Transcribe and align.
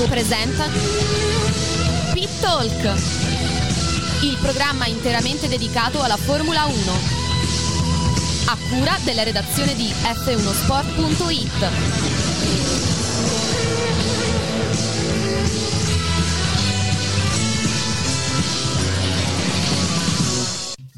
Granato 0.00 0.08
presenta 0.08 0.64
Pit 2.14 2.40
Talk, 2.40 2.94
il 4.22 4.38
programma 4.40 4.86
interamente 4.86 5.46
dedicato 5.46 6.00
alla 6.00 6.16
Formula 6.16 6.64
1. 6.64 6.74
A 8.46 8.56
cura 8.70 8.96
della 9.04 9.24
redazione 9.24 9.74
di 9.74 9.92
f1sport.it. 10.02 12.29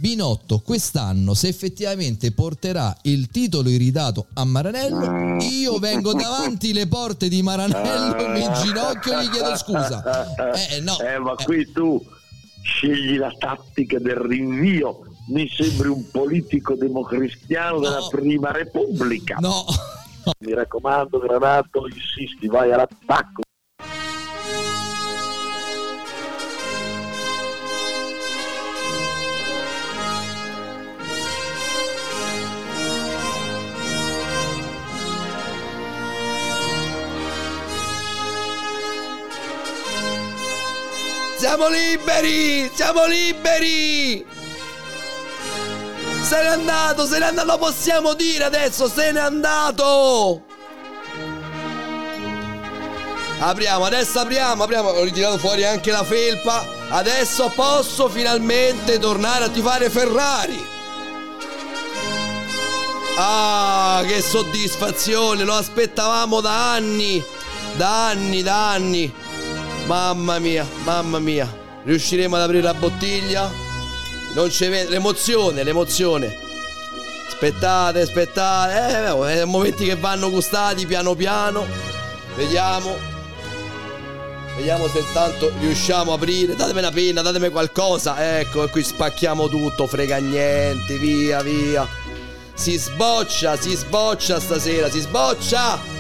Binotto 0.02 0.59
quest'anno 0.59 1.33
se 1.33 1.47
effettivamente 1.47 2.33
porterà 2.33 2.92
il 3.02 3.29
titolo 3.29 3.69
iridato 3.69 4.27
a 4.34 4.45
Maranello, 4.45 5.41
io 5.45 5.78
vengo 5.78 6.12
davanti 6.12 6.72
le 6.72 6.89
porte 6.89 7.28
di 7.28 7.41
Maranello, 7.41 8.27
mi 8.30 8.41
ginocchio 8.64 9.17
e 9.20 9.25
gli 9.25 9.30
chiedo 9.30 9.56
scusa. 9.56 10.03
Eh, 10.55 10.80
no. 10.80 10.98
Eh, 10.98 11.20
ma 11.20 11.36
qui 11.36 11.70
tu 11.70 12.05
scegli 12.64 13.17
la 13.17 13.33
tattica 13.39 14.00
del 14.00 14.17
rinvio. 14.17 15.05
Mi 15.28 15.48
sembri 15.48 15.86
un 15.86 16.11
politico 16.11 16.75
democristiano 16.75 17.78
della 17.78 18.00
No. 18.00 18.08
prima 18.08 18.50
repubblica. 18.50 19.36
No, 19.39 19.64
Mi 20.41 20.53
raccomando, 20.53 21.20
Granato, 21.20 21.86
insisti, 21.86 22.48
vai 22.48 22.73
all'attacco. 22.73 23.42
Siamo 41.43 41.67
liberi, 41.67 42.71
siamo 42.73 43.05
liberi. 43.05 44.25
Se 46.23 46.41
n'è 46.41 46.47
andato, 46.47 47.05
se 47.05 47.19
n'è 47.19 47.25
andato, 47.25 47.47
lo 47.48 47.59
possiamo 47.59 48.15
dire 48.15 48.45
adesso, 48.45 48.89
se 48.89 49.11
n'è 49.11 49.19
andato. 49.19 50.45
Apriamo, 53.41 53.85
adesso 53.85 54.20
apriamo, 54.20 54.63
apriamo, 54.63 54.91
ho 54.91 55.03
ritirato 55.03 55.37
fuori 55.39 55.65
anche 55.65 55.91
la 55.91 56.05
felpa. 56.05 56.65
Adesso 56.91 57.51
posso 57.57 58.09
finalmente 58.09 59.01
tornare 59.01 59.47
a 59.47 59.48
tifare 59.48 59.91
Ferrari. 59.91 60.65
Ah, 63.17 64.01
che 64.07 64.23
soddisfazione, 64.23 65.43
lo 65.43 65.55
aspettavamo 65.55 66.41
da 66.41 66.70
anni, 66.70 67.20
da 67.75 68.07
anni, 68.07 68.43
da 68.45 68.70
anni. 68.70 69.21
Mamma 69.87 70.39
mia, 70.39 70.67
mamma 70.85 71.19
mia. 71.19 71.61
Riusciremo 71.85 72.37
ad 72.37 72.43
aprire 72.43 72.63
la 72.63 72.75
bottiglia? 72.75 73.51
Non 74.35 74.48
vede, 74.48 74.89
l'emozione, 74.89 75.63
l'emozione. 75.63 76.35
Aspettate, 77.29 78.01
aspettate, 78.01 79.09
eh, 79.09 79.39
eh, 79.39 79.45
momenti 79.45 79.85
che 79.85 79.97
vanno 79.97 80.31
gustati 80.31 80.87
piano 80.87 81.15
piano. 81.15 81.67
Vediamo. 82.37 83.11
Vediamo 84.57 84.87
se 84.89 85.01
intanto 85.01 85.53
riusciamo 85.59 86.13
a 86.13 86.14
aprire. 86.14 86.55
Datemi 86.55 86.79
una 86.79 86.91
penna, 86.91 87.20
datemi 87.20 87.49
qualcosa. 87.49 88.39
Ecco, 88.39 88.64
e 88.64 88.69
qui 88.69 88.83
spacchiamo 88.83 89.49
tutto, 89.49 89.87
frega 89.87 90.19
niente, 90.19 90.97
via, 90.99 91.43
via. 91.43 91.87
Si 92.55 92.77
sboccia, 92.77 93.57
si 93.57 93.75
sboccia 93.75 94.39
stasera, 94.39 94.89
si 94.89 95.01
sboccia! 95.01 95.92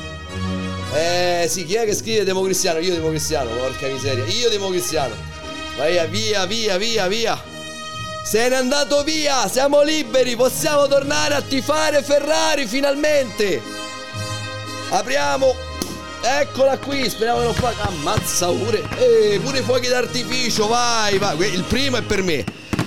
Eh, 0.94 1.46
sì, 1.48 1.64
chi 1.64 1.74
è 1.74 1.84
che 1.84 1.94
scrive 1.94 2.22
democristiano? 2.24 2.78
Io 2.78 2.92
democristiano, 2.92 3.48
porca 3.50 3.86
miseria. 3.88 4.24
Io 4.26 4.50
democristiano. 4.50 5.14
Via, 5.76 6.04
via, 6.04 6.44
via, 6.44 6.76
via, 6.76 7.08
via. 7.08 7.42
Se 8.24 8.48
n'è 8.48 8.54
andato 8.54 9.02
via, 9.02 9.48
siamo 9.48 9.82
liberi, 9.82 10.36
possiamo 10.36 10.86
tornare 10.86 11.34
a 11.34 11.40
tifare 11.40 12.02
Ferrari 12.02 12.66
finalmente. 12.66 13.60
Apriamo. 14.90 15.54
Eccola 16.24 16.76
qui, 16.78 17.08
speriamo 17.08 17.38
che 17.38 17.44
non 17.44 17.54
fa. 17.54 17.72
Ammazza 17.78 18.48
pure. 18.48 18.82
Eh, 18.98 19.40
pure 19.42 19.60
i 19.60 19.62
fuochi 19.62 19.88
d'artificio, 19.88 20.66
vai, 20.68 21.16
vai. 21.16 21.38
Il 21.52 21.64
primo 21.64 21.96
è 21.96 22.02
per 22.02 22.22
me. 22.22 22.44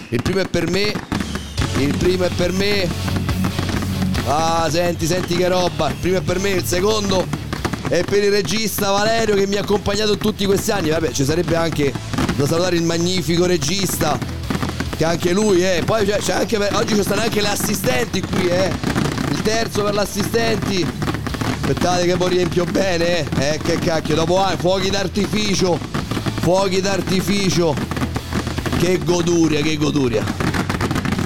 Il 0.09 0.21
primo 0.21 0.41
è 0.41 0.47
per 0.47 0.69
me. 0.69 0.93
Il 1.79 1.97
primo 1.97 2.25
è 2.25 2.29
per 2.29 2.51
me. 2.51 2.87
Ah, 4.27 4.67
senti, 4.71 5.07
senti 5.07 5.35
che 5.35 5.47
roba. 5.47 5.89
Il 5.89 5.95
primo 5.95 6.17
è 6.17 6.21
per 6.21 6.39
me, 6.39 6.49
il 6.51 6.65
secondo 6.65 7.44
è 7.87 8.03
per 8.03 8.23
il 8.23 8.31
regista 8.31 8.91
Valerio 8.91 9.35
che 9.35 9.45
mi 9.45 9.55
ha 9.55 9.61
accompagnato 9.61 10.17
tutti 10.17 10.45
questi 10.45 10.71
anni. 10.71 10.89
Vabbè, 10.89 11.11
ci 11.11 11.23
sarebbe 11.23 11.55
anche 11.55 11.93
da 12.35 12.47
salutare 12.47 12.75
il 12.75 12.83
magnifico 12.83 13.45
regista. 13.45 14.17
Che 14.95 15.03
anche 15.03 15.33
lui, 15.33 15.61
eh. 15.61 15.83
Poi 15.85 16.05
c'è, 16.05 16.17
c'è 16.17 16.33
anche. 16.33 16.57
Oggi 16.73 16.95
ci 16.95 17.03
stanno 17.03 17.21
anche 17.21 17.41
le 17.41 17.49
assistenti 17.49 18.21
qui, 18.21 18.47
eh. 18.47 18.71
Il 19.29 19.41
terzo 19.41 19.83
per 19.83 19.93
le 19.93 20.01
assistenti. 20.01 20.85
Aspettate 21.61 22.05
che 22.05 22.15
poi 22.15 22.29
riempio 22.29 22.63
bene, 22.65 23.19
eh. 23.19 23.25
Eh, 23.39 23.59
che 23.63 23.77
cacchio, 23.77 24.15
dopo 24.15 24.41
anni, 24.41 24.57
fuochi 24.57 24.89
d'artificio. 24.89 25.77
Fuochi 26.39 26.81
d'artificio. 26.81 27.75
Che 28.79 28.99
goduria, 29.03 29.61
che 29.61 29.77
goduria. 29.77 30.23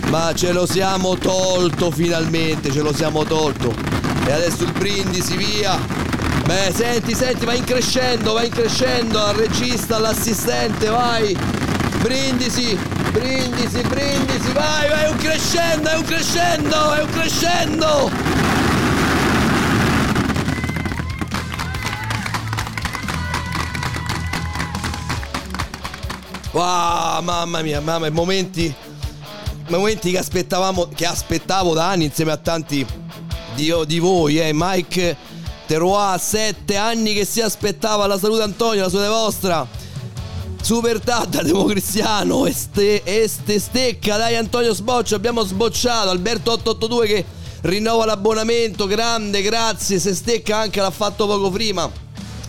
Ma 0.09 0.33
ce 0.33 0.51
lo 0.51 0.65
siamo 0.65 1.15
tolto 1.17 1.91
finalmente, 1.91 2.71
ce 2.71 2.81
lo 2.81 2.93
siamo 2.93 3.23
tolto. 3.23 3.73
E 4.25 4.31
adesso 4.31 4.63
il 4.63 4.71
brindisi, 4.71 5.37
via. 5.37 6.08
Beh, 6.49 6.73
senti, 6.73 7.13
senti, 7.13 7.45
va 7.45 7.53
in 7.53 7.63
crescendo, 7.63 8.33
va 8.33 8.43
in 8.43 8.49
crescendo, 8.49 9.23
al 9.23 9.35
regista, 9.35 9.97
all'assistente, 9.97 10.87
vai. 10.89 11.37
Brindisi, 12.01 12.75
brindisi, 13.11 13.81
brindisi, 13.81 14.51
vai, 14.53 14.89
vai, 14.89 15.03
è 15.03 15.09
un 15.09 15.17
crescendo, 15.17 15.89
è 15.89 15.95
un 15.95 16.03
crescendo, 16.03 16.93
è 16.93 17.01
un 17.03 17.09
crescendo. 17.11 18.11
Wow, 26.53 27.21
mamma 27.21 27.61
mia, 27.61 27.79
mamma 27.79 27.99
mia, 27.99 28.11
momenti 28.11 28.73
momenti 29.67 30.09
che 30.09 30.17
aspettavamo 30.17 30.89
che 30.95 31.05
aspettavo 31.05 31.75
da 31.75 31.89
anni 31.89 32.05
insieme 32.05 32.31
a 32.31 32.38
tanti 32.38 32.83
di, 33.53 33.71
di 33.85 33.99
voi, 33.99 34.39
eh. 34.39 34.49
Mike 34.51 35.28
Teroa, 35.69 36.18
sette 36.18 36.78
anni 36.78 37.13
che 37.13 37.25
si 37.25 37.41
aspettava 37.41 38.07
la 38.07 38.18
salute 38.18 38.41
Antonio, 38.41 38.81
la 38.81 38.90
salute 38.90 39.07
vostra. 39.07 39.68
Super 40.59 41.00
Tata, 41.00 41.44
democristiano, 41.44 42.47
este, 42.47 43.03
este 43.03 43.59
stecca, 43.59 44.18
dai 44.18 44.35
Antonio 44.35 44.74
Sboccia, 44.74 45.16
abbiamo 45.16 45.44
sbocciato, 45.44 46.09
Alberto 46.09 46.53
882 46.53 47.06
che 47.06 47.25
rinnova 47.62 48.06
l'abbonamento, 48.06 48.88
grande, 48.88 49.44
grazie, 49.44 50.00
se 50.00 50.16
stecca 50.16 50.57
anche 50.57 50.81
l'ha 50.81 50.89
fatto 50.89 51.27
poco 51.27 51.51
prima. 51.51 51.88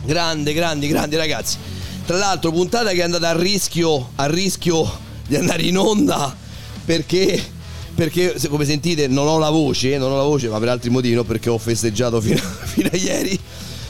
Grande, 0.03 0.55
grandi, 0.55 0.89
grandi 0.89 1.17
ragazzi. 1.17 1.59
Tra 2.07 2.17
l'altro, 2.17 2.51
puntata 2.53 2.89
che 2.93 3.01
è 3.01 3.03
andata 3.03 3.29
a 3.29 3.37
rischio, 3.37 4.13
a 4.15 4.25
rischio 4.29 4.91
di 5.27 5.37
andare 5.37 5.65
in 5.65 5.77
onda 5.77 6.35
perché, 6.87 7.45
perché 7.95 8.37
come 8.49 8.65
sentite 8.65 9.07
non 9.07 9.27
ho 9.27 9.39
la 9.39 9.51
voce, 9.51 9.99
non 9.99 10.13
ho 10.13 10.17
la 10.17 10.23
voce, 10.23 10.49
ma 10.49 10.59
per 10.59 10.69
altri 10.69 10.91
motivi, 10.91 11.15
non 11.15 11.27
perché 11.27 11.51
ho 11.51 11.59
festeggiato 11.59 12.21
fino, 12.21 12.41
fino 12.65 12.89
a 12.93 12.97
ieri, 12.97 13.39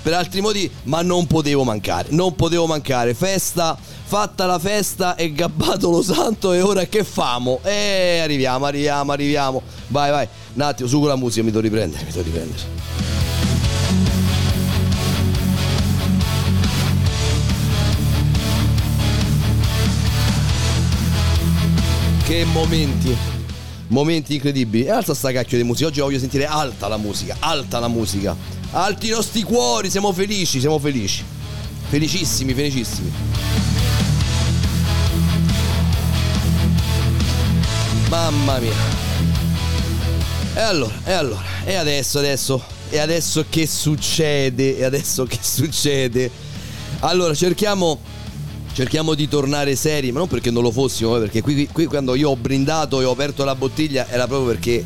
per 0.02 0.14
altri 0.14 0.40
motivi, 0.40 0.70
ma 0.84 1.02
non 1.02 1.26
potevo 1.26 1.64
mancare, 1.64 2.08
non 2.10 2.34
potevo 2.34 2.66
mancare. 2.66 3.14
Festa, 3.14 3.78
fatta 4.04 4.46
la 4.46 4.58
festa 4.58 5.14
e 5.14 5.32
gabbato 5.32 5.90
lo 5.90 6.02
santo 6.02 6.52
e 6.52 6.60
ora 6.60 6.84
che 6.86 7.04
famo? 7.04 7.60
E 7.62 8.20
arriviamo, 8.22 8.64
arriviamo, 8.64 9.12
arriviamo. 9.12 9.62
Vai, 9.88 10.10
vai, 10.10 10.28
un 10.54 10.60
attimo, 10.62 10.88
su 10.88 10.98
con 10.98 11.08
la 11.08 11.16
musica, 11.16 11.44
mi 11.44 11.50
devo 11.50 11.62
riprendere, 11.62 12.04
mi 12.04 12.10
devo 12.10 12.22
riprendere. 12.22 12.78
Che 22.24 22.44
momenti. 22.44 23.39
Momenti 23.90 24.34
incredibili. 24.34 24.84
E 24.84 24.90
alza 24.90 25.14
sta 25.14 25.30
cacchio 25.30 25.56
di 25.56 25.64
musica. 25.64 25.88
Oggi 25.88 26.00
voglio 26.00 26.18
sentire 26.18 26.46
alta 26.46 26.88
la 26.88 26.96
musica, 26.96 27.36
alta 27.38 27.78
la 27.78 27.88
musica. 27.88 28.36
Alti 28.72 29.08
i 29.08 29.10
nostri 29.10 29.42
cuori, 29.42 29.90
siamo 29.90 30.12
felici, 30.12 30.60
siamo 30.60 30.78
felici. 30.78 31.24
Felicissimi, 31.88 32.54
felicissimi. 32.54 33.12
Mamma 38.08 38.58
mia. 38.58 38.72
E 40.54 40.60
allora, 40.60 40.94
e 41.04 41.12
allora, 41.12 41.42
e 41.64 41.74
adesso, 41.76 42.18
adesso, 42.18 42.62
e 42.90 42.98
adesso 42.98 43.44
che 43.48 43.66
succede? 43.66 44.78
E 44.78 44.84
adesso 44.84 45.24
che 45.24 45.38
succede? 45.40 46.30
Allora, 47.00 47.34
cerchiamo 47.34 48.00
cerchiamo 48.80 49.12
di 49.12 49.28
tornare 49.28 49.76
seri, 49.76 50.10
ma 50.10 50.20
non 50.20 50.28
perché 50.28 50.50
non 50.50 50.62
lo 50.62 50.70
fossimo, 50.70 51.14
eh, 51.14 51.20
perché 51.20 51.42
qui, 51.42 51.68
qui, 51.70 51.84
quando 51.84 52.14
io 52.14 52.30
ho 52.30 52.36
brindato 52.36 53.02
e 53.02 53.04
ho 53.04 53.10
aperto 53.10 53.44
la 53.44 53.54
bottiglia 53.54 54.08
era 54.08 54.26
proprio 54.26 54.54
perché 54.54 54.82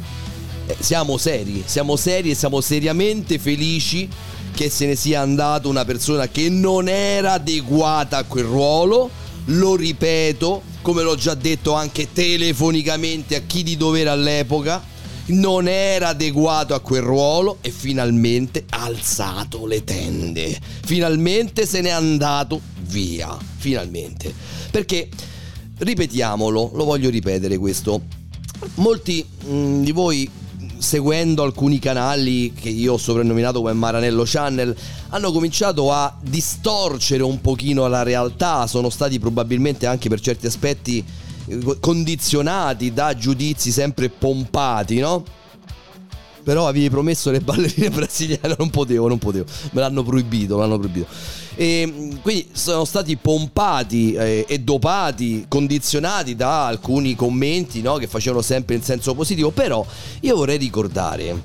eh, 0.67 0.77
siamo 0.81 1.17
seri, 1.17 1.63
siamo 1.65 1.95
seri 1.95 2.33
e 2.33 2.35
siamo 2.35 2.61
seriamente 2.61 3.39
felici 3.39 4.09
che 4.53 4.69
se 4.69 4.87
ne 4.87 4.97
sia 4.97 5.21
andata 5.21 5.69
una 5.69 5.85
persona 5.85 6.27
che 6.27 6.49
non 6.49 6.89
era 6.89 7.35
adeguata 7.35 8.17
a 8.17 8.25
quel 8.25 8.47
ruolo, 8.47 9.09
lo 9.45 9.77
ripeto, 9.77 10.63
come 10.83 11.05
l'ho 11.05 11.15
già 11.15 11.35
detto 11.35 11.75
anche 11.75 12.09
telefonicamente 12.13 13.37
a 13.37 13.43
chi 13.47 13.63
di 13.63 13.77
dovere 13.77 14.11
all'epoca, 14.11 14.83
non 15.27 15.69
era 15.69 16.09
adeguato 16.09 16.75
a 16.75 16.81
quel 16.81 17.03
ruolo 17.03 17.59
e 17.61 17.71
finalmente 17.71 18.65
ha 18.71 18.87
alzato 18.87 19.67
le 19.67 19.85
tende. 19.85 20.59
Finalmente 20.85 21.65
se 21.65 21.81
n'è 21.81 21.91
andato 21.91 22.73
via. 22.87 23.37
Finalmente. 23.57 24.33
Perché, 24.71 25.09
ripetiamolo, 25.79 26.71
lo 26.75 26.85
voglio 26.85 27.11
ripetere 27.11 27.59
questo. 27.59 28.03
Molti 28.77 29.25
mh, 29.45 29.53
mm, 29.53 29.83
di 29.83 29.93
voi 29.93 30.31
seguendo 30.79 31.43
alcuni 31.43 31.79
canali 31.79 32.53
che 32.53 32.69
io 32.69 32.95
ho 32.95 32.99
soprannominato 32.99 33.61
come 33.61 33.73
Maranello 33.73 34.25
Channel, 34.27 34.77
hanno 35.09 35.33
cominciato 35.33 35.91
a 35.93 36.17
distorcere 36.21 37.23
un 37.23 37.41
pochino 37.41 37.87
la 37.87 38.03
realtà, 38.03 38.67
sono 38.67 38.91
stati 38.91 39.19
probabilmente 39.19 39.87
anche 39.87 40.09
per 40.09 40.21
certi 40.21 40.47
aspetti 40.47 41.05
condizionati 41.81 42.93
da 42.93 43.15
giudizi 43.15 43.71
sempre 43.71 44.09
pompati, 44.09 44.99
no? 44.99 45.25
Però 46.43 46.69
avevi 46.69 46.91
promesso 46.91 47.31
le 47.31 47.41
ballerine 47.41 47.89
brasiliane, 47.91 48.55
non 48.59 48.71
potevo, 48.71 49.09
non 49.09 49.19
potevo, 49.19 49.47
me 49.73 49.81
l'hanno 49.81 50.03
proibito, 50.03 50.57
me 50.57 50.61
l'hanno 50.63 50.79
proibito. 50.79 51.07
E 51.57 52.19
quindi 52.21 52.49
sono 52.53 52.85
stati 52.85 53.17
pompati 53.17 54.13
eh, 54.13 54.45
e 54.49 54.59
dopati, 54.59 55.47
condizionati 55.49 56.35
da 56.35 56.67
alcuni 56.67 57.15
commenti 57.15 57.81
no, 57.81 57.97
che 57.97 58.09
facevano 58.09 58.43
sempre 58.43 58.75
in 58.75 58.83
senso 58.83 59.15
positivo. 59.15 59.51
Però 59.51 59.85
io 60.21 60.37
vorrei 60.37 60.59
ricordare 60.59 61.43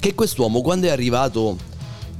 che 0.00 0.14
quest'uomo 0.14 0.60
quando 0.62 0.86
è 0.86 0.90
arrivato 0.90 1.72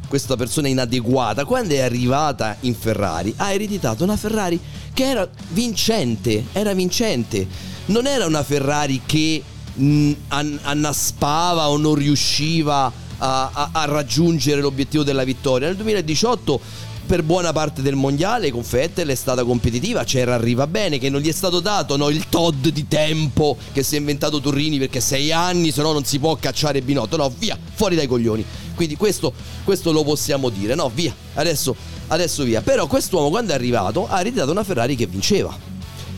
questa 0.08 0.36
persona 0.36 0.68
inadeguata, 0.68 1.44
quando 1.44 1.74
è 1.74 1.80
arrivata 1.80 2.56
in 2.60 2.74
Ferrari, 2.74 3.32
ha 3.36 3.52
ereditato 3.52 4.04
una 4.04 4.16
Ferrari 4.16 4.60
che 4.92 5.08
era 5.08 5.28
vincente, 5.48 6.46
era 6.52 6.72
vincente. 6.72 7.46
Non 7.86 8.06
era 8.06 8.26
una 8.26 8.42
Ferrari 8.42 9.02
che 9.04 9.42
mh, 9.74 10.12
annaspava 10.28 11.68
o 11.68 11.76
non 11.76 11.94
riusciva 11.94 12.92
a, 13.18 13.50
a, 13.52 13.68
a, 13.72 13.84
raggiungere 13.86 14.60
l'obiettivo 14.60 15.02
della 15.02 15.24
vittoria. 15.24 15.66
Nel 15.66 15.76
2018 15.76 16.60
per 17.06 17.22
buona 17.22 17.52
parte 17.52 17.82
del 17.82 17.94
mondiale 17.94 18.50
con 18.50 18.64
Vettel 18.68 19.08
è 19.08 19.14
stata 19.14 19.44
competitiva, 19.44 20.04
c'era 20.04 20.34
arriva 20.34 20.66
bene, 20.66 20.98
che 20.98 21.10
non 21.10 21.20
gli 21.20 21.28
è 21.28 21.32
stato 21.32 21.60
dato 21.60 21.96
no, 21.96 22.08
il 22.08 22.28
Todd 22.28 22.66
di 22.66 22.88
tempo 22.88 23.56
che 23.72 23.82
si 23.82 23.96
è 23.96 23.98
inventato 23.98 24.40
Turrini 24.40 24.78
perché 24.78 25.00
sei 25.00 25.30
anni, 25.30 25.70
se 25.70 25.82
no 25.82 25.92
non 25.92 26.04
si 26.04 26.18
può 26.18 26.36
cacciare 26.36 26.82
Binotto, 26.82 27.16
no, 27.16 27.32
via, 27.38 27.58
fuori 27.74 27.96
dai 27.96 28.06
coglioni. 28.06 28.44
Quindi 28.74 28.96
questo, 28.96 29.32
questo 29.64 29.92
lo 29.92 30.02
possiamo 30.02 30.48
dire, 30.48 30.74
no, 30.74 30.90
via, 30.92 31.14
adesso, 31.34 31.76
adesso 32.08 32.42
via. 32.44 32.62
Però 32.62 32.86
quest'uomo 32.86 33.28
quando 33.28 33.52
è 33.52 33.54
arrivato 33.54 34.08
ha 34.08 34.20
ritirato 34.20 34.50
una 34.50 34.64
Ferrari 34.64 34.96
che 34.96 35.06
vinceva. 35.06 35.56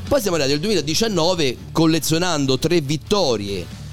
Poi 0.09 0.21
siamo 0.21 0.37
arrivati 0.37 0.55
al 0.55 0.61
2019 0.61 1.57
collezionando 1.73 2.59
tre 2.59 2.81
vittorie 2.81 3.85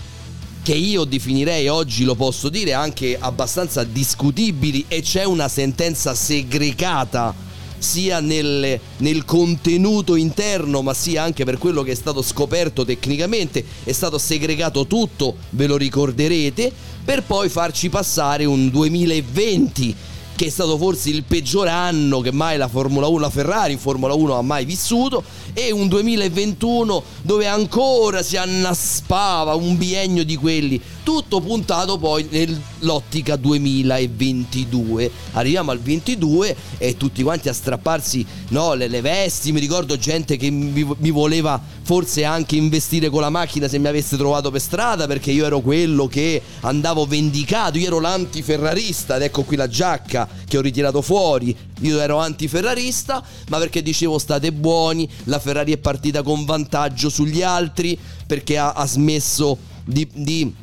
che 0.63 0.73
io 0.73 1.03
definirei 1.03 1.67
oggi, 1.67 2.05
lo 2.05 2.15
posso 2.15 2.47
dire, 2.47 2.73
anche 2.73 3.17
abbastanza 3.19 3.83
discutibili 3.83 4.85
e 4.87 5.01
c'è 5.01 5.25
una 5.25 5.49
sentenza 5.49 6.15
segregata 6.15 7.35
sia 7.77 8.21
nel, 8.21 8.79
nel, 8.97 9.25
contenuto 9.25 10.15
interno 10.15 10.81
ma 10.81 10.93
sia 10.93 11.21
anche 11.21 11.43
per 11.43 11.57
quello 11.57 11.83
che 11.83 11.91
è 11.91 11.95
stato 11.95 12.21
scoperto 12.21 12.85
tecnicamente, 12.85 13.63
è 13.83 13.91
stato 13.91 14.17
segregato 14.17 14.87
tutto, 14.87 15.35
ve 15.49 15.67
lo 15.67 15.75
ricorderete, 15.75 16.71
per 17.03 17.23
poi 17.23 17.49
farci 17.49 17.89
passare 17.89 18.45
un 18.45 18.69
2020 18.69 19.95
che 20.35 20.45
è 20.45 20.49
stato 20.49 20.77
forse 20.77 21.09
il 21.09 21.23
peggior 21.23 21.67
anno 21.67 22.19
che 22.21 22.31
mai 22.31 22.57
la 22.57 22.67
Formula 22.67 23.07
1, 23.07 23.19
la 23.19 23.29
Ferrari 23.29 23.73
in 23.73 23.79
Formula 23.79 24.13
1 24.13 24.37
ha 24.37 24.41
mai 24.41 24.65
vissuto, 24.65 25.23
e 25.53 25.71
un 25.71 25.87
2021 25.87 27.03
dove 27.21 27.47
ancora 27.47 28.23
si 28.23 28.37
annaspava 28.37 29.53
un 29.53 29.77
biennio 29.77 30.25
di 30.25 30.35
quelli, 30.35 30.81
tutto 31.03 31.41
puntato 31.41 31.97
poi 31.97 32.27
nell'ottica 32.29 33.35
2022. 33.35 35.11
Arriviamo 35.33 35.71
al 35.71 35.79
22 35.79 36.55
e 36.77 36.97
tutti 36.97 37.21
quanti 37.21 37.49
a 37.49 37.53
strapparsi 37.53 38.25
no, 38.49 38.73
le, 38.73 38.87
le, 38.87 39.01
vesti, 39.01 39.51
mi 39.51 39.59
ricordo 39.59 39.97
gente 39.97 40.37
che 40.37 40.49
mi, 40.49 40.87
mi 40.97 41.11
voleva 41.11 41.61
forse 41.83 42.23
anche 42.23 42.55
investire 42.55 43.09
con 43.09 43.21
la 43.21 43.29
macchina 43.29 43.67
se 43.67 43.77
mi 43.77 43.87
avesse 43.87 44.15
trovato 44.15 44.49
per 44.49 44.61
strada 44.61 45.05
perché 45.05 45.31
io 45.31 45.45
ero 45.45 45.59
quello 45.59 46.07
che 46.07 46.41
andavo 46.61 47.05
vendicato, 47.05 47.77
io 47.77 47.87
ero 47.87 47.99
l'antiferrarista 47.99 49.17
ed 49.17 49.23
ecco 49.23 49.43
qui 49.43 49.57
la 49.57 49.67
giacca 49.67 50.27
che 50.47 50.57
ho 50.57 50.61
ritirato 50.61 51.01
fuori, 51.01 51.55
io 51.81 51.99
ero 51.99 52.17
antiferrarista 52.19 53.23
ma 53.49 53.57
perché 53.57 53.81
dicevo 53.81 54.17
state 54.17 54.53
buoni, 54.53 55.07
la 55.25 55.39
Ferrari 55.39 55.73
è 55.73 55.77
partita 55.77 56.23
con 56.23 56.45
vantaggio 56.45 57.09
sugli 57.09 57.41
altri 57.41 57.97
perché 58.25 58.57
ha, 58.57 58.71
ha 58.71 58.87
smesso 58.87 59.57
di, 59.85 60.07
di 60.13 60.61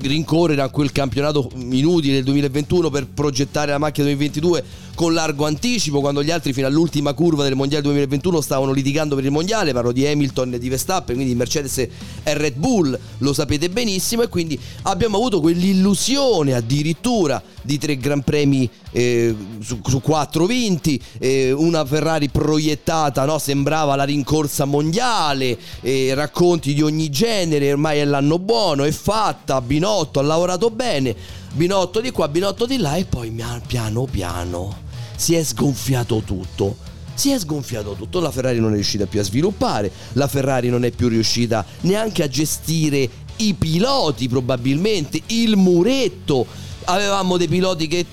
rincorrere 0.00 0.62
a 0.62 0.68
quel 0.68 0.92
campionato 0.92 1.50
inutile 1.54 2.14
del 2.14 2.24
2021 2.24 2.90
per 2.90 3.06
progettare 3.06 3.70
la 3.70 3.78
macchina 3.78 4.06
2022 4.06 4.64
con 4.94 5.12
largo 5.12 5.44
anticipo 5.44 6.00
quando 6.00 6.22
gli 6.22 6.30
altri 6.30 6.52
fino 6.52 6.66
all'ultima 6.66 7.12
curva 7.14 7.42
del 7.42 7.56
mondiale 7.56 7.82
2021 7.82 8.40
stavano 8.40 8.72
litigando 8.72 9.14
per 9.14 9.24
il 9.24 9.30
mondiale 9.30 9.72
parlo 9.72 9.92
di 9.92 10.06
Hamilton 10.06 10.54
e 10.54 10.58
di 10.58 10.68
Verstappen 10.68 11.16
quindi 11.16 11.34
Mercedes 11.34 11.78
e 11.78 11.90
Red 12.22 12.54
Bull 12.54 12.98
lo 13.18 13.32
sapete 13.32 13.68
benissimo 13.68 14.22
e 14.22 14.28
quindi 14.28 14.58
abbiamo 14.82 15.16
avuto 15.16 15.40
quell'illusione 15.40 16.54
addirittura 16.54 17.42
di 17.62 17.78
tre 17.78 17.96
gran 17.96 18.22
premi 18.22 18.68
eh, 18.92 19.34
su, 19.60 19.80
su, 19.84 20.00
quattro 20.00 20.46
vinti 20.46 21.00
eh, 21.18 21.50
una 21.50 21.84
Ferrari 21.84 22.28
proiettata 22.28 23.24
no? 23.24 23.38
sembrava 23.38 23.96
la 23.96 24.04
rincorsa 24.04 24.64
mondiale 24.64 25.58
eh, 25.80 26.14
racconti 26.14 26.74
di 26.74 26.82
ogni 26.82 27.10
genere 27.10 27.72
ormai 27.72 27.98
è 27.98 28.04
l'anno 28.04 28.38
buono 28.38 28.84
è 28.84 28.92
fatta 28.92 29.60
Binotto 29.60 30.20
ha 30.20 30.22
lavorato 30.22 30.70
bene 30.70 31.42
Binotto 31.52 32.00
di 32.00 32.10
qua 32.10 32.28
Binotto 32.28 32.66
di 32.66 32.78
là 32.78 32.96
e 32.96 33.04
poi 33.04 33.34
piano 33.66 34.06
piano 34.06 34.83
si 35.16 35.34
è 35.34 35.42
sgonfiato 35.42 36.22
tutto. 36.24 36.76
Si 37.14 37.30
è 37.30 37.38
sgonfiato 37.38 37.92
tutto, 37.92 38.20
la 38.20 38.32
Ferrari 38.32 38.58
non 38.58 38.72
è 38.72 38.74
riuscita 38.74 39.06
più 39.06 39.20
a 39.20 39.22
sviluppare, 39.22 39.90
la 40.14 40.26
Ferrari 40.26 40.68
non 40.68 40.84
è 40.84 40.90
più 40.90 41.06
riuscita 41.08 41.64
neanche 41.82 42.24
a 42.24 42.28
gestire 42.28 43.08
i 43.36 43.54
piloti 43.54 44.28
probabilmente, 44.28 45.22
il 45.26 45.56
muretto. 45.56 46.46
Avevamo 46.86 47.38
dei 47.38 47.48
piloti 47.48 47.86
che 47.86 48.04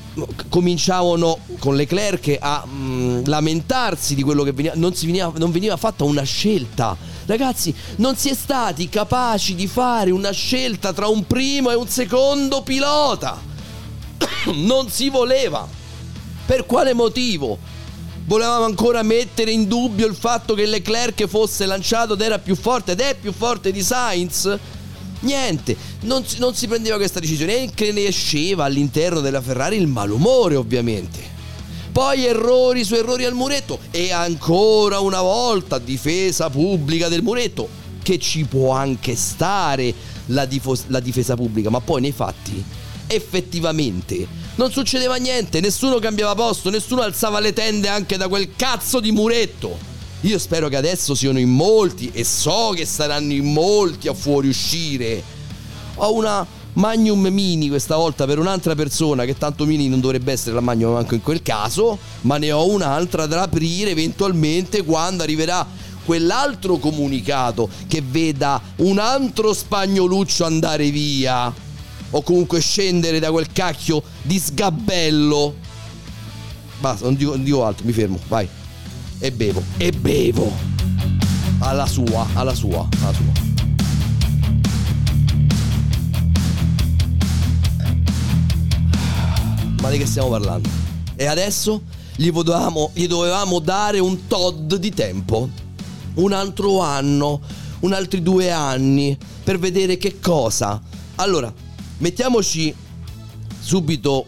cominciavano 0.48 1.40
con 1.60 1.76
Leclerc 1.76 2.38
a 2.40 2.64
mm, 2.66 3.24
lamentarsi 3.26 4.16
di 4.16 4.22
quello 4.24 4.44
che 4.44 4.54
veniva 4.54 4.76
non, 4.78 4.94
veniva, 5.02 5.34
non 5.36 5.52
veniva 5.52 5.78
fatta 5.78 6.04
una 6.04 6.24
scelta. 6.24 6.96
Ragazzi, 7.26 7.74
non 7.98 8.16
si 8.16 8.30
è 8.30 8.34
stati 8.34 8.88
capaci 8.88 9.56
di 9.56 9.68
fare 9.68 10.12
una 10.12 10.32
scelta 10.32 10.94
tra 10.94 11.08
un 11.08 11.26
primo 11.26 11.72
e 11.72 11.76
un 11.76 11.88
secondo 11.88 12.62
pilota. 12.62 13.42
non 14.54 14.90
si 14.90 15.10
voleva. 15.10 15.80
Per 16.46 16.66
quale 16.66 16.94
motivo? 16.94 17.58
Volevamo 18.26 18.66
ancora 18.66 19.04
mettere 19.04 19.52
in 19.52 19.68
dubbio 19.68 20.08
il 20.08 20.16
fatto 20.16 20.54
che 20.54 20.66
Leclerc 20.66 21.26
fosse 21.28 21.66
lanciato 21.66 22.14
ed 22.14 22.22
era 22.22 22.40
più 22.40 22.56
forte 22.56 22.94
ed 22.94 23.00
è 23.00 23.16
più 23.20 23.34
forte 23.34 23.72
di 23.72 23.82
Sainz? 23.82 24.58
Niente, 25.22 25.76
non 26.02 26.26
si, 26.26 26.40
non 26.40 26.56
si 26.56 26.68
prendeva 26.68 26.96
questa 26.96 27.20
decisione 27.20 27.64
e 27.64 27.70
che 27.74 27.92
ne 27.92 28.06
esceva 28.06 28.66
all'interno 28.66 29.20
della 29.20 29.42
Ferrari 29.42 29.78
il 29.78 29.88
malumore 29.88 30.56
ovviamente. 30.56 31.20
Poi 31.92 32.26
errori 32.26 32.84
su 32.84 32.96
errori 32.96 33.26
al 33.26 33.34
muretto 33.34 33.80
e 33.92 34.12
ancora 34.12 35.00
una 35.00 35.22
volta 35.22 35.78
difesa 35.78 36.50
pubblica 36.50 37.10
del 37.10 37.22
muretto, 37.22 37.68
che 38.02 38.18
ci 38.18 38.46
può 38.46 38.72
anche 38.72 39.16
stare 39.16 39.94
la, 40.28 40.46
difo- 40.46 40.78
la 40.88 41.00
difesa 41.00 41.36
pubblica, 41.36 41.70
ma 41.70 41.82
poi 41.82 42.02
nei 42.02 42.14
fatti 42.14 42.64
effettivamente 43.14 44.40
non 44.56 44.72
succedeva 44.72 45.16
niente, 45.16 45.60
nessuno 45.60 46.00
cambiava 46.00 46.36
posto, 46.36 46.70
nessuno 46.70 47.02
alzava 47.02 47.40
le 47.40 47.54
tende 47.54 47.88
anche 47.88 48.18
da 48.18 48.28
quel 48.28 48.52
cazzo 48.56 49.00
di 49.00 49.12
muretto. 49.12 49.90
Io 50.22 50.38
spero 50.38 50.68
che 50.68 50.76
adesso 50.76 51.16
siano 51.16 51.40
in 51.40 51.50
molti 51.50 52.12
e 52.14 52.24
so 52.24 52.74
che 52.76 52.86
saranno 52.86 53.32
in 53.34 53.52
molti 53.52 54.08
a 54.08 54.14
fuoriuscire. 54.14 55.24
Ho 55.96 56.14
una 56.14 56.46
Magnum 56.74 57.28
Mini 57.28 57.70
questa 57.70 57.96
volta 57.96 58.26
per 58.26 58.40
un'altra 58.40 58.76
persona 58.76 59.26
che 59.26 59.38
tanto 59.38 59.66
Mini 59.66 59.90
non 59.90 60.00
dovrebbe 60.00 60.32
essere 60.32 60.54
la 60.54 60.62
Magnum 60.62 60.96
anche 60.96 61.16
in 61.16 61.22
quel 61.22 61.42
caso, 61.42 61.98
ma 62.22 62.38
ne 62.38 62.52
ho 62.52 62.70
un'altra 62.70 63.26
da 63.26 63.42
aprire 63.42 63.90
eventualmente 63.90 64.84
quando 64.84 65.24
arriverà 65.24 65.66
quell'altro 66.06 66.78
comunicato 66.78 67.70
che 67.88 68.04
veda 68.06 68.62
un 68.78 69.00
altro 69.00 69.54
spagnoluccio 69.54 70.46
andare 70.46 70.90
via 70.92 71.70
o 72.12 72.22
comunque 72.22 72.60
scendere 72.60 73.20
da 73.20 73.32
quel 73.32 73.52
cacchio 73.52 74.04
di 74.22 74.40
sgabello. 74.40 75.56
Basta, 76.80 77.06
non 77.06 77.16
dico, 77.16 77.32
non 77.32 77.44
dico 77.44 77.66
altro, 77.66 77.86
mi 77.86 77.92
fermo, 77.92 78.20
vai. 78.28 78.48
E 79.20 79.32
bevo, 79.32 79.64
e 79.78 79.92
bevo. 79.92 80.52
Alla 81.60 81.86
sua, 81.86 82.28
alla 82.34 82.56
sua, 82.56 82.88
alla 83.02 83.14
sua. 83.14 83.50
Ma 89.82 89.90
di 89.90 89.98
che 89.98 90.06
stiamo 90.06 90.30
parlando? 90.30 90.70
E 91.16 91.26
adesso 91.26 91.84
gli 92.16 92.32
dovevamo, 92.32 92.92
gli 92.94 93.08
dovevamo 93.08 93.60
dare 93.60 94.00
un 94.00 94.28
Todd 94.28 94.74
di 94.76 94.92
tempo. 94.92 95.50
Un 96.16 96.34
altro 96.34 96.82
anno, 96.82 97.42
un 97.82 97.94
altri 97.94 98.22
due 98.22 98.52
anni, 98.52 99.18
per 99.44 99.60
vedere 99.60 99.98
che 99.98 100.20
cosa. 100.20 100.82
Allora, 101.16 101.54
mettiamoci 102.02 102.76
subito, 103.60 104.28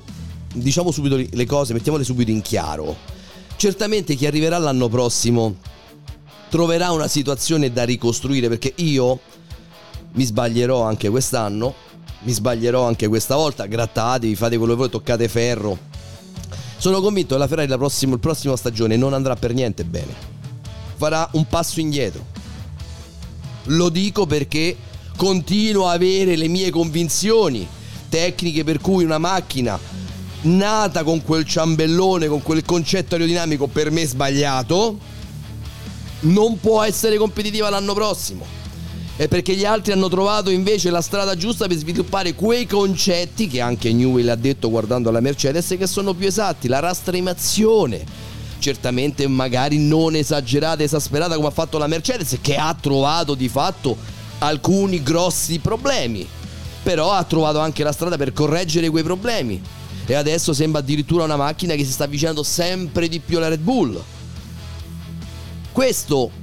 diciamo 0.53 0.89
subito 0.89 1.15
le 1.15 1.46
cose, 1.46 1.74
mettiamole 1.74 2.03
subito 2.03 2.32
in 2.32 2.42
chiaro. 2.42 2.96
Certamente 3.56 4.15
chi 4.15 4.25
arriverà 4.25 4.58
l'anno 4.58 4.89
prossimo 4.89 5.58
troverà 6.50 6.92
una 6.92 7.08
situazione 7.08 7.72
da 7.72 7.84
ricostruire 7.84 8.48
perché 8.48 8.74
io 8.77 9.20
mi 10.13 10.24
sbaglierò 10.24 10.84
anche 10.84 11.10
quest'anno 11.10 11.92
mi 12.24 12.32
sbaglierò 12.32 12.86
anche 12.88 13.08
questa 13.08 13.36
volta, 13.36 13.65
grattatevi, 13.65 14.36
fate 14.36 14.58
quello 14.58 14.74
che 14.74 14.80
voi, 14.80 14.89
toccate 14.89 15.27
ferro. 15.27 15.77
Sono 16.77 17.01
convinto 17.01 17.36
che 17.36 17.39
la 17.39 17.48
Ferrari 17.48 17.68
la 17.68 17.77
prossima, 17.77 18.13
la 18.13 18.20
prossima 18.20 18.56
stagione 18.56 18.96
non 18.96 19.13
andrà 19.13 19.36
per 19.36 19.53
niente 19.53 19.84
bene. 19.84 20.13
Farà 20.96 21.27
un 21.34 21.46
passo 21.48 21.80
indietro. 21.80 22.25
Lo 23.65 23.89
dico 23.89 24.25
perché 24.25 24.75
continuo 25.15 25.88
a 25.88 25.93
avere 25.93 26.36
le 26.36 26.48
mie 26.48 26.70
convinzioni 26.70 27.67
tecniche 28.10 28.63
per 28.63 28.79
cui 28.79 29.03
una 29.03 29.17
macchina 29.17 29.79
nata 30.41 31.03
con 31.03 31.24
quel 31.24 31.46
ciambellone, 31.46 32.27
con 32.27 32.41
quel 32.41 32.63
concetto 32.65 33.15
aerodinamico 33.15 33.67
per 33.67 33.91
me 33.91 34.05
sbagliato, 34.05 34.98
non 36.22 36.60
può 36.60 36.84
essere 36.84 37.17
competitiva 37.17 37.70
l'anno 37.70 37.93
prossimo 37.93 38.62
è 39.15 39.27
perché 39.27 39.53
gli 39.55 39.63
altri 39.63 39.91
hanno 39.91 40.10
trovato 40.10 40.50
invece 40.50 40.89
la 40.89 41.01
strada 41.01 41.36
giusta 41.36 41.67
per 41.67 41.77
sviluppare 41.77 42.34
quei 42.34 42.65
concetti 42.65 43.48
che 43.48 43.62
anche 43.62 43.93
Newell 43.93 44.29
ha 44.29 44.36
detto 44.36 44.72
guardando 44.72 45.12
la 45.12 45.20
Mercedes 45.20 45.75
che 45.77 45.86
sono 45.86 46.15
più 46.15 46.25
esatti, 46.25 46.67
la 46.67 46.79
rastremazione. 46.79 48.03
Certamente 48.58 49.27
magari 49.27 49.77
non 49.77 50.15
esagerata, 50.15 50.82
esasperata 50.82 51.36
come 51.36 51.48
ha 51.48 51.51
fatto 51.51 51.77
la 51.77 51.86
Mercedes 51.86 52.39
che 52.41 52.55
ha 52.55 52.75
trovato 52.79 53.36
di 53.36 53.50
fatto 53.50 53.96
alcuni 54.45 55.01
grossi 55.01 55.59
problemi. 55.59 56.27
Però 56.83 57.12
ha 57.12 57.23
trovato 57.23 57.59
anche 57.59 57.83
la 57.83 57.91
strada 57.91 58.17
per 58.17 58.33
correggere 58.33 58.89
quei 58.89 59.03
problemi. 59.03 59.62
E 60.05 60.13
adesso 60.13 60.53
sembra 60.53 60.81
addirittura 60.81 61.23
una 61.23 61.38
macchina 61.38 61.75
che 61.75 61.85
si 61.85 61.91
sta 61.91 62.03
avvicinando 62.03 62.43
sempre 62.43 63.07
di 63.07 63.19
più 63.19 63.38
alla 63.38 63.47
Red 63.47 63.62
Bull. 63.62 64.01
Questo 65.71 66.41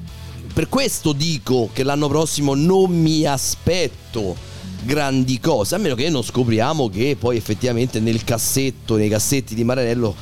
per 0.52 0.68
questo 0.68 1.12
dico 1.12 1.70
che 1.72 1.84
l'anno 1.84 2.08
prossimo 2.08 2.54
non 2.54 2.90
mi 2.90 3.24
aspetto 3.24 4.36
grandi 4.82 5.38
cose, 5.38 5.74
a 5.74 5.78
meno 5.78 5.94
che 5.94 6.08
non 6.10 6.22
scopriamo 6.22 6.88
che 6.88 7.16
poi 7.18 7.36
effettivamente 7.36 8.00
nel 8.00 8.24
cassetto, 8.24 8.96
nei 8.96 9.08
cassetti 9.08 9.54
di 9.54 9.62
Maranello, 9.62 10.14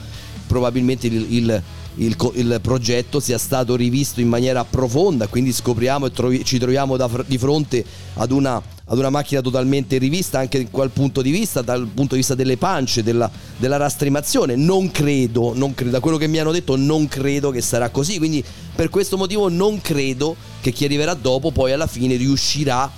probabilmente 0.47 1.07
il, 1.07 1.27
il, 1.33 1.63
il, 1.99 2.17
il 2.35 2.59
progetto 2.63 3.21
sia 3.21 3.39
stato 3.39 3.77
rivisto 3.77 4.21
in 4.21 4.29
maniera 4.29 4.65
profonda, 4.65 5.27
quindi 5.27 5.53
scopriamo 5.53 6.07
e 6.07 6.11
trovi, 6.11 6.45
ci 6.45 6.59
troviamo 6.59 6.97
da, 6.97 7.09
di 7.27 7.39
fronte 7.39 7.85
ad 8.15 8.31
una 8.31 8.77
ad 8.91 8.97
una 8.97 9.11
macchina 9.11 9.43
totalmente 9.43 9.99
rivista 9.99 10.39
anche 10.39 10.63
da 10.63 10.69
quel 10.71 10.91
punto 10.91 11.21
di 11.21 11.31
vista, 11.31 11.61
dal 11.61 11.87
punto 11.87 12.15
di 12.15 12.21
vista 12.21 12.35
delle 12.35 12.57
pance, 12.57 13.03
della, 13.03 13.31
della 13.59 13.77
rastremazione. 13.77 14.57
Non 14.57 14.91
credo, 14.91 15.53
non 15.55 15.75
credo, 15.75 15.91
da 15.91 16.01
quello 16.01 16.17
che 16.17 16.27
mi 16.27 16.39
hanno 16.39 16.53
detto 16.53 16.75
non 16.75 17.07
credo 17.07 17.51
che 17.51 17.61
sarà 17.61 17.91
così, 17.91 18.17
quindi 18.17 18.43
per 18.75 18.89
questo 18.89 19.19
motivo 19.19 19.49
non 19.51 19.83
credo 19.83 20.37
che 20.63 20.73
chi 20.73 20.87
arriverà 20.87 21.13
dopo 21.13 21.51
poi 21.51 21.73
alla 21.73 21.87
fine 21.87 22.17
riuscirà 22.17 22.91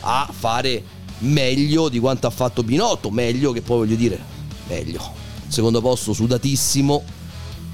a 0.00 0.30
fare 0.30 0.82
meglio 1.20 1.88
di 1.88 1.98
quanto 1.98 2.26
ha 2.26 2.30
fatto 2.30 2.62
Binotto, 2.62 3.10
meglio 3.10 3.52
che 3.52 3.62
poi 3.62 3.78
voglio 3.78 3.96
dire, 3.96 4.20
meglio. 4.68 5.00
Secondo 5.48 5.80
posto 5.80 6.12
sudatissimo 6.12 7.02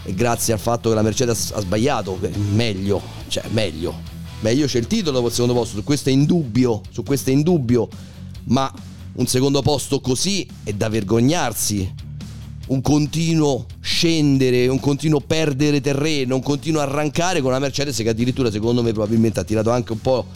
e 0.05 0.15
grazie 0.15 0.53
al 0.53 0.59
fatto 0.59 0.91
che 0.91 0.95
la 0.95 1.03
Mercedes 1.03 1.53
ha 1.55 1.61
sbagliato, 1.61 2.19
meglio, 2.53 3.01
cioè 3.29 3.45
meglio 3.51 4.13
Beh, 4.45 4.55
c'è 4.67 4.79
il 4.79 4.87
titolo 4.87 5.13
dopo 5.13 5.29
il 5.29 5.33
secondo 5.33 5.55
posto, 5.55 5.77
su 5.77 5.85
questo 5.85 6.11
è 6.11 6.13
indubbio, 6.13 6.83
su 6.91 7.03
questo 7.03 7.31
è 7.31 7.33
indubbio, 7.33 7.89
ma 8.49 8.71
un 9.15 9.27
secondo 9.27 9.63
posto 9.63 10.03
così 10.03 10.47
è 10.63 10.75
da 10.75 10.91
vergognarsi. 10.91 11.95
Un 12.67 12.83
continuo 12.83 13.65
scendere, 13.81 14.69
un 14.69 14.81
continuo 14.81 15.21
perdere 15.21 15.81
terreno, 15.81 16.35
un 16.35 16.43
continuo 16.43 16.83
arrancare 16.83 17.41
con 17.41 17.53
una 17.53 17.59
Mercedes 17.59 17.97
che 17.97 18.09
addirittura 18.11 18.51
secondo 18.51 18.83
me 18.83 18.93
probabilmente 18.93 19.41
ha 19.41 19.45
tirato 19.45 19.71
anche 19.71 19.93
un 19.93 20.01
po' 20.03 20.27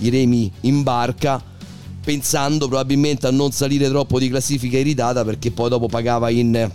i 0.00 0.10
remi 0.10 0.52
in 0.62 0.82
barca 0.82 1.42
pensando 2.04 2.68
probabilmente 2.68 3.26
a 3.26 3.30
non 3.30 3.52
salire 3.52 3.88
troppo 3.88 4.18
di 4.18 4.28
classifica 4.28 4.76
iritata 4.76 5.24
perché 5.24 5.50
poi 5.50 5.70
dopo 5.70 5.86
pagava 5.86 6.28
in, 6.28 6.70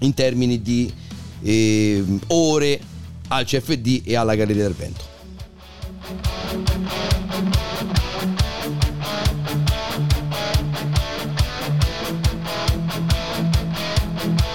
in 0.00 0.14
termini 0.14 0.60
di 0.60 0.92
eh, 1.42 2.04
ore 2.28 2.80
al 3.28 3.44
CFD 3.44 4.02
e 4.04 4.16
alla 4.16 4.34
Galleria 4.34 4.64
del 4.64 4.74
Vento. 4.74 5.08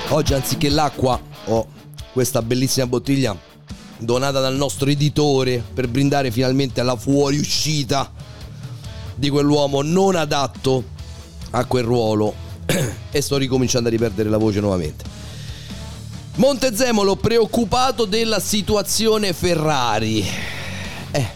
Oggi 0.09 0.33
anziché 0.33 0.69
l'acqua 0.69 1.19
ho 1.45 1.67
questa 2.13 2.41
bellissima 2.41 2.87
bottiglia 2.87 3.37
donata 3.97 4.39
dal 4.39 4.55
nostro 4.55 4.89
editore 4.89 5.63
per 5.73 5.87
brindare 5.87 6.31
finalmente 6.31 6.79
alla 6.79 6.95
fuoriuscita 6.95 8.11
di 9.15 9.29
quell'uomo 9.29 9.81
non 9.81 10.15
adatto 10.15 10.83
a 11.51 11.65
quel 11.65 11.83
ruolo 11.83 12.33
e 13.11 13.21
sto 13.21 13.37
ricominciando 13.37 13.87
a 13.87 13.91
riperdere 13.91 14.29
la 14.29 14.37
voce 14.37 14.59
nuovamente. 14.59 15.14
Montezemolo 16.37 17.15
preoccupato 17.15 18.03
della 18.03 18.41
situazione 18.41 19.31
Ferrari. 19.31 20.21
Eh, 21.11 21.27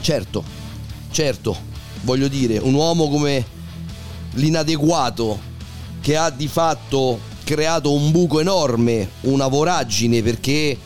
certo, 0.00 0.42
certo, 1.12 1.56
voglio 2.02 2.26
dire, 2.26 2.58
un 2.58 2.74
uomo 2.74 3.08
come 3.08 3.46
l'inadeguato 4.32 5.38
che 6.00 6.16
ha 6.16 6.30
di 6.30 6.48
fatto 6.48 7.20
creato 7.44 7.92
un 7.92 8.10
buco 8.10 8.40
enorme, 8.40 9.10
una 9.22 9.46
voragine 9.46 10.20
perché 10.22 10.76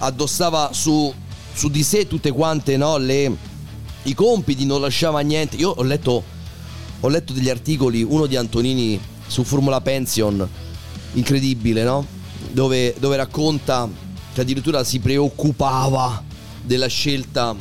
addossava 0.00 0.68
su, 0.74 1.10
su 1.54 1.70
di 1.70 1.82
sé 1.82 2.06
tutte 2.06 2.32
quante 2.32 2.76
no, 2.76 2.98
le, 2.98 3.34
i 4.02 4.12
compiti, 4.12 4.66
non 4.66 4.82
lasciava 4.82 5.20
niente. 5.20 5.56
Io 5.56 5.70
ho 5.70 5.82
letto, 5.82 6.22
ho 7.00 7.08
letto 7.08 7.32
degli 7.32 7.48
articoli, 7.48 8.02
uno 8.02 8.26
di 8.26 8.36
Antonini 8.36 9.00
su 9.26 9.42
Formula 9.42 9.80
Pension, 9.80 10.46
incredibile, 11.14 11.82
no? 11.82 12.16
Dove, 12.50 12.94
dove 12.98 13.16
racconta 13.16 13.88
che 14.32 14.40
addirittura 14.40 14.84
si 14.84 14.98
preoccupava 15.00 16.22
della 16.62 16.86
scelta 16.86 17.54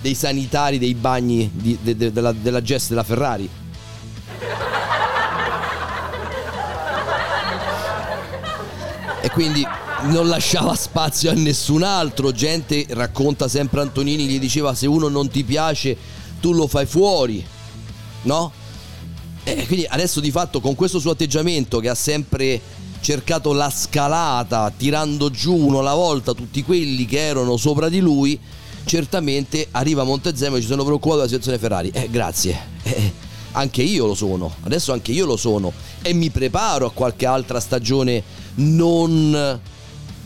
dei 0.00 0.14
sanitari 0.14 0.78
dei 0.78 0.94
bagni 0.94 1.50
di, 1.52 1.78
de, 1.80 1.96
de, 1.96 2.12
della, 2.12 2.32
della 2.32 2.60
gesta 2.60 2.90
della 2.90 3.04
Ferrari 3.04 3.48
e 9.24 9.30
quindi 9.30 9.66
non 10.02 10.28
lasciava 10.28 10.74
spazio 10.74 11.30
a 11.30 11.32
nessun 11.32 11.82
altro. 11.82 12.30
Gente 12.30 12.84
racconta 12.90 13.48
sempre 13.48 13.80
Antonini, 13.80 14.26
gli 14.26 14.38
diceva 14.38 14.74
se 14.74 14.86
uno 14.86 15.08
non 15.08 15.30
ti 15.30 15.44
piace 15.44 15.96
tu 16.40 16.52
lo 16.52 16.66
fai 16.66 16.84
fuori, 16.84 17.42
no? 18.24 18.52
E 19.42 19.66
quindi 19.66 19.86
adesso 19.88 20.20
di 20.20 20.30
fatto 20.30 20.60
con 20.60 20.74
questo 20.74 20.98
suo 20.98 21.12
atteggiamento 21.12 21.80
che 21.80 21.88
ha 21.88 21.94
sempre 21.94 22.60
cercato 23.04 23.52
la 23.52 23.68
scalata, 23.68 24.72
tirando 24.74 25.28
giù 25.28 25.54
uno 25.54 25.80
alla 25.80 25.92
volta 25.92 26.32
tutti 26.32 26.62
quelli 26.62 27.04
che 27.04 27.18
erano 27.18 27.58
sopra 27.58 27.90
di 27.90 28.00
lui, 28.00 28.40
certamente 28.86 29.68
arriva 29.72 30.00
a 30.00 30.04
Montezemolo 30.06 30.56
e 30.56 30.62
ci 30.62 30.68
sono 30.68 30.84
preoccupato 30.84 31.16
della 31.16 31.28
situazione 31.28 31.58
Ferrari. 31.58 31.90
Eh, 31.90 32.08
grazie. 32.10 32.58
Eh, 32.82 33.12
anche 33.52 33.82
io 33.82 34.06
lo 34.06 34.14
sono, 34.14 34.54
adesso 34.62 34.94
anche 34.94 35.12
io 35.12 35.26
lo 35.26 35.36
sono. 35.36 35.70
E 36.00 36.14
mi 36.14 36.30
preparo 36.30 36.86
a 36.86 36.92
qualche 36.92 37.26
altra 37.26 37.60
stagione 37.60 38.22
non 38.54 39.60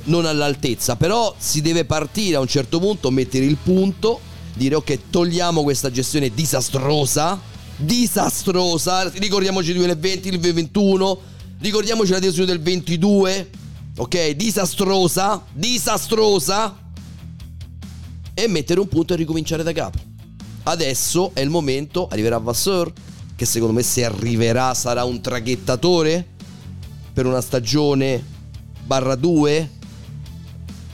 non 0.04 0.25
all'altezza, 0.25 0.94
però 0.94 1.35
si 1.37 1.61
deve 1.61 1.85
partire 1.85 2.37
a 2.37 2.40
un 2.40 2.47
certo 2.47 2.78
punto, 2.78 3.11
mettere 3.11 3.44
il 3.44 3.56
punto, 3.61 4.20
dire 4.54 4.76
ok, 4.76 5.11
togliamo 5.11 5.64
questa 5.64 5.90
gestione 5.90 6.32
disastrosa, 6.32 7.38
disastrosa, 7.76 9.11
ricordiamoci 9.14 9.70
il 9.70 9.76
2020, 9.78 10.28
il 10.28 10.38
2021, 10.38 11.20
ricordiamoci 11.59 12.12
la 12.12 12.19
decisione 12.19 12.49
del 12.49 12.61
22, 12.61 13.50
ok, 13.97 14.31
disastrosa, 14.31 15.45
disastrosa, 15.53 16.77
e 18.35 18.47
mettere 18.47 18.79
un 18.79 18.88
punto 18.88 19.15
e 19.15 19.17
ricominciare 19.17 19.62
da 19.62 19.73
capo. 19.73 19.99
Adesso 20.62 21.33
è 21.35 21.41
il 21.41 21.50
momento, 21.50 22.07
arriverà 22.09 22.38
Vasseur, 22.38 22.93
che 23.35 23.45
secondo 23.45 23.75
me 23.75 23.83
se 23.83 24.05
arriverà 24.05 24.75
sarà 24.75 25.05
un 25.05 25.21
traghettatore 25.21 26.27
per 27.12 27.27
una 27.27 27.41
stagione 27.41 28.25
barra 28.85 29.15
2 29.15 29.71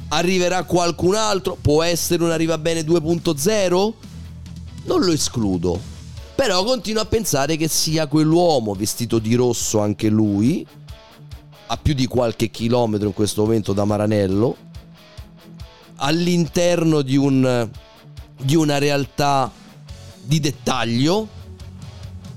arriverà 0.09 0.63
qualcun 0.65 1.15
altro? 1.15 1.57
Può 1.61 1.83
essere 1.83 2.23
un 2.23 2.31
arriva 2.31 2.59
bene 2.59 2.83
2.0 2.83 3.93
non 4.85 5.01
lo 5.01 5.13
escludo 5.13 5.93
però 6.35 6.65
continuo 6.65 7.03
a 7.03 7.07
pensare 7.07 7.57
che 7.57 7.69
sia 7.69 8.07
quell'uomo 8.07 8.75
vestito 8.75 9.19
di 9.19 9.35
rosso 9.35 9.81
anche 9.81 10.09
lui 10.09 10.67
a 11.67 11.77
più 11.77 11.95
di 11.95 12.07
qualche 12.07 12.51
chilometro 12.51 13.09
in 13.09 13.15
questo 13.15 13.43
momento 13.43 13.73
da 13.73 13.85
Maranello 13.85 14.57
all'interno 15.97 17.03
di 17.03 17.17
un 17.17 17.69
di 18.37 18.57
una 18.57 18.79
realtà 18.79 19.51
di 20.23 20.41
dettaglio 20.41 21.29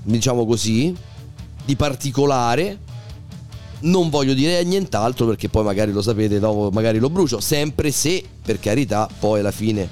diciamo 0.02 0.46
così 0.46 0.94
di 1.64 1.76
particolare. 1.76 2.86
Non 3.80 4.08
voglio 4.10 4.34
dire 4.34 4.64
nient'altro 4.64 5.26
perché 5.26 5.48
poi 5.48 5.62
magari 5.62 5.92
lo 5.92 6.02
sapete, 6.02 6.40
dopo 6.40 6.70
magari 6.72 6.98
lo 6.98 7.10
brucio, 7.10 7.40
sempre 7.40 7.92
se 7.92 8.24
per 8.42 8.58
carità 8.58 9.08
poi 9.20 9.40
alla 9.40 9.52
fine 9.52 9.88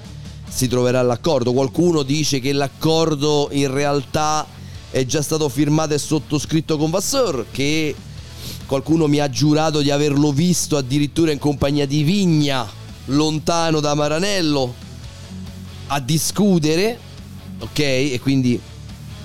si 0.57 0.69
troverà 0.69 1.03
l'accordo. 1.03 1.53
Qualcuno 1.53 2.03
dice 2.03 2.41
che 2.41 2.55
l'accordo 2.55 3.51
in 3.53 3.71
realtà 3.71 4.47
è 4.91 5.05
già 5.05 5.21
stato 5.21 5.51
firmato 5.51 5.93
e 5.93 5.99
sottoscritto 5.99 6.79
con 6.79 6.89
Vasseur, 6.89 7.45
che 7.51 7.95
qualcuno 8.65 9.07
mi 9.07 9.19
ha 9.19 9.29
giurato 9.29 9.83
di 9.83 9.91
averlo 9.91 10.33
visto 10.33 10.79
addirittura 10.79 11.31
in 11.31 11.39
compagnia 11.39 11.87
di 11.87 12.03
Vigna, 12.03 12.67
lontano 13.07 13.81
da 13.81 13.93
Maranello, 13.93 14.75
a 15.89 16.01
discutere, 16.01 16.99
ok? 17.59 17.79
E 17.79 18.19
quindi 18.23 18.59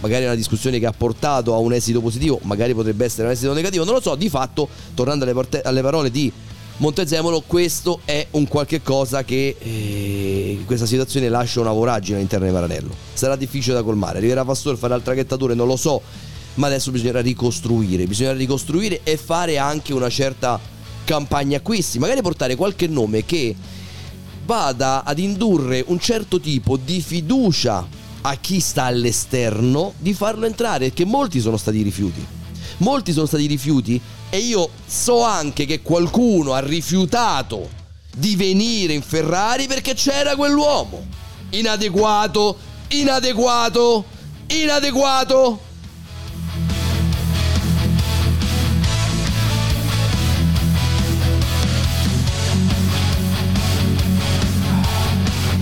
magari 0.02 0.24
è 0.24 0.28
una 0.28 0.36
discussione 0.36 0.80
che 0.80 0.86
ha 0.86 0.92
portato 0.92 1.54
a 1.54 1.60
un 1.60 1.72
esito 1.72 2.02
positivo, 2.02 2.42
magari 2.44 2.74
potrebbe 2.74 3.06
essere 3.06 3.28
un 3.28 3.32
esito 3.32 3.54
negativo, 3.54 3.86
non 3.86 3.94
lo 3.94 4.02
so, 4.02 4.16
di 4.16 4.28
fatto, 4.28 4.68
tornando 4.94 5.24
alle, 5.24 5.34
porte- 5.34 5.62
alle 5.62 5.82
parole 5.82 6.12
di 6.12 6.30
Montezemolo, 6.82 7.44
questo 7.46 8.00
è 8.06 8.26
un 8.32 8.48
qualche 8.48 8.82
cosa 8.82 9.24
che 9.24 9.56
eh, 9.60 10.64
questa 10.66 10.88
situazione 10.88 11.30
lascia 11.30 11.60
una 11.60 11.72
voragine 11.72 12.18
all'interno 12.18 12.48
di 12.48 12.52
Maranello. 12.52 12.92
Sarà 13.14 13.36
difficile 13.36 13.76
da 13.76 13.84
colmare, 13.84 14.18
arriverà 14.18 14.44
Pastore 14.44 14.78
a 14.78 14.80
fare 14.80 14.96
altre 14.96 15.14
traghettature, 15.14 15.54
non 15.54 15.68
lo 15.68 15.76
so, 15.76 16.02
ma 16.56 16.66
adesso 16.66 16.90
bisognerà 16.90 17.22
ricostruire, 17.22 18.08
bisognerà 18.08 18.36
ricostruire 18.36 19.02
e 19.04 19.16
fare 19.16 19.60
anche 19.60 19.94
una 19.94 20.10
certa 20.10 20.60
campagna 21.06 21.58
acquisti, 21.58 22.00
magari 22.00 22.24
portare 22.24 22.56
qualche 22.56 22.88
nome 22.88 23.26
che 23.26 23.56
vada 24.44 25.04
ad 25.04 25.20
indurre 25.20 25.84
un 25.86 26.00
certo 26.00 26.40
tipo 26.40 26.78
di 26.78 27.00
fiducia 27.00 27.88
a 28.22 28.36
chi 28.38 28.60
sta 28.60 28.86
all'esterno 28.86 29.94
di 30.00 30.16
farlo 30.16 30.48
entrare, 30.48 30.86
perché 30.86 31.06
molti 31.06 31.42
sono 31.42 31.58
stati 31.58 31.84
rifiuti. 31.84 32.40
Molti 32.82 33.14
sono 33.14 33.28
stati 33.28 33.46
rifiuti 33.46 34.02
e 34.32 34.40
io 34.40 34.70
so 34.88 35.24
anche 35.24 35.66
che 35.66 35.84
qualcuno 35.84 36.54
ha 36.54 36.60
rifiutato 36.60 37.70
di 38.12 38.36
venire 38.36 38.94
in 38.94 39.04
Ferrari 39.04 39.68
perché 39.68 39.94
c'era 39.94 40.36
quell'uomo. 40.36 41.06
Inadeguato, 41.52 42.58
inadeguato, 42.90 44.04
inadeguato. 44.48 45.60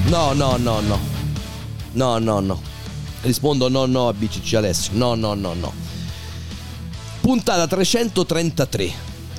No, 0.05 0.33
no, 0.33 0.55
no, 0.55 0.79
no. 0.79 0.99
No, 1.91 2.17
no, 2.17 2.39
no. 2.39 2.61
Rispondo 3.21 3.67
no, 3.67 3.85
no 3.85 4.07
a 4.07 4.13
BCC 4.13 4.53
Alessio. 4.53 4.93
No, 4.95 5.15
no, 5.15 5.33
no, 5.33 5.53
no. 5.53 5.78
Puntata 7.29 7.67
333. 7.67 8.91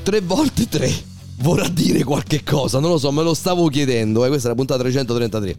3 0.04 0.20
volte 0.20 0.68
3. 0.68 1.02
Vorrà 1.38 1.66
dire 1.66 2.04
qualche 2.04 2.44
cosa, 2.44 2.78
non 2.78 2.88
lo 2.88 2.98
so, 2.98 3.10
me 3.10 3.24
lo 3.24 3.34
stavo 3.34 3.66
chiedendo. 3.66 4.24
Eh. 4.24 4.28
Questa 4.28 4.46
è 4.46 4.50
la 4.50 4.56
puntata 4.56 4.78
333. 4.82 5.56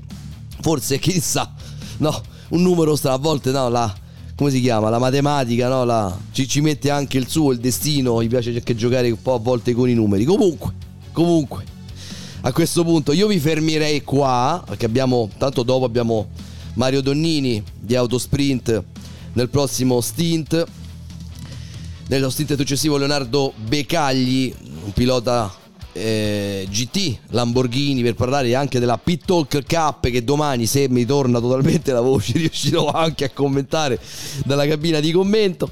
Forse, 0.62 0.98
chissà. 0.98 1.54
No, 1.98 2.22
un 2.52 2.62
numero 2.62 2.96
sta 2.96 3.12
a 3.12 3.18
volte, 3.18 3.52
no, 3.52 3.68
la... 3.68 3.94
Come 4.34 4.50
si 4.50 4.62
chiama? 4.62 4.90
La 4.90 4.98
matematica, 4.98 5.68
no? 5.68 5.84
La, 5.84 6.18
ci, 6.32 6.48
ci 6.48 6.62
mette 6.62 6.90
anche 6.90 7.18
il 7.18 7.28
suo, 7.28 7.52
il 7.52 7.60
destino. 7.60 8.24
Gli 8.24 8.30
piace 8.30 8.52
anche 8.52 8.76
giocare 8.78 9.12
un 9.12 9.22
po' 9.22 9.34
a 9.34 9.40
volte 9.40 9.74
con 9.74 9.90
i 9.90 9.94
numeri. 9.94 10.24
Comunque, 10.24 10.72
comunque. 11.12 11.66
A 12.44 12.54
questo 12.54 12.86
punto 12.86 13.12
io 13.12 13.28
mi 13.28 13.40
fermerei 13.40 14.06
qua, 14.06 14.64
perché 14.66 14.86
abbiamo, 14.86 15.30
tanto 15.38 15.64
dopo 15.64 15.84
abbiamo 15.84 16.30
Mario 16.76 17.02
Donnini 17.02 17.62
di 17.78 17.94
Autosprint 17.94 18.84
nel 19.34 19.50
prossimo 19.50 20.00
stint. 20.00 20.66
Nello 22.12 22.30
stint 22.30 22.58
successivo 22.58 22.98
Leonardo 22.98 23.54
Becagli, 23.56 24.54
un 24.84 24.92
pilota 24.92 25.50
eh, 25.94 26.68
GT 26.70 27.20
Lamborghini 27.30 28.02
per 28.04 28.16
parlare 28.16 28.54
anche 28.54 28.80
della 28.80 28.98
Pit 28.98 29.24
Talk 29.24 29.66
Cup 29.66 30.10
che 30.10 30.22
domani 30.22 30.66
se 30.66 30.90
mi 30.90 31.06
torna 31.06 31.40
totalmente 31.40 31.94
la 31.94 32.02
voce 32.02 32.34
riuscirò 32.38 32.92
anche 32.92 33.24
a 33.24 33.30
commentare 33.30 33.98
dalla 34.44 34.68
cabina 34.68 35.00
di 35.00 35.14
commento. 35.14 35.72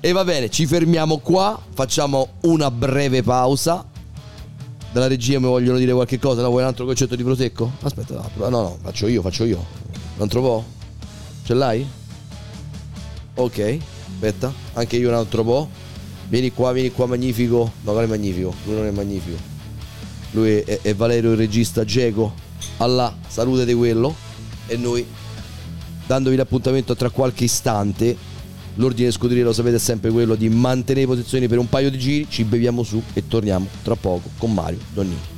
E 0.00 0.10
va 0.12 0.24
bene 0.24 0.48
ci 0.48 0.64
fermiamo 0.64 1.18
qua 1.18 1.60
facciamo 1.74 2.36
una 2.44 2.70
breve 2.70 3.22
pausa. 3.22 3.86
Dalla 4.90 5.06
regia 5.06 5.38
mi 5.38 5.48
vogliono 5.48 5.76
dire 5.76 5.92
qualche 5.92 6.18
cosa 6.18 6.40
no 6.40 6.48
vuoi 6.48 6.62
un 6.62 6.68
altro 6.68 6.86
concetto 6.86 7.14
di 7.14 7.22
prosecco? 7.22 7.72
Aspetta 7.82 8.26
no 8.36 8.48
no 8.48 8.78
faccio 8.80 9.06
io 9.06 9.20
faccio 9.20 9.44
io. 9.44 9.62
Un 10.16 10.22
altro 10.22 10.40
po'? 10.40 10.64
Ce 11.44 11.52
l'hai? 11.52 11.86
Ok, 13.34 13.78
aspetta, 14.18 14.52
anche 14.74 14.96
io 14.96 15.08
un 15.08 15.14
altro 15.14 15.44
po'. 15.44 15.68
Vieni 16.28 16.52
qua, 16.52 16.72
vieni 16.72 16.90
qua, 16.90 17.06
magnifico. 17.06 17.72
No, 17.82 17.92
quale 17.92 18.06
magnifico? 18.06 18.52
Lui 18.64 18.74
non 18.74 18.86
è 18.86 18.90
magnifico. 18.90 19.36
Lui 20.32 20.58
è, 20.58 20.80
è 20.82 20.94
Valerio 20.94 21.30
il 21.30 21.36
regista 21.36 21.84
Geco. 21.84 22.34
Allah, 22.78 23.16
salute 23.26 23.64
di 23.64 23.72
quello. 23.72 24.14
E 24.66 24.76
noi, 24.76 25.06
dandovi 26.06 26.36
l'appuntamento 26.36 26.94
tra 26.96 27.08
qualche 27.08 27.44
istante, 27.44 28.14
l'ordine 28.74 29.10
scuderia 29.10 29.44
lo 29.44 29.52
sapete 29.52 29.76
è 29.76 29.80
sempre 29.80 30.10
quello 30.10 30.34
di 30.34 30.48
mantenere 30.50 31.06
posizioni 31.06 31.48
per 31.48 31.58
un 31.58 31.68
paio 31.68 31.90
di 31.90 31.98
giri, 31.98 32.26
ci 32.28 32.44
beviamo 32.44 32.82
su 32.82 33.02
e 33.14 33.26
torniamo 33.26 33.66
tra 33.82 33.94
poco 33.94 34.28
con 34.36 34.52
Mario 34.52 34.78
Donnini. 34.92 35.37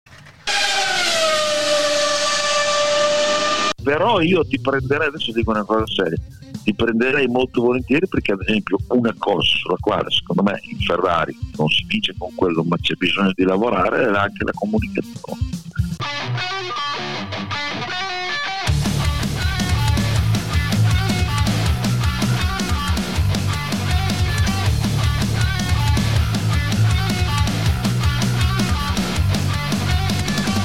Però 3.83 4.19
io 4.21 4.45
ti 4.45 4.59
prenderei, 4.59 5.07
adesso 5.07 5.31
dico 5.31 5.51
una 5.51 5.63
cosa 5.63 5.85
seria, 5.87 6.17
ti 6.63 6.73
prenderei 6.73 7.27
molto 7.27 7.61
volentieri 7.61 8.07
perché 8.07 8.33
ad 8.33 8.41
esempio 8.41 8.77
una 8.89 9.13
cosa 9.17 9.41
sulla 9.41 9.77
quale 9.79 10.09
secondo 10.11 10.43
me 10.43 10.59
in 10.63 10.77
Ferrari 10.79 11.35
non 11.57 11.67
si 11.67 11.85
dice 11.87 12.13
con 12.17 12.29
quello 12.35 12.63
ma 12.63 12.77
c'è 12.77 12.93
bisogno 12.95 13.31
di 13.33 13.43
lavorare 13.43 14.03
è 14.03 14.15
anche 14.15 14.43
la 14.43 14.51
comunicazione. 14.53 15.49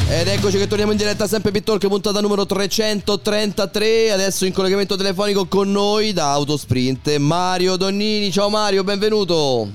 Ed 0.09 0.29
eccoci 0.29 0.57
che 0.57 0.69
torniamo 0.69 0.93
in 0.93 0.99
diretta 0.99 1.27
sempre 1.27 1.51
Pit 1.51 1.65
Talk 1.65 1.85
puntata 1.89 2.21
numero 2.21 2.47
333 2.47 4.13
Adesso 4.13 4.45
in 4.45 4.53
collegamento 4.53 4.95
telefonico 4.95 5.47
con 5.47 5.71
noi 5.73 6.13
da 6.13 6.31
Autosprint 6.31 7.17
Mario 7.17 7.75
Donnini 7.77 8.31
Ciao 8.31 8.49
Mario, 8.49 8.85
benvenuto 8.85 9.69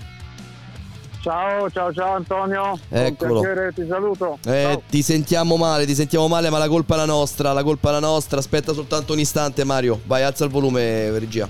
Ciao, 1.21 1.69
ciao, 1.69 1.93
ciao 1.93 2.15
Antonio. 2.15 2.79
Eccolo. 2.89 3.33
Con 3.33 3.41
piacere 3.43 3.71
ti 3.75 3.85
saluto. 3.87 4.39
eh. 4.43 4.81
Ti 4.89 5.03
sentiamo 5.03 5.55
male, 5.55 5.85
ti 5.85 5.93
sentiamo 5.93 6.27
male 6.27 6.49
ma 6.49 6.57
la 6.57 6.67
colpa 6.67 6.95
è 6.95 6.97
la 6.97 7.05
nostra 7.05 7.53
La 7.53 7.61
colpa 7.61 7.89
è 7.89 7.91
la 7.91 7.99
nostra, 7.99 8.39
aspetta 8.39 8.73
soltanto 8.73 9.13
un 9.13 9.19
istante 9.19 9.63
Mario 9.63 9.99
Vai, 10.05 10.23
alza 10.23 10.45
il 10.45 10.49
volume 10.49 11.11
regia 11.19 11.47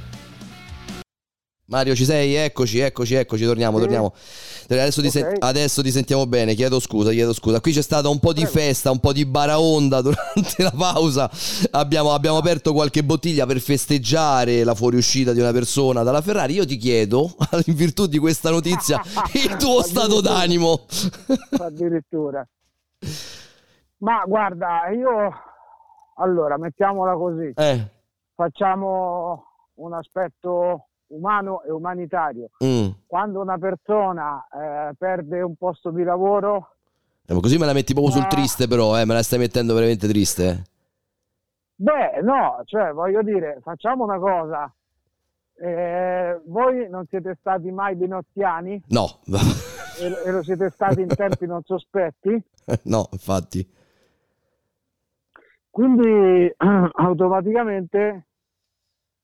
Mario 1.71 1.95
ci 1.95 2.03
sei? 2.03 2.35
Eccoci, 2.35 2.79
eccoci, 2.79 3.13
eccoci, 3.15 3.45
torniamo, 3.45 3.77
Sì. 3.77 3.83
torniamo. 3.83 4.13
Adesso 4.67 5.01
ti, 5.01 5.09
sen- 5.09 5.35
adesso 5.39 5.81
ti 5.81 5.89
sentiamo 5.89 6.27
bene, 6.27 6.53
chiedo 6.53 6.81
scusa, 6.81 7.11
chiedo 7.11 7.31
scusa. 7.31 7.61
Qui 7.61 7.71
c'è 7.71 7.81
stata 7.81 8.09
un 8.09 8.19
po' 8.19 8.33
di 8.33 8.45
festa, 8.45 8.91
un 8.91 8.99
po' 8.99 9.13
di 9.13 9.25
baraonda 9.25 10.01
durante 10.01 10.63
la 10.63 10.71
pausa. 10.77 11.31
Abbiamo, 11.71 12.11
abbiamo 12.11 12.35
aperto 12.37 12.73
qualche 12.73 13.05
bottiglia 13.05 13.45
per 13.45 13.61
festeggiare 13.61 14.65
la 14.65 14.75
fuoriuscita 14.75 15.31
di 15.31 15.39
una 15.39 15.53
persona 15.53 16.03
dalla 16.03 16.21
Ferrari. 16.21 16.55
Io 16.55 16.65
ti 16.65 16.75
chiedo, 16.75 17.33
in 17.67 17.73
virtù 17.75 18.05
di 18.05 18.17
questa 18.17 18.49
notizia, 18.49 19.01
il 19.33 19.55
tuo 19.55 19.81
stato 19.87 20.19
d'animo. 20.19 20.85
Addirittura. 21.57 22.45
Ma 23.99 24.23
guarda, 24.27 24.89
io 24.89 25.31
allora 26.17 26.57
mettiamola 26.57 27.13
così. 27.15 27.51
Eh, 27.55 27.87
Facciamo 28.35 29.45
un 29.75 29.93
aspetto 29.93 30.87
umano 31.11 31.61
e 31.63 31.71
umanitario. 31.71 32.49
mm. 32.63 32.87
Quando 33.07 33.39
una 33.41 33.57
persona 33.57 34.45
eh, 34.51 34.93
perde 34.97 35.41
un 35.41 35.55
posto 35.55 35.91
di 35.91 36.03
lavoro, 36.03 36.75
Eh, 37.25 37.39
così 37.39 37.57
me 37.57 37.65
la 37.65 37.73
metti 37.73 37.93
proprio 37.93 38.13
sul 38.13 38.23
Ma- 38.23 38.27
triste 38.29 38.67
però, 38.67 38.99
eh, 38.99 39.05
me 39.05 39.13
la 39.13 39.23
stai 39.23 39.39
mettendo 39.39 39.73
veramente 39.73 40.07
triste. 40.07 40.47
eh. 40.49 40.63
beh, 41.75 42.21
no, 42.21 42.61
cioè 42.65 42.91
voglio 42.91 43.21
dire, 43.23 43.59
facciamo 43.61 44.03
una 44.03 44.19
cosa. 44.19 44.73
Eh, 45.63 46.41
voi 46.47 46.89
non 46.89 47.05
siete 47.07 47.37
stati 47.39 47.69
mai 47.71 47.95
binottiani 47.95 48.81
No, 48.87 49.19
e, 49.27 50.05
e 50.25 50.31
lo 50.31 50.41
siete 50.43 50.71
stati 50.71 51.01
in 51.01 51.07
tempi 51.15 51.45
non 51.45 51.61
sospetti? 51.63 52.43
no, 52.83 53.07
infatti. 53.11 53.69
Quindi 55.69 56.51
automaticamente, 56.57 58.27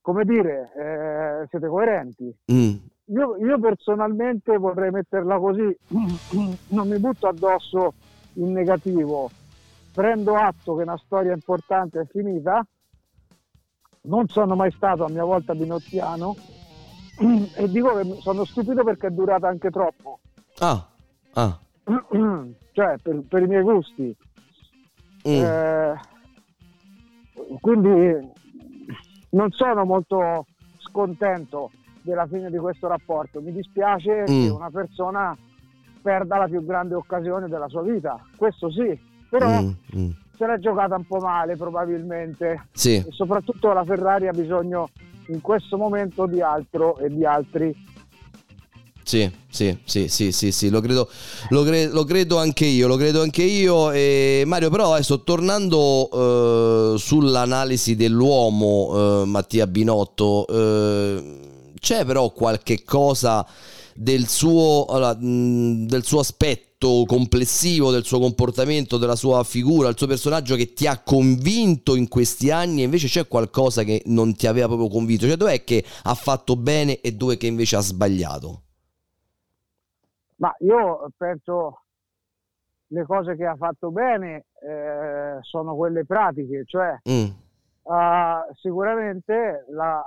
come 0.07 0.23
dire, 0.23 0.71
eh, 0.73 1.47
siete 1.49 1.67
coerenti. 1.67 2.33
Mm. 2.49 2.75
Io, 3.07 3.35
io 3.35 3.59
personalmente 3.59 4.57
vorrei 4.57 4.89
metterla 4.89 5.37
così, 5.37 5.77
non 6.69 6.87
mi 6.87 6.97
butto 6.97 7.27
addosso 7.27 7.93
in 8.35 8.53
negativo, 8.53 9.29
prendo 9.91 10.35
atto 10.35 10.77
che 10.77 10.83
una 10.83 10.97
storia 10.97 11.33
importante 11.33 11.99
è 11.99 12.05
finita, 12.05 12.65
non 14.03 14.29
sono 14.29 14.55
mai 14.55 14.71
stato 14.71 15.03
a 15.03 15.09
mia 15.09 15.25
volta 15.25 15.53
binottiano 15.53 16.37
e 17.55 17.69
dico 17.69 17.93
che 17.97 18.21
sono 18.21 18.45
stupito 18.45 18.85
perché 18.85 19.07
è 19.07 19.11
durata 19.11 19.49
anche 19.49 19.69
troppo, 19.69 20.19
Ah, 20.59 20.87
ah. 21.33 21.59
cioè 22.71 22.95
per, 23.03 23.23
per 23.27 23.41
i 23.41 23.47
miei 23.47 23.61
gusti. 23.61 24.15
Mm. 25.27 25.43
Eh, 25.43 25.99
quindi 27.59 28.35
non 29.29 29.51
sono 29.51 29.85
molto 29.85 30.45
scontento 30.77 31.71
della 32.01 32.25
fine 32.27 32.49
di 32.49 32.57
questo 32.57 32.87
rapporto. 32.87 33.41
Mi 33.41 33.51
dispiace 33.51 34.23
che 34.25 34.31
Mm. 34.31 34.51
una 34.55 34.69
persona 34.69 35.35
perda 36.01 36.37
la 36.37 36.47
più 36.47 36.63
grande 36.65 36.95
occasione 36.95 37.47
della 37.47 37.67
sua 37.67 37.81
vita, 37.81 38.17
questo 38.37 38.71
sì, 38.71 38.97
però 39.29 39.61
Mm, 39.61 39.69
mm. 39.97 40.09
se 40.37 40.47
l'è 40.47 40.57
giocata 40.59 40.95
un 40.95 41.05
po' 41.05 41.19
male 41.19 41.57
probabilmente 41.57 42.67
Sì. 42.71 42.95
e 42.95 43.07
soprattutto 43.09 43.73
la 43.73 43.83
Ferrari 43.83 44.27
ha 44.27 44.31
bisogno 44.31 44.89
in 45.27 45.41
questo 45.41 45.77
momento 45.77 46.25
di 46.25 46.39
altro 46.41 46.97
e 46.97 47.09
di 47.09 47.25
altri. 47.25 47.75
Sì, 49.07 49.31
sì, 49.49 49.73
sì, 49.85 50.09
sì, 50.09 50.33
sì, 50.33 50.51
sì, 50.51 50.67
lo 50.69 50.81
credo, 50.81 51.07
lo, 51.51 51.63
cre- 51.63 51.87
lo 51.87 52.03
credo 52.03 52.39
anche 52.39 52.65
io, 52.65 52.87
lo 52.87 52.97
credo 52.97 53.21
anche 53.21 53.41
io. 53.41 53.91
E 53.91 54.43
Mario, 54.45 54.69
però 54.69 54.95
adesso 54.95 55.23
tornando 55.23 56.93
eh, 56.93 56.99
sull'analisi 56.99 57.95
dell'uomo, 57.95 59.21
eh, 59.21 59.25
Mattia 59.25 59.65
Binotto, 59.65 60.45
eh, 60.47 61.39
c'è 61.79 62.03
però 62.03 62.31
qualche 62.31 62.83
cosa 62.83 63.47
del 63.93 64.27
suo, 64.27 64.85
allora, 64.89 65.15
mh, 65.15 65.85
del 65.87 66.03
suo 66.03 66.19
aspetto 66.19 67.05
complessivo, 67.07 67.91
del 67.91 68.03
suo 68.03 68.19
comportamento, 68.19 68.97
della 68.97 69.15
sua 69.15 69.41
figura, 69.45 69.87
il 69.87 69.95
suo 69.97 70.07
personaggio 70.07 70.57
che 70.57 70.73
ti 70.73 70.85
ha 70.85 70.99
convinto 71.01 71.95
in 71.95 72.09
questi 72.09 72.51
anni 72.51 72.81
e 72.81 72.83
invece 72.83 73.07
c'è 73.07 73.25
qualcosa 73.25 73.83
che 73.83 74.01
non 74.07 74.35
ti 74.35 74.47
aveva 74.47 74.67
proprio 74.67 74.89
convinto? 74.89 75.25
Cioè 75.27 75.37
dov'è 75.37 75.63
che 75.63 75.81
ha 76.03 76.13
fatto 76.13 76.57
bene 76.57 76.99
e 76.99 77.13
dove 77.13 77.37
che 77.37 77.47
invece 77.47 77.77
ha 77.77 77.81
sbagliato? 77.81 78.63
Ma 80.37 80.53
io 80.59 81.09
penso 81.17 81.81
le 82.87 83.03
cose 83.05 83.35
che 83.35 83.45
ha 83.45 83.55
fatto 83.55 83.91
bene 83.91 84.45
eh, 84.61 85.37
sono 85.41 85.75
quelle 85.75 86.05
pratiche, 86.05 86.63
cioè 86.65 86.97
Mm. 87.09 87.45
Ah, 87.89 88.45
sicuramente 88.53 89.65
la 89.69 90.03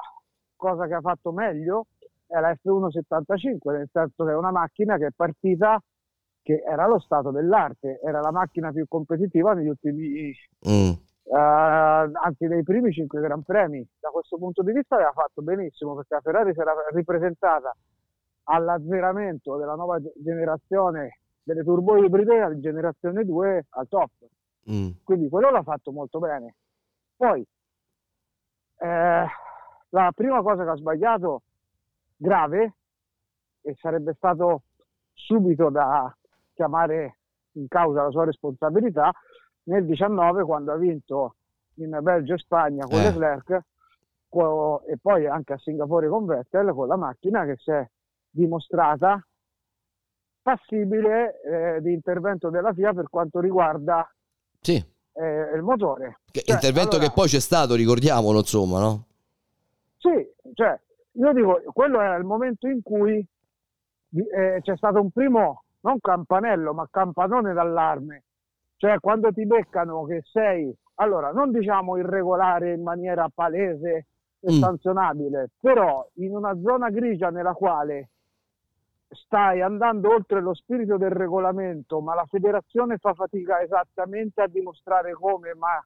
cosa 0.55 0.87
che 0.87 0.93
ha 0.95 1.01
fatto 1.01 1.33
meglio 1.33 1.87
è 2.27 2.39
la 2.39 2.51
F175, 2.53 3.73
nel 3.73 3.89
senso 3.91 4.25
che 4.25 4.31
è 4.33 4.37
una 4.37 4.51
macchina 4.51 4.99
che 4.99 5.07
è 5.07 5.11
partita 5.17 5.83
che 6.43 6.63
era 6.67 6.87
lo 6.87 6.99
stato 7.01 7.31
dell'arte, 7.31 7.99
era 8.05 8.21
la 8.21 8.31
macchina 8.33 8.71
più 8.71 8.87
competitiva 8.87 9.55
negli 9.55 9.69
ultimi, 9.69 10.31
Mm. 10.69 10.91
eh, 11.25 11.37
anzi 11.39 12.47
nei 12.49 12.63
primi 12.63 12.93
cinque 12.93 13.21
Gran 13.21 13.43
Premi. 13.45 13.87
Da 13.99 14.11
questo 14.11 14.37
punto 14.37 14.63
di 14.63 14.73
vista 14.73 14.97
aveva 14.97 15.13
fatto 15.13 15.41
benissimo 15.43 15.95
perché 15.95 16.15
la 16.15 16.21
Ferrari 16.21 16.53
si 16.53 16.61
era 16.61 16.75
ripresentata 16.93 17.75
all'azzeramento 18.51 19.57
della 19.57 19.75
nuova 19.75 20.01
ge- 20.01 20.13
generazione 20.17 21.19
delle 21.43 21.63
turbo 21.63 21.97
ibride, 21.97 22.39
la 22.39 22.59
generazione 22.61 23.25
2 23.25 23.67
al 23.71 23.89
top 23.89 24.11
Mm. 24.71 24.91
quindi 25.05 25.29
quello 25.31 25.51
l'ha 25.51 25.63
fatto 25.63 25.91
molto 25.91 26.19
bene. 26.19 26.55
Poi, 27.17 27.45
eh, 28.79 29.27
la 29.89 30.13
prima 30.15 30.43
cosa 30.43 30.65
che 30.65 30.71
ha 30.71 30.77
sbagliato, 30.77 31.43
grave, 32.15 32.75
e 33.63 33.75
sarebbe 33.81 34.13
stato 34.15 34.63
subito 35.15 35.71
da 35.71 36.15
chiamare 36.55 37.17
in 37.53 37.69
causa 37.69 38.03
la 38.03 38.11
sua 38.11 38.25
responsabilità, 38.27 39.11
nel 39.65 39.85
19 39.87 40.45
quando 40.45 40.73
ha 40.73 40.77
vinto 40.77 41.37
in 41.77 41.99
Belgio 42.03 42.35
e 42.35 42.39
Spagna 42.39 42.85
con 42.87 42.99
Eh. 43.01 43.05
Leclerc 43.11 43.51
e 44.87 44.99
poi 45.01 45.27
anche 45.27 45.55
a 45.55 45.59
Singapore 45.59 46.09
con 46.09 46.27
Vettel 46.27 46.73
con 46.73 46.87
la 46.87 46.97
macchina 46.97 47.45
che 47.47 47.57
si 47.57 47.71
è 47.71 47.89
dimostrata 48.31 49.25
passibile 50.43 51.41
eh, 51.43 51.81
di 51.81 51.93
intervento 51.93 52.51
della 52.51 52.73
FIA 52.73 52.93
per 52.95 53.09
quanto 53.09 53.41
riguarda 53.41 54.09
Sì, 54.61 54.75
eh, 55.13 55.51
il 55.55 55.63
motore. 55.63 56.21
che- 56.31 56.41
Cioè, 56.41 56.55
intervento 56.55 56.97
allora- 56.97 57.09
che 57.09 57.15
poi 57.15 57.29
c'è 57.29 57.41
stato, 57.41 57.75
ricordiamolo, 57.75 58.39
insomma, 58.39 58.81
no? 58.81 59.05
Sì, 59.99 60.27
cioè, 60.55 60.79
io 61.13 61.33
dico, 61.33 61.61
quello 61.73 62.01
era 62.01 62.17
il 62.17 62.25
momento 62.25 62.67
in 62.69 62.83
cui 62.83 63.25
eh, 64.13 64.59
c'è 64.63 64.77
stato 64.77 65.01
un 65.01 65.11
primo, 65.11 65.65
non 65.83 66.01
campanello, 66.01 66.73
ma 66.75 66.89
campanone 66.91 67.53
d'allarme. 67.53 68.25
Cioè, 68.77 68.99
quando 68.99 69.31
ti 69.31 69.47
beccano 69.47 70.05
che 70.05 70.23
sei, 70.25 70.75
allora, 70.95 71.31
non 71.33 71.51
diciamo 71.53 71.97
irregolare 71.97 72.73
in 72.73 72.83
maniera 72.83 73.29
palese 73.33 74.07
e 74.41 74.53
Mm. 74.53 74.59
sanzionabile, 74.59 75.51
però 75.61 76.09
in 76.15 76.35
una 76.35 76.59
zona 76.61 76.89
grigia 76.91 77.29
nella 77.31 77.53
quale 77.53 78.09
stai 79.11 79.61
andando 79.61 80.13
oltre 80.13 80.41
lo 80.41 80.55
spirito 80.55 80.97
del 80.97 81.11
regolamento, 81.11 82.01
ma 82.01 82.15
la 82.15 82.27
federazione 82.27 82.99
fa 82.99 83.13
fatica 83.13 83.61
esattamente 83.61 84.41
a 84.41 84.47
dimostrare 84.47 85.13
come, 85.13 85.55
ma 85.55 85.85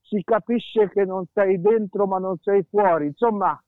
si 0.00 0.22
capisce 0.24 0.88
che 0.88 1.04
non 1.04 1.24
sei 1.32 1.60
dentro 1.60 2.06
ma 2.06 2.18
non 2.18 2.38
sei 2.38 2.64
fuori. 2.68 3.06
Insomma, 3.06 3.60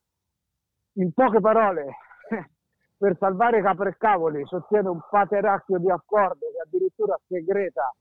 in 0.93 1.11
poche 1.13 1.39
parole, 1.39 1.97
per 2.97 3.15
salvare 3.19 3.61
capre 3.61 3.89
e 3.89 3.97
cavoli, 3.97 4.45
sostiene 4.45 4.89
un 4.89 4.99
pateracchio 5.09 5.77
di 5.77 5.89
accordo 5.89 6.47
che 6.51 6.61
addirittura 6.65 7.19
segreta 7.27 7.93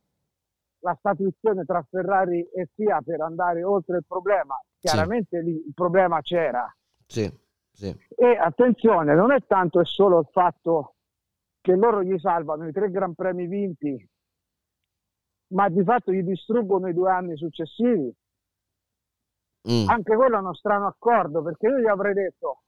la 0.81 0.97
statuizione 0.99 1.65
tra 1.65 1.85
Ferrari 1.89 2.47
e 2.55 2.69
FIA 2.75 3.01
per 3.03 3.21
andare 3.21 3.63
oltre 3.63 3.99
il 3.99 4.05
problema. 4.07 4.55
Chiaramente 4.79 5.41
lì 5.41 5.53
il 5.53 5.73
problema 5.75 6.21
c'era. 6.21 6.71
Sì, 7.07 7.31
sì. 7.73 7.95
E 8.15 8.37
attenzione, 8.37 9.15
non 9.15 9.33
è 9.33 9.39
tanto 9.47 9.81
e 9.81 9.85
solo 9.85 10.21
il 10.21 10.29
fatto 10.31 10.94
che 11.65 11.75
loro 11.77 12.03
gli 12.03 12.19
salvano 12.19 12.69
i 12.69 12.73
tre 12.73 12.91
Gran 12.91 13.15
Premi 13.15 13.47
vinti, 13.47 14.07
ma 15.55 15.71
di 15.71 15.83
fatto 15.83 16.13
gli 16.13 16.23
distruggono 16.23 16.89
i 16.89 16.93
due 16.93 17.11
anni 17.11 17.39
successivi. 17.39 18.15
Mm. 19.71 19.89
Anche 19.89 20.15
quello 20.15 20.37
è 20.37 20.41
uno 20.41 20.53
strano 20.53 20.87
accordo, 20.87 21.43
perché 21.43 21.69
io 21.69 21.79
gli 21.79 21.87
avrei 21.87 22.13
detto, 22.13 22.65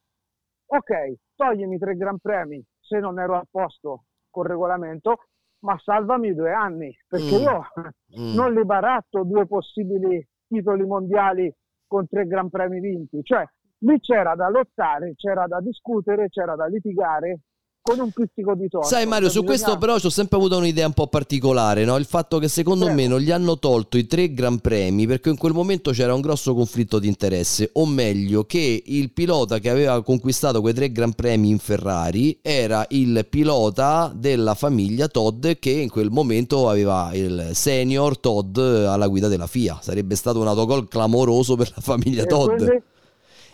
ok, 0.64 1.14
toglimi 1.34 1.74
i 1.74 1.78
tre 1.78 1.94
Gran 1.94 2.18
Premi 2.18 2.64
se 2.80 2.98
non 2.98 3.20
ero 3.20 3.34
a 3.34 3.44
posto 3.50 4.04
col 4.30 4.46
regolamento, 4.46 5.26
ma 5.64 5.78
salvami 5.78 6.28
i 6.28 6.34
due 6.34 6.52
anni, 6.54 6.96
perché 7.06 7.36
Mm. 7.36 7.40
io 7.42 7.60
Mm. 8.18 8.34
non 8.34 8.54
li 8.54 8.64
baratto 8.64 9.24
due 9.24 9.46
possibili 9.46 10.26
titoli 10.48 10.86
mondiali 10.86 11.54
con 11.86 12.08
tre 12.08 12.26
Gran 12.26 12.48
Premi 12.48 12.80
vinti. 12.80 13.22
Cioè, 13.22 13.44
lì 13.80 14.00
c'era 14.00 14.34
da 14.34 14.48
lottare, 14.48 15.12
c'era 15.16 15.46
da 15.46 15.60
discutere, 15.60 16.30
c'era 16.30 16.54
da 16.56 16.64
litigare 16.64 17.40
con 17.86 18.00
un 18.00 18.10
pizzico 18.10 18.54
di 18.54 18.68
torto. 18.68 18.88
Sai 18.88 19.06
Mario, 19.06 19.28
Cioè, 19.28 19.36
su 19.38 19.44
questo 19.44 19.66
bisogna- 19.76 19.78
però 19.78 19.94
ho 20.06 20.10
sempre 20.10 20.36
avuto 20.36 20.56
un'idea 20.56 20.86
un 20.86 20.92
po' 20.92 21.06
particolare, 21.06 21.84
no? 21.84 21.96
il 21.96 22.04
fatto 22.04 22.38
che 22.38 22.48
secondo 22.48 22.92
me 22.92 23.06
non 23.06 23.20
gli 23.20 23.30
hanno 23.30 23.58
tolto 23.58 23.96
i 23.96 24.06
tre 24.06 24.32
Gran 24.34 24.58
Premi 24.58 25.06
perché 25.06 25.28
in 25.30 25.36
quel 25.36 25.52
momento 25.52 25.92
c'era 25.92 26.12
un 26.14 26.20
grosso 26.20 26.54
conflitto 26.54 26.98
di 26.98 27.06
interesse, 27.08 27.70
o 27.74 27.86
meglio 27.86 28.44
che 28.44 28.82
il 28.84 29.12
pilota 29.12 29.58
che 29.58 29.70
aveva 29.70 30.02
conquistato 30.02 30.60
quei 30.60 30.74
tre 30.74 30.90
Gran 30.90 31.12
Premi 31.12 31.48
in 31.50 31.58
Ferrari 31.58 32.38
era 32.42 32.84
il 32.90 33.26
pilota 33.30 34.12
della 34.14 34.54
famiglia 34.54 35.08
Todd 35.08 35.46
che 35.58 35.70
in 35.70 35.88
quel 35.90 36.10
momento 36.10 36.68
aveva 36.68 37.10
il 37.14 37.50
senior 37.52 38.18
Todd 38.18 38.58
alla 38.58 39.06
guida 39.06 39.28
della 39.28 39.46
FIA, 39.46 39.78
sarebbe 39.80 40.16
stato 40.16 40.40
un 40.40 40.48
autogol 40.48 40.88
clamoroso 40.88 41.54
per 41.56 41.70
la 41.74 41.80
famiglia 41.82 42.22
E 42.22 42.26
Todd. 42.26 42.56
quindi- 42.56 42.82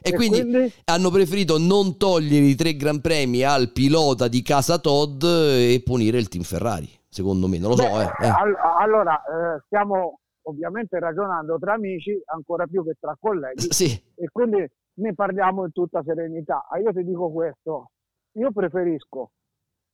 E 0.02 0.10
e 0.10 0.14
quindi, 0.14 0.40
quindi? 0.40 0.72
hanno 0.84 1.10
preferito 1.10 1.58
non 1.58 1.96
togliere 1.96 2.46
i 2.46 2.54
tre 2.54 2.74
Gran 2.76 3.00
Premi 3.00 3.42
al 3.42 3.70
pilota 3.72 4.28
di 4.28 4.42
casa 4.42 4.78
Todd 4.78 5.22
e 5.24 5.80
punire 5.84 6.18
il 6.18 6.28
team 6.28 6.42
Ferrari. 6.44 6.88
Secondo 7.08 7.46
me, 7.46 7.58
non 7.58 7.70
lo 7.70 7.76
so. 7.76 7.82
Beh, 7.84 8.02
eh, 8.02 8.26
eh. 8.26 8.28
all- 8.28 8.56
allora, 8.80 9.14
eh, 9.22 9.62
stiamo 9.66 10.18
ovviamente 10.44 10.98
ragionando 10.98 11.56
tra 11.58 11.74
amici, 11.74 12.18
ancora 12.34 12.66
più 12.66 12.82
che 12.84 12.96
tra 12.98 13.16
colleghi, 13.20 13.66
Sì. 13.70 13.92
e 14.16 14.28
quindi 14.32 14.66
ne 14.94 15.14
parliamo 15.14 15.64
in 15.64 15.72
tutta 15.72 16.02
serenità. 16.04 16.66
Ah, 16.68 16.78
io 16.78 16.92
ti 16.92 17.04
dico 17.04 17.30
questo, 17.30 17.90
io 18.38 18.50
preferisco 18.50 19.30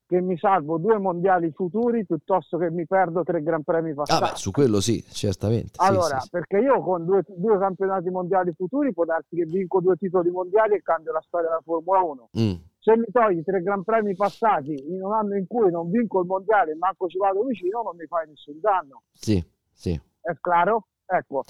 che 0.08 0.22
mi 0.22 0.38
salvo 0.38 0.78
due 0.78 0.96
mondiali 0.98 1.52
futuri 1.52 2.06
piuttosto 2.06 2.56
che 2.56 2.70
mi 2.70 2.86
perdo 2.86 3.22
tre 3.24 3.42
Gran 3.42 3.62
Premi 3.62 3.90
Ah, 3.90 3.94
passati. 3.94 4.30
beh, 4.32 4.36
su 4.38 4.50
quello 4.52 4.80
sì, 4.80 5.04
certamente. 5.10 5.72
Allora, 5.76 6.18
sì, 6.18 6.24
sì. 6.24 6.28
perché 6.30 6.56
io 6.60 6.80
con 6.80 7.04
due, 7.04 7.22
due 7.26 7.58
campionati 7.58 8.08
mondiali 8.08 8.54
futuri 8.56 8.90
può 8.94 9.04
darsi 9.04 9.36
che 9.36 9.44
vinco 9.44 9.80
due 9.82 9.96
titoli 9.96 10.30
mondiali 10.30 10.76
e 10.76 10.82
cambio 10.82 11.12
la 11.12 11.20
storia 11.20 11.48
della 11.48 11.60
Formula 11.62 12.00
1. 12.00 12.30
Mm, 12.40 12.52
Se 12.78 12.96
mi 12.96 13.04
togli 13.12 13.42
tre 13.44 13.60
Gran 13.60 13.84
Premi 13.84 14.16
passati 14.16 14.72
in 14.90 15.02
un 15.02 15.12
anno 15.12 15.36
in 15.36 15.46
cui 15.46 15.70
non 15.70 15.90
vinco 15.90 16.20
il 16.20 16.26
mondiale 16.26 16.72
e 16.72 16.76
manco 16.76 17.06
ci 17.06 17.18
vado 17.18 17.44
vicino, 17.44 17.82
non 17.82 17.94
mi 17.94 18.06
fai 18.06 18.28
nessun 18.28 18.58
danno. 18.60 19.02
sì, 19.12 19.44
sì. 19.70 19.92
È 20.22 20.32
chiaro? 20.40 20.86
Ecco. 21.04 21.44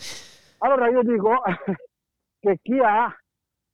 Allora 0.58 0.88
io 0.88 1.02
dico 1.04 1.30
che 2.40 2.58
chi 2.60 2.80
ha 2.80 3.08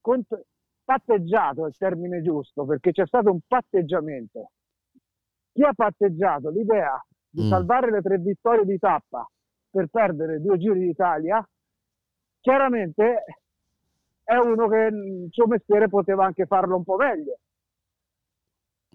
cont- 0.02 0.42
patteggiato 0.84 1.64
è 1.64 1.68
il 1.68 1.76
termine 1.78 2.20
giusto, 2.20 2.66
perché 2.66 2.92
c'è 2.92 3.06
stato 3.06 3.30
un 3.30 3.38
patteggiamento. 3.48 4.50
Chi 5.54 5.62
ha 5.62 5.72
patteggiato 5.72 6.50
l'idea 6.50 7.00
di 7.30 7.44
Mm. 7.44 7.48
salvare 7.48 7.90
le 7.92 8.02
tre 8.02 8.18
vittorie 8.18 8.64
di 8.64 8.76
tappa 8.76 9.24
per 9.70 9.86
perdere 9.86 10.40
due 10.40 10.58
giri 10.58 10.80
d'Italia, 10.80 11.48
chiaramente 12.40 13.24
è 14.24 14.34
uno 14.34 14.68
che 14.68 14.88
il 14.90 15.28
suo 15.30 15.46
mestiere 15.46 15.88
poteva 15.88 16.24
anche 16.24 16.46
farlo 16.46 16.76
un 16.76 16.82
po' 16.82 16.96
meglio. 16.96 17.38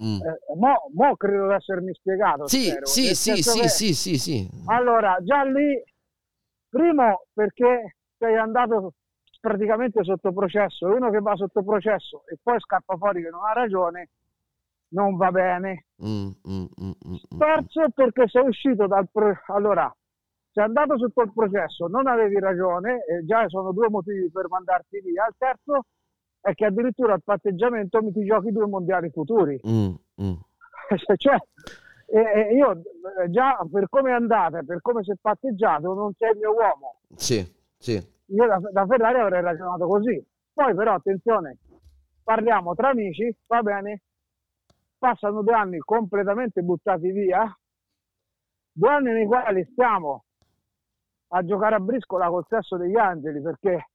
Mm. 0.03 0.21
Eh, 0.21 0.55
mo, 0.57 0.89
mo 0.93 1.15
credo 1.15 1.47
di 1.47 1.53
essermi 1.53 1.93
spiegato. 1.93 2.47
Sì, 2.47 2.73
sì, 2.83 3.15
sì, 3.15 3.41
sì, 3.41 3.67
sì, 3.67 3.93
sì, 3.93 4.17
sì. 4.17 4.49
allora, 4.65 5.17
già 5.21 5.43
lì, 5.43 5.81
primo 6.69 7.25
perché 7.33 7.95
sei 8.17 8.35
andato 8.35 8.95
praticamente 9.39 10.03
sotto 10.03 10.33
processo, 10.33 10.89
e 10.89 10.95
uno 10.95 11.09
che 11.09 11.19
va 11.19 11.35
sotto 11.35 11.63
processo 11.63 12.25
e 12.27 12.37
poi 12.41 12.59
scappa 12.59 12.97
fuori 12.97 13.21
che 13.21 13.29
non 13.29 13.45
ha 13.45 13.53
ragione, 13.53 14.09
non 14.89 15.15
va 15.17 15.31
bene. 15.31 15.85
Mm, 16.03 16.29
mm, 16.47 16.65
mm. 16.81 17.37
Terzo 17.37 17.89
perché 17.93 18.27
sei 18.27 18.47
uscito 18.47 18.87
dal... 18.87 19.07
Pro- 19.11 19.37
allora, 19.47 19.93
sei 20.51 20.63
andato 20.63 20.97
sotto 20.97 21.21
il 21.21 21.31
processo, 21.33 21.87
non 21.87 22.07
avevi 22.07 22.39
ragione, 22.39 23.03
e 23.05 23.25
già 23.25 23.47
sono 23.49 23.71
due 23.71 23.89
motivi 23.89 24.29
per 24.31 24.47
mandarti 24.49 24.99
via. 25.01 25.25
Il 25.27 25.35
terzo 25.37 25.85
è 26.41 26.53
che 26.53 26.65
addirittura 26.65 27.13
al 27.13 27.23
patteggiamento 27.23 28.01
mi 28.01 28.11
ti 28.11 28.23
giochi 28.23 28.51
due 28.51 28.65
mondiali 28.67 29.09
futuri. 29.11 29.59
Cioè, 31.17 31.35
e- 32.07 32.17
e 32.49 32.55
io 32.55 32.71
eh, 33.21 33.29
già 33.29 33.59
per 33.71 33.87
come 33.89 34.09
è 34.09 34.13
andata, 34.13 34.63
per 34.63 34.81
come 34.81 35.03
si 35.03 35.11
è 35.11 35.15
patteggiato, 35.21 35.93
non 35.93 36.13
sei 36.17 36.31
il 36.31 36.37
mio 36.37 36.51
uomo. 36.53 37.01
Sì, 37.15 37.45
sì. 37.77 37.93
Io 38.31 38.45
da, 38.47 38.59
da 38.71 38.85
Ferrari 38.87 39.19
avrei 39.19 39.41
ragionato 39.43 39.85
così. 39.87 40.19
Poi 40.51 40.73
però, 40.73 40.95
attenzione, 40.95 41.57
parliamo 42.23 42.73
tra 42.73 42.89
amici, 42.89 43.31
va 43.45 43.61
bene? 43.61 44.01
Passano 44.99 45.41
due 45.41 45.53
anni 45.53 45.79
completamente 45.79 46.61
buttati 46.61 47.09
via, 47.09 47.57
due 48.71 48.89
anni 48.89 49.13
nei 49.13 49.25
quali 49.25 49.65
stiamo 49.71 50.25
a 51.29 51.43
giocare 51.43 51.75
a 51.75 51.79
briscola 51.79 52.27
col 52.27 52.45
sesso 52.49 52.75
degli 52.75 52.97
angeli 52.97 53.41
perché 53.41 53.89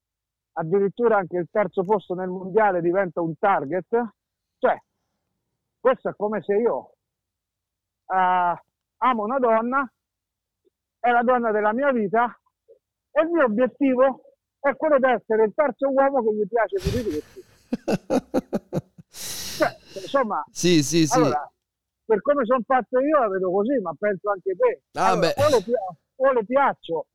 addirittura 0.53 1.19
anche 1.19 1.37
il 1.37 1.49
terzo 1.51 1.85
posto 1.85 2.14
nel 2.14 2.29
mondiale 2.29 2.81
diventa 2.81 3.21
un 3.21 3.37
target. 3.38 3.87
Cioè, 4.59 4.83
questo 5.79 6.09
è 6.09 6.14
come 6.17 6.43
se 6.43 6.55
io 6.55 6.95
eh, 8.07 8.62
amo 8.97 9.23
una 9.25 9.38
donna, 9.38 9.87
è 11.01 11.11
la 11.11 11.23
donna 11.23 11.51
della 11.51 11.75
mia 11.75 11.93
vita 11.93 12.35
e 13.11 13.23
il 13.23 13.29
mio 13.29 13.45
obiettivo 13.45 14.23
è 14.59 14.75
quello 14.77 14.99
di 14.99 15.11
essere 15.11 15.45
il 15.45 15.53
terzo 15.55 15.90
uomo 15.90 16.23
che 16.23 16.35
gli 16.35 16.49
piace 16.49 16.77
più 16.81 17.03
di 17.03 17.21
tutti. 17.21 17.53
Insomma, 20.14 20.44
Sì, 20.50 20.83
sì, 20.83 21.07
sì. 21.07 21.18
allora, 21.18 21.50
per 22.05 22.20
come 22.22 22.44
sono 22.44 22.61
fatto 22.66 23.00
io 23.00 23.18
la 23.18 23.29
vedo 23.29 23.50
così, 23.50 23.79
ma 23.81 23.92
penso 23.98 24.31
anche 24.31 24.55
te. 24.57 24.83
Ah, 24.98 25.11
Allora, 25.12 25.29
o, 25.37 25.48
le, 25.48 25.62
o 26.16 26.33
le 26.33 26.44
piaccio 26.44 27.07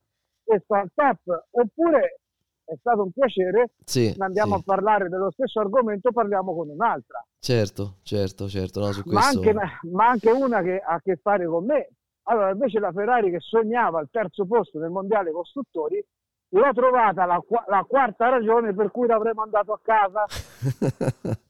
e 0.45 0.59
sto 0.63 0.73
al 0.75 0.89
top, 0.93 1.45
oppure 1.51 2.19
è 2.65 2.75
stato 2.79 3.01
un 3.03 3.12
piacere, 3.12 3.71
Sì, 3.83 4.13
andiamo 4.17 4.55
sì. 4.55 4.59
a 4.59 4.63
parlare 4.65 5.09
dello 5.09 5.31
stesso 5.31 5.59
argomento, 5.59 6.12
parliamo 6.12 6.55
con 6.55 6.69
un'altra. 6.69 7.23
Certo, 7.39 7.97
certo, 8.03 8.47
certo. 8.47 8.79
No, 8.79 8.91
Ma 9.05 9.27
anche, 9.27 9.53
ma 9.91 10.07
anche 10.09 10.31
una 10.31 10.62
che 10.62 10.79
ha 10.79 10.93
a 10.95 11.01
che 11.01 11.15
fare 11.21 11.45
con 11.47 11.65
me. 11.65 11.89
Allora, 12.23 12.51
invece 12.51 12.79
la 12.79 12.91
Ferrari 12.91 13.31
che 13.31 13.39
sognava 13.39 14.01
il 14.01 14.09
terzo 14.12 14.45
posto 14.45 14.77
nel 14.77 14.91
mondiale 14.91 15.31
costruttori, 15.31 16.03
l'ho 16.49 16.73
trovata 16.73 17.25
la, 17.25 17.41
la 17.67 17.83
quarta 17.88 18.29
ragione 18.29 18.73
per 18.75 18.91
cui 18.91 19.07
l'avrei 19.07 19.33
mandato 19.33 19.73
a 19.73 19.79
casa. 19.81 20.25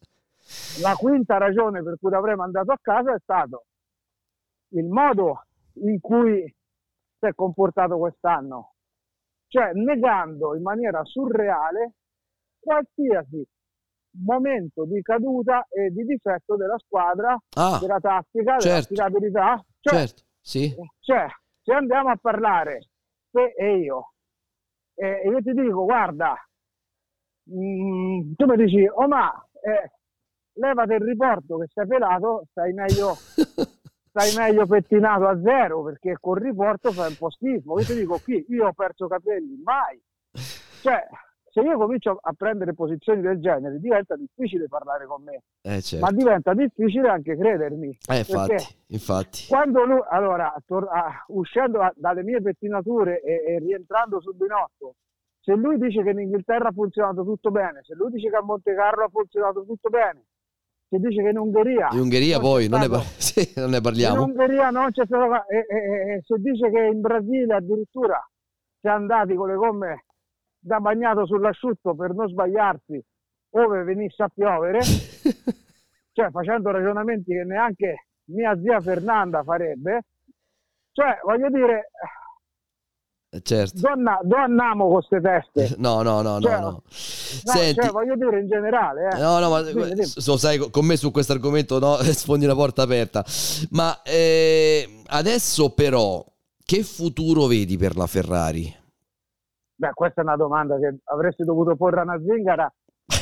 La 0.81 0.95
quinta 0.95 1.37
ragione 1.37 1.83
per 1.83 1.97
cui 1.99 2.09
l'avrei 2.09 2.35
mandato 2.35 2.71
a 2.71 2.77
casa 2.81 3.13
è 3.13 3.19
stato 3.21 3.65
il 4.69 4.85
modo 4.85 5.43
in 5.81 5.99
cui 5.99 6.43
si 7.17 7.25
è 7.25 7.33
comportato 7.33 7.97
quest'anno, 7.97 8.75
cioè 9.47 9.71
negando 9.73 10.55
in 10.55 10.61
maniera 10.61 11.03
surreale 11.03 11.93
qualsiasi 12.59 13.45
momento 14.21 14.85
di 14.85 15.01
caduta 15.01 15.65
e 15.69 15.89
di 15.89 16.03
difetto 16.03 16.55
della 16.55 16.77
squadra, 16.79 17.37
Ah, 17.55 17.77
della 17.79 17.99
tattica, 17.99 18.57
certo. 18.59 18.67
dell'affidabilità. 18.93 19.63
Cioè, 19.81 19.93
Certo, 19.97 20.23
sì. 20.39 20.75
cioè, 20.99 21.27
se 21.61 21.73
andiamo 21.73 22.09
a 22.09 22.17
parlare, 22.17 22.89
te 23.31 23.53
e 23.55 23.77
io, 23.79 24.13
e 24.95 25.21
io 25.29 25.41
ti 25.41 25.51
dico, 25.53 25.83
guarda, 25.83 26.35
mm, 27.51 28.33
tu 28.35 28.45
mi 28.45 28.55
dici, 28.57 28.85
oh 28.87 29.07
ma, 29.07 29.31
eh, 29.61 29.91
levate 30.59 30.95
il 30.95 31.01
riporto 31.01 31.57
che 31.57 31.67
sei 31.73 31.87
pelato, 31.87 32.43
stai 32.51 32.73
meglio, 32.73 33.13
stai 34.09 34.35
meglio 34.35 34.65
pettinato 34.65 35.25
a 35.27 35.39
zero, 35.41 35.83
perché 35.83 36.17
col 36.19 36.39
riporto 36.39 36.91
fai 36.91 37.09
un 37.09 37.17
po' 37.17 37.29
schifo. 37.31 37.79
Io 37.79 37.85
ti 37.85 37.95
dico, 37.95 38.19
qui, 38.23 38.45
io 38.49 38.67
ho 38.67 38.73
perso 38.73 39.07
capelli, 39.07 39.59
mai. 39.63 40.01
Cioè, 40.81 41.07
se 41.51 41.61
io 41.61 41.77
comincio 41.77 42.17
a 42.21 42.33
prendere 42.33 42.73
posizioni 42.73 43.21
del 43.21 43.39
genere, 43.39 43.79
diventa 43.79 44.15
difficile 44.15 44.67
parlare 44.67 45.05
con 45.07 45.23
me, 45.23 45.41
Eh, 45.61 45.81
certo. 45.81 46.05
ma 46.05 46.11
diventa 46.11 46.53
difficile 46.53 47.09
anche 47.09 47.35
credermi. 47.35 47.97
Eh, 48.07 48.17
infatti, 48.19 48.65
infatti. 48.87 49.45
quando 49.47 49.83
lui, 49.83 49.99
allora, 50.09 50.53
tor- 50.65 50.87
ah, 50.91 51.23
uscendo 51.29 51.81
a- 51.81 51.91
dalle 51.95 52.21
mie 52.23 52.41
pettinature 52.41 53.21
e, 53.21 53.43
e 53.55 53.59
rientrando 53.59 54.21
sul 54.21 54.35
binotto, 54.35 54.95
se 55.41 55.53
lui 55.55 55.77
dice 55.79 56.03
che 56.03 56.11
in 56.11 56.19
Inghilterra 56.19 56.67
ha 56.69 56.71
funzionato 56.71 57.23
tutto 57.23 57.49
bene, 57.49 57.79
se 57.83 57.95
lui 57.95 58.11
dice 58.11 58.29
che 58.29 58.35
a 58.35 58.43
Monte 58.43 58.75
Carlo 58.75 59.05
ha 59.05 59.09
funzionato 59.09 59.65
tutto 59.65 59.89
bene, 59.89 60.25
se 60.89 60.97
dice 60.97 61.21
che 61.21 61.29
in 61.29 61.37
Ungheria... 61.37 61.89
In 61.91 61.99
Ungheria 61.99 62.39
poi 62.39 62.67
non 62.67 62.79
ne 62.79 62.89
parla. 62.89 63.03
sì, 63.17 63.53
non 63.55 63.69
ne 63.69 63.77
In 63.77 63.83
parliamo. 63.83 64.23
Ungheria 64.23 64.69
non 64.71 64.91
c'è 64.91 65.05
stato. 65.05 65.47
E, 65.47 65.65
e- 65.69 66.13
e 66.13 66.21
si 66.25 66.33
dice 66.41 66.71
che 66.71 66.79
in 66.85 66.99
Brasile 66.99 67.55
addirittura 67.55 68.19
si 68.79 68.87
è 68.87 68.89
andati 68.89 69.35
con 69.35 69.49
le 69.49 69.55
gomme 69.55 70.05
da 70.57 70.79
bagnato 70.79 71.25
sull'asciutto 71.25 71.95
per 71.95 72.13
non 72.13 72.27
sbagliarsi 72.27 73.01
ove 73.51 73.83
venisse 73.83 74.23
a 74.23 74.29
piovere, 74.33 74.79
cioè 76.11 76.29
facendo 76.31 76.71
ragionamenti 76.71 77.31
che 77.31 77.43
neanche 77.43 78.07
mia 78.25 78.59
zia 78.59 78.79
Fernanda 78.79 79.43
farebbe. 79.43 80.01
Cioè, 80.91 81.19
voglio 81.23 81.49
dire, 81.49 81.91
Certo. 83.43 83.79
donna, 83.79 84.19
donnamo 84.23 84.85
con 84.89 84.93
queste 85.05 85.21
teste. 85.21 85.75
No, 85.79 86.01
no, 86.01 86.21
no, 86.21 86.39
no, 86.39 86.41
Cioè, 86.41 86.59
no. 86.59 86.69
No, 86.71 86.81
Senti, 86.87 87.81
cioè, 87.81 87.91
voglio 87.91 88.15
dire 88.15 88.39
in 88.39 88.47
generale. 88.47 89.09
Eh. 89.13 89.19
No, 89.19 89.37
no, 89.37 89.49
ma 89.49 89.61
Dimmi, 89.61 89.83
dimmi. 89.89 90.05
so, 90.05 90.35
sai, 90.37 90.57
con 90.71 90.85
me 90.85 90.97
su 90.97 91.11
questo 91.11 91.33
argomento 91.33 91.77
no, 91.79 91.95
sfondi 92.01 92.45
una 92.45 92.55
porta 92.55 92.81
aperta. 92.81 93.23
Ma 93.71 94.01
eh, 94.01 95.03
adesso 95.07 95.73
però, 95.73 96.25
che 96.65 96.83
futuro 96.83 97.45
vedi 97.45 97.77
per 97.77 97.95
la 97.95 98.07
Ferrari? 98.07 98.75
Beh, 99.75 99.91
questa 99.93 100.21
è 100.21 100.23
una 100.23 100.35
domanda 100.35 100.77
che 100.79 100.97
avresti 101.05 101.43
dovuto 101.43 101.75
porre 101.75 101.99
a 101.99 102.03
una 102.03 102.19
zingara 102.19 102.73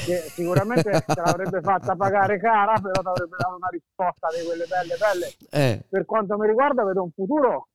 che 0.06 0.16
sicuramente 0.34 0.90
te 1.06 1.22
l'avrebbe 1.22 1.60
fatta 1.62 1.96
pagare 1.98 2.40
cara, 2.40 2.80
però 2.80 2.94
ti 3.02 3.08
avrebbe 3.10 3.36
dato 3.38 3.56
una 3.58 3.68
risposta 3.70 4.28
di 4.36 4.46
quelle 4.46 4.66
belle 4.66 4.96
belle. 4.98 5.34
Eh, 5.52 5.86
Per 5.90 6.06
quanto 6.06 6.38
mi 6.38 6.48
riguarda 6.48 6.84
vedo 6.86 7.04
un 7.04 7.12
futuro 7.12 7.68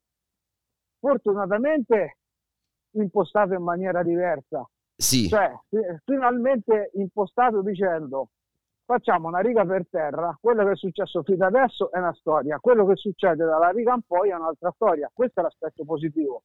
fortunatamente 0.99 2.19
impostato 2.93 3.55
in 3.55 3.63
maniera 3.63 4.03
diversa. 4.03 4.69
sì, 4.95 5.29
Cioè, 5.29 5.53
fi- 5.69 5.99
finalmente 6.05 6.91
impostato 6.95 7.63
dicendo 7.63 8.29
facciamo 8.85 9.29
una 9.29 9.41
riga 9.41 9.65
per 9.65 9.87
terra, 9.89 10.37
quello 10.41 10.65
che 10.65 10.73
è 10.73 10.77
successo 10.77 11.23
fino 11.23 11.47
adesso 11.47 11.91
è 11.91 11.99
una 11.99 12.13
storia, 12.15 12.59
quello 12.61 12.85
che 12.87 12.97
succede 12.97 13.45
dalla 13.45 13.71
riga 13.71 13.95
in 13.95 14.03
poi 14.07 14.31
è 14.31 14.35
un'altra 14.35 14.71
storia. 14.75 15.11
Questo 15.13 15.41
è 15.41 15.43
l'aspetto 15.43 15.85
positivo. 15.85 16.43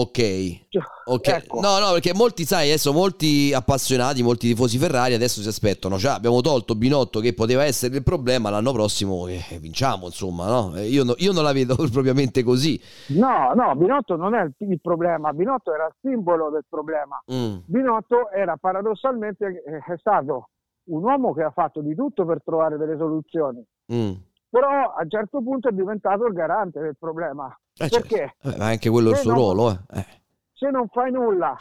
Ok. 0.00 0.64
Ok, 1.08 1.28
ecco. 1.28 1.60
no, 1.60 1.78
no, 1.78 1.92
perché 1.92 2.12
molti, 2.12 2.44
sai, 2.44 2.68
adesso 2.68 2.92
molti 2.92 3.52
appassionati, 3.54 4.22
molti 4.22 4.48
tifosi 4.48 4.76
Ferrari 4.76 5.14
adesso 5.14 5.40
si 5.40 5.48
aspettano, 5.48 5.98
cioè 5.98 6.12
abbiamo 6.12 6.40
tolto 6.40 6.74
Binotto 6.74 7.20
che 7.20 7.32
poteva 7.32 7.64
essere 7.64 7.96
il 7.96 8.02
problema, 8.02 8.50
l'anno 8.50 8.72
prossimo 8.72 9.26
eh, 9.28 9.40
vinciamo, 9.60 10.06
insomma, 10.06 10.46
no? 10.46 10.76
Eh, 10.76 10.88
Io, 10.88 11.04
no- 11.04 11.14
io 11.18 11.32
non 11.32 11.44
la 11.44 11.52
vedo 11.52 11.76
propriamente 11.90 12.42
così. 12.42 12.80
No, 13.08 13.52
no, 13.54 13.74
Binotto 13.76 14.16
non 14.16 14.34
è 14.34 14.42
il, 14.42 14.54
il 14.58 14.80
problema, 14.80 15.32
Binotto 15.32 15.72
era 15.72 15.86
il 15.86 15.94
simbolo 16.00 16.50
del 16.50 16.64
problema. 16.68 17.22
Mm, 17.32 17.58
Binotto 17.66 18.30
era 18.30 18.56
paradossalmente 18.56 19.62
eh, 19.64 19.92
è 19.92 19.96
stato 19.98 20.50
un 20.88 21.02
uomo 21.02 21.32
che 21.32 21.42
ha 21.42 21.50
fatto 21.50 21.80
di 21.80 21.94
tutto 21.94 22.24
per 22.24 22.42
trovare 22.44 22.76
delle 22.76 22.96
soluzioni, 22.96 23.64
mm. 23.92 24.12
però 24.50 24.92
a 24.92 25.02
un 25.02 25.10
certo 25.10 25.40
punto 25.42 25.68
è 25.68 25.72
diventato 25.72 26.26
il 26.26 26.32
garante 26.34 26.80
del 26.80 26.96
problema. 26.98 27.56
Eh, 27.78 27.88
certo. 27.88 28.06
Perché 28.08 28.34
Eh, 28.42 28.56
ma 28.56 28.66
anche 28.66 28.88
quello 28.90 29.08
è 29.10 29.12
il 29.12 29.18
suo 29.18 29.30
no- 29.32 29.36
ruolo, 29.36 29.70
eh. 29.70 29.78
Eh, 29.98 30.06
se 30.52 30.70
non 30.70 30.88
fai 30.88 31.10
nulla 31.10 31.56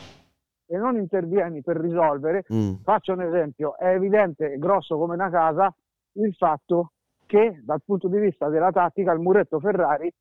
e 0.67 0.77
non 0.77 0.95
intervieni 0.97 1.61
per 1.61 1.77
risolvere, 1.77 2.45
mm. 2.51 2.75
faccio 2.83 3.13
un 3.13 3.21
esempio, 3.21 3.77
è 3.77 3.87
evidente, 3.93 4.57
grosso 4.57 4.97
come 4.97 5.13
una 5.15 5.29
casa, 5.29 5.73
il 6.13 6.33
fatto 6.35 6.91
che 7.25 7.59
dal 7.63 7.81
punto 7.83 8.07
di 8.07 8.17
vista 8.19 8.47
della 8.49 8.71
tattica 8.71 9.11
il 9.11 9.19
muretto 9.19 9.59
Ferrari 9.59 10.11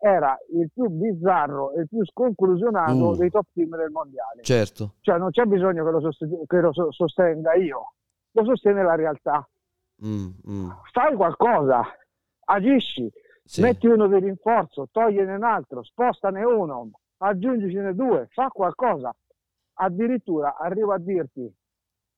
era 0.00 0.36
il 0.52 0.70
più 0.72 0.88
bizzarro 0.88 1.72
e 1.72 1.80
il 1.80 1.88
più 1.88 2.04
sconclusionato 2.04 3.12
Mm. 3.14 3.18
dei 3.18 3.30
top 3.30 3.46
team 3.52 3.76
del 3.76 3.90
mondiale. 3.90 4.42
Certo. 4.42 4.94
Cioè 5.00 5.18
non 5.18 5.30
c'è 5.30 5.44
bisogno 5.44 5.84
che 5.84 5.90
lo, 5.90 6.00
sost- 6.00 6.46
che 6.46 6.60
lo 6.60 6.72
so- 6.72 6.92
sostenga 6.92 7.54
io, 7.54 7.94
lo 8.32 8.44
sostiene 8.44 8.82
la 8.84 8.94
realtà. 8.94 9.48
Mm, 10.06 10.28
mm. 10.48 10.70
Fai 10.92 11.14
qualcosa, 11.16 11.82
agisci, 12.44 13.10
Sì. 13.48 13.62
metti 13.62 13.86
uno 13.86 14.06
di 14.08 14.18
rinforzo, 14.18 14.88
togliene 14.92 15.34
un 15.34 15.42
altro, 15.42 15.82
spostane 15.82 16.44
uno, 16.44 16.90
aggiungicene 17.16 17.94
due, 17.94 18.26
fa 18.30 18.48
qualcosa. 18.48 19.10
Addirittura 19.80 20.56
arrivo 20.58 20.92
a 20.92 20.98
dirti, 20.98 21.50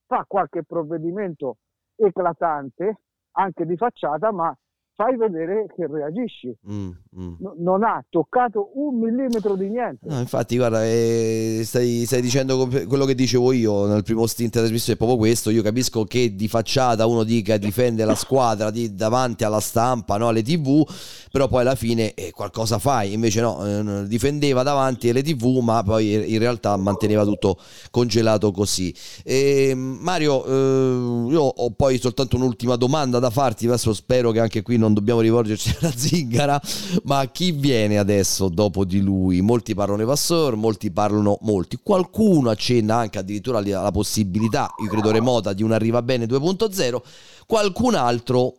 fa 0.06 0.24
qualche 0.26 0.64
provvedimento 0.64 1.58
eclatante, 1.94 3.02
anche 3.36 3.64
di 3.64 3.76
facciata, 3.76 4.32
ma 4.32 4.52
fai 5.00 5.16
vedere 5.16 5.64
che 5.74 5.86
reagisci. 5.86 6.54
Mm, 6.70 6.90
mm. 7.18 7.32
No- 7.38 7.54
non 7.56 7.82
ha 7.84 8.04
toccato 8.10 8.72
un 8.74 8.98
millimetro 8.98 9.56
di 9.56 9.70
niente. 9.70 10.06
No, 10.06 10.18
infatti, 10.18 10.56
guarda, 10.56 10.84
eh, 10.84 11.62
stai, 11.64 12.04
stai 12.04 12.20
dicendo 12.20 12.68
quello 12.86 13.06
che 13.06 13.14
dicevo 13.14 13.52
io 13.52 13.86
nel 13.86 14.02
primo 14.02 14.26
stint 14.26 14.50
della 14.52 14.64
trasmissione, 14.64 14.98
è 14.98 15.00
proprio 15.00 15.18
questo. 15.18 15.48
Io 15.48 15.62
capisco 15.62 16.04
che 16.04 16.34
di 16.34 16.48
facciata 16.48 17.06
uno 17.06 17.22
dica 17.22 17.56
difende 17.56 18.04
la 18.04 18.14
squadra 18.14 18.70
di- 18.70 18.94
davanti 18.94 19.42
alla 19.42 19.60
stampa, 19.60 20.18
no, 20.18 20.28
alle 20.28 20.42
tv, 20.42 20.86
però 21.32 21.48
poi 21.48 21.62
alla 21.62 21.76
fine 21.76 22.12
eh, 22.12 22.30
qualcosa 22.30 22.78
fai. 22.78 23.14
Invece 23.14 23.40
no, 23.40 23.64
eh, 23.66 24.06
difendeva 24.06 24.62
davanti 24.62 25.08
alle 25.08 25.22
tv, 25.22 25.60
ma 25.62 25.82
poi 25.82 26.30
in 26.30 26.38
realtà 26.38 26.76
manteneva 26.76 27.24
tutto 27.24 27.56
congelato 27.90 28.52
così. 28.52 28.94
E, 29.24 29.72
Mario, 29.74 30.44
eh, 30.44 31.30
io 31.32 31.40
ho 31.40 31.70
poi 31.70 31.96
soltanto 31.96 32.36
un'ultima 32.36 32.76
domanda 32.76 33.18
da 33.18 33.30
farti, 33.30 33.66
adesso 33.66 33.94
spero 33.94 34.30
che 34.30 34.40
anche 34.40 34.60
qui 34.60 34.76
non 34.76 34.88
dobbiamo 34.94 35.20
rivolgerci 35.20 35.76
alla 35.80 35.90
zingara, 35.90 36.60
ma 37.04 37.24
chi 37.26 37.52
viene 37.52 37.98
adesso 37.98 38.48
dopo 38.48 38.84
di 38.84 39.00
lui? 39.00 39.40
Molti 39.40 39.74
parlano 39.74 39.98
di 39.98 40.04
Vasseur, 40.04 40.56
molti 40.56 40.90
parlano 40.90 41.38
molti, 41.42 41.78
qualcuno 41.82 42.50
accenna 42.50 42.96
anche 42.96 43.18
addirittura 43.18 43.58
alla 43.58 43.90
possibilità, 43.90 44.70
io 44.82 44.88
credo 44.88 45.10
remota, 45.10 45.52
di 45.52 45.62
un 45.62 45.72
arriva 45.72 46.02
bene 46.02 46.26
2.0, 46.26 47.00
qualcun 47.46 47.94
altro 47.94 48.54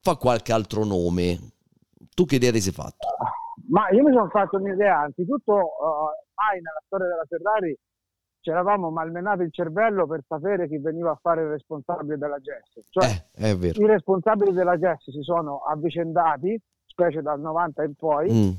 fa 0.00 0.16
qualche 0.16 0.52
altro 0.52 0.84
nome. 0.84 1.38
Tu 2.14 2.24
che 2.24 2.36
idea 2.36 2.52
ti 2.52 2.60
sei 2.60 2.72
fatto? 2.72 3.06
Ma 3.68 3.88
io 3.90 4.02
mi 4.02 4.12
sono 4.12 4.28
fatto 4.28 4.56
un'idea, 4.56 5.00
anzitutto 5.00 5.52
eh, 5.52 6.26
mai 6.34 6.56
nella 6.56 6.82
storia 6.86 7.06
della 7.06 7.24
Ferrari 7.28 7.78
ci 8.40 8.50
eravamo 8.50 8.90
malmenati 8.90 9.42
il 9.42 9.52
cervello 9.52 10.06
per 10.06 10.22
sapere 10.26 10.66
chi 10.68 10.78
veniva 10.78 11.10
a 11.10 11.18
fare 11.20 11.42
il 11.42 11.48
responsabile 11.48 12.16
della 12.18 12.38
GES. 12.38 12.86
Cioè, 12.88 13.26
Eh, 13.34 13.54
vero. 13.56 13.80
i 13.82 13.86
responsabili 13.86 14.52
della 14.52 14.78
GES 14.78 15.10
si 15.10 15.22
sono 15.22 15.58
avvicendati, 15.58 16.58
specie 16.86 17.22
dal 17.22 17.40
90 17.40 17.84
in 17.84 17.94
poi, 17.94 18.32
Mm, 18.32 18.50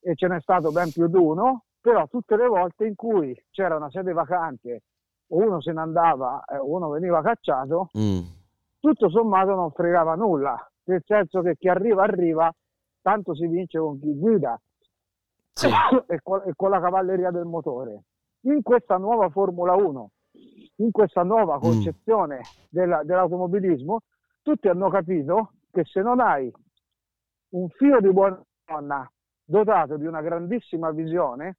e 0.00 0.14
ce 0.14 0.28
n'è 0.28 0.40
stato 0.40 0.70
ben 0.72 0.90
più 0.90 1.06
di 1.08 1.16
uno, 1.16 1.64
però 1.80 2.06
tutte 2.08 2.36
le 2.36 2.46
volte 2.46 2.86
in 2.86 2.94
cui 2.94 3.34
c'era 3.50 3.76
una 3.76 3.90
sede 3.90 4.12
vacante 4.12 4.82
uno 5.28 5.60
se 5.60 5.72
ne 5.72 5.80
andava 5.80 6.42
e 6.46 6.56
uno 6.58 6.88
veniva 6.88 7.20
cacciato, 7.20 7.90
mm, 7.98 8.20
tutto 8.80 9.10
sommato 9.10 9.54
non 9.54 9.70
fregava 9.72 10.14
nulla, 10.14 10.56
nel 10.84 11.02
senso 11.04 11.42
che 11.42 11.54
chi 11.58 11.68
arriva 11.68 12.02
arriva, 12.04 12.50
tanto 13.02 13.34
si 13.34 13.46
vince 13.46 13.78
con 13.78 14.00
chi 14.00 14.16
guida 14.16 14.58
sì. 15.52 15.68
e, 16.08 16.20
con, 16.22 16.42
e 16.46 16.52
con 16.56 16.70
la 16.70 16.80
cavalleria 16.80 17.30
del 17.30 17.44
motore. 17.44 18.04
In 18.42 18.62
questa 18.62 18.96
nuova 18.96 19.28
Formula 19.30 19.74
1, 19.74 20.10
in 20.76 20.90
questa 20.90 21.22
nuova 21.22 21.58
concezione 21.58 22.50
della- 22.68 23.02
dell'automobilismo, 23.02 24.00
tutti 24.42 24.68
hanno 24.68 24.88
capito 24.90 25.52
che 25.70 25.84
se 25.84 26.00
non 26.02 26.20
hai 26.20 26.50
un 27.50 27.68
figlio 27.70 28.00
di 28.00 28.12
buona 28.12 28.40
donna 28.64 29.10
dotato 29.44 29.96
di 29.96 30.06
una 30.06 30.20
grandissima 30.20 30.90
visione, 30.90 31.56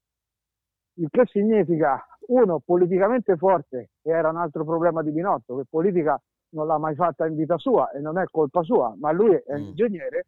il 0.94 1.10
che 1.10 1.26
significa 1.26 2.06
uno 2.28 2.60
politicamente 2.60 3.36
forte, 3.36 3.90
e 4.02 4.12
era 4.12 4.30
un 4.30 4.38
altro 4.38 4.64
problema 4.64 5.02
di 5.02 5.12
Binotto, 5.12 5.58
che 5.58 5.64
politica 5.70 6.20
non 6.52 6.68
l'ha 6.68 6.78
mai 6.78 6.96
fatta 6.96 7.26
in 7.28 7.36
vita 7.36 7.58
sua 7.58 7.92
e 7.92 8.00
non 8.00 8.18
è 8.18 8.26
colpa 8.26 8.62
sua, 8.64 8.94
ma 8.98 9.12
lui 9.12 9.34
è 9.34 9.58
Mm. 9.58 9.68
ingegnere, 9.68 10.26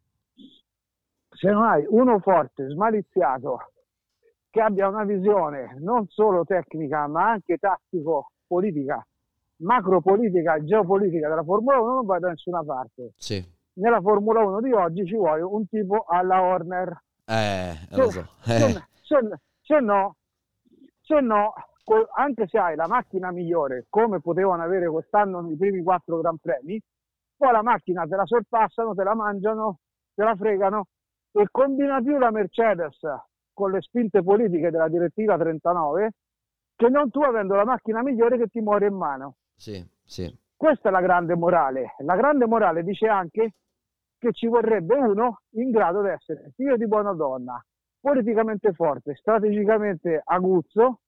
se 1.30 1.50
non 1.50 1.62
hai 1.64 1.84
uno 1.88 2.18
forte, 2.18 2.68
smaliziato, 2.68 3.70
che 4.52 4.60
abbia 4.60 4.86
una 4.86 5.04
visione 5.04 5.78
non 5.80 6.06
solo 6.08 6.44
tecnica, 6.44 7.06
ma 7.06 7.30
anche 7.30 7.56
tattico-politica, 7.56 9.02
macropolitica 9.62 10.56
e 10.56 10.64
geopolitica 10.64 11.26
della 11.30 11.42
Formula 11.42 11.80
1, 11.80 11.94
non 11.94 12.04
vai 12.04 12.20
da 12.20 12.28
nessuna 12.28 12.62
parte. 12.62 13.12
Sì. 13.16 13.42
Nella 13.74 14.02
Formula 14.02 14.40
1 14.44 14.60
di 14.60 14.72
oggi 14.72 15.06
ci 15.06 15.16
vuole 15.16 15.40
un 15.40 15.66
tipo 15.68 16.04
alla 16.06 16.42
Horner. 16.42 17.02
Eh, 17.24 17.72
lo 17.92 18.10
so. 18.10 18.26
Se, 18.42 18.56
Eh, 18.56 18.82
se- 19.00 19.38
se 19.62 19.80
no, 19.80 20.16
se 21.00 21.20
no, 21.20 21.54
anche 22.16 22.46
se 22.46 22.58
hai 22.58 22.76
la 22.76 22.86
macchina 22.86 23.30
migliore, 23.32 23.86
come 23.88 24.20
potevano 24.20 24.62
avere 24.62 24.86
quest'anno 24.90 25.40
nei 25.40 25.56
primi 25.56 25.82
quattro 25.82 26.20
Gran 26.20 26.36
Premi, 26.36 26.78
poi 27.38 27.52
la 27.52 27.62
macchina 27.62 28.04
te 28.04 28.16
la 28.16 28.26
sorpassano, 28.26 28.94
te 28.94 29.02
la 29.02 29.14
mangiano, 29.14 29.78
te 30.14 30.22
la 30.24 30.36
fregano 30.36 30.88
e 31.32 31.46
combina 31.50 32.02
più 32.02 32.18
la 32.18 32.30
Mercedes 32.30 32.98
con 33.52 33.70
le 33.70 33.80
spinte 33.80 34.22
politiche 34.22 34.70
della 34.70 34.88
direttiva 34.88 35.36
39 35.36 36.12
che 36.74 36.88
non 36.88 37.10
tu 37.10 37.20
avendo 37.20 37.54
la 37.54 37.64
macchina 37.64 38.02
migliore 38.02 38.38
che 38.38 38.48
ti 38.48 38.60
muore 38.60 38.86
in 38.86 38.94
mano. 38.94 39.36
sì, 39.54 39.84
sì. 40.04 40.40
Questa 40.56 40.88
è 40.88 40.92
la 40.92 41.00
grande 41.00 41.34
morale. 41.34 41.94
La 41.98 42.14
grande 42.14 42.46
morale 42.46 42.84
dice 42.84 43.08
anche 43.08 43.54
che 44.16 44.32
ci 44.32 44.46
vorrebbe 44.46 44.94
uno 44.94 45.40
in 45.54 45.72
grado 45.72 46.02
di 46.02 46.08
essere 46.08 46.52
figlio 46.54 46.76
di 46.76 46.86
buona 46.86 47.12
donna, 47.12 47.60
politicamente 48.00 48.72
forte, 48.72 49.16
strategicamente 49.16 50.22
aguzzo 50.24 51.00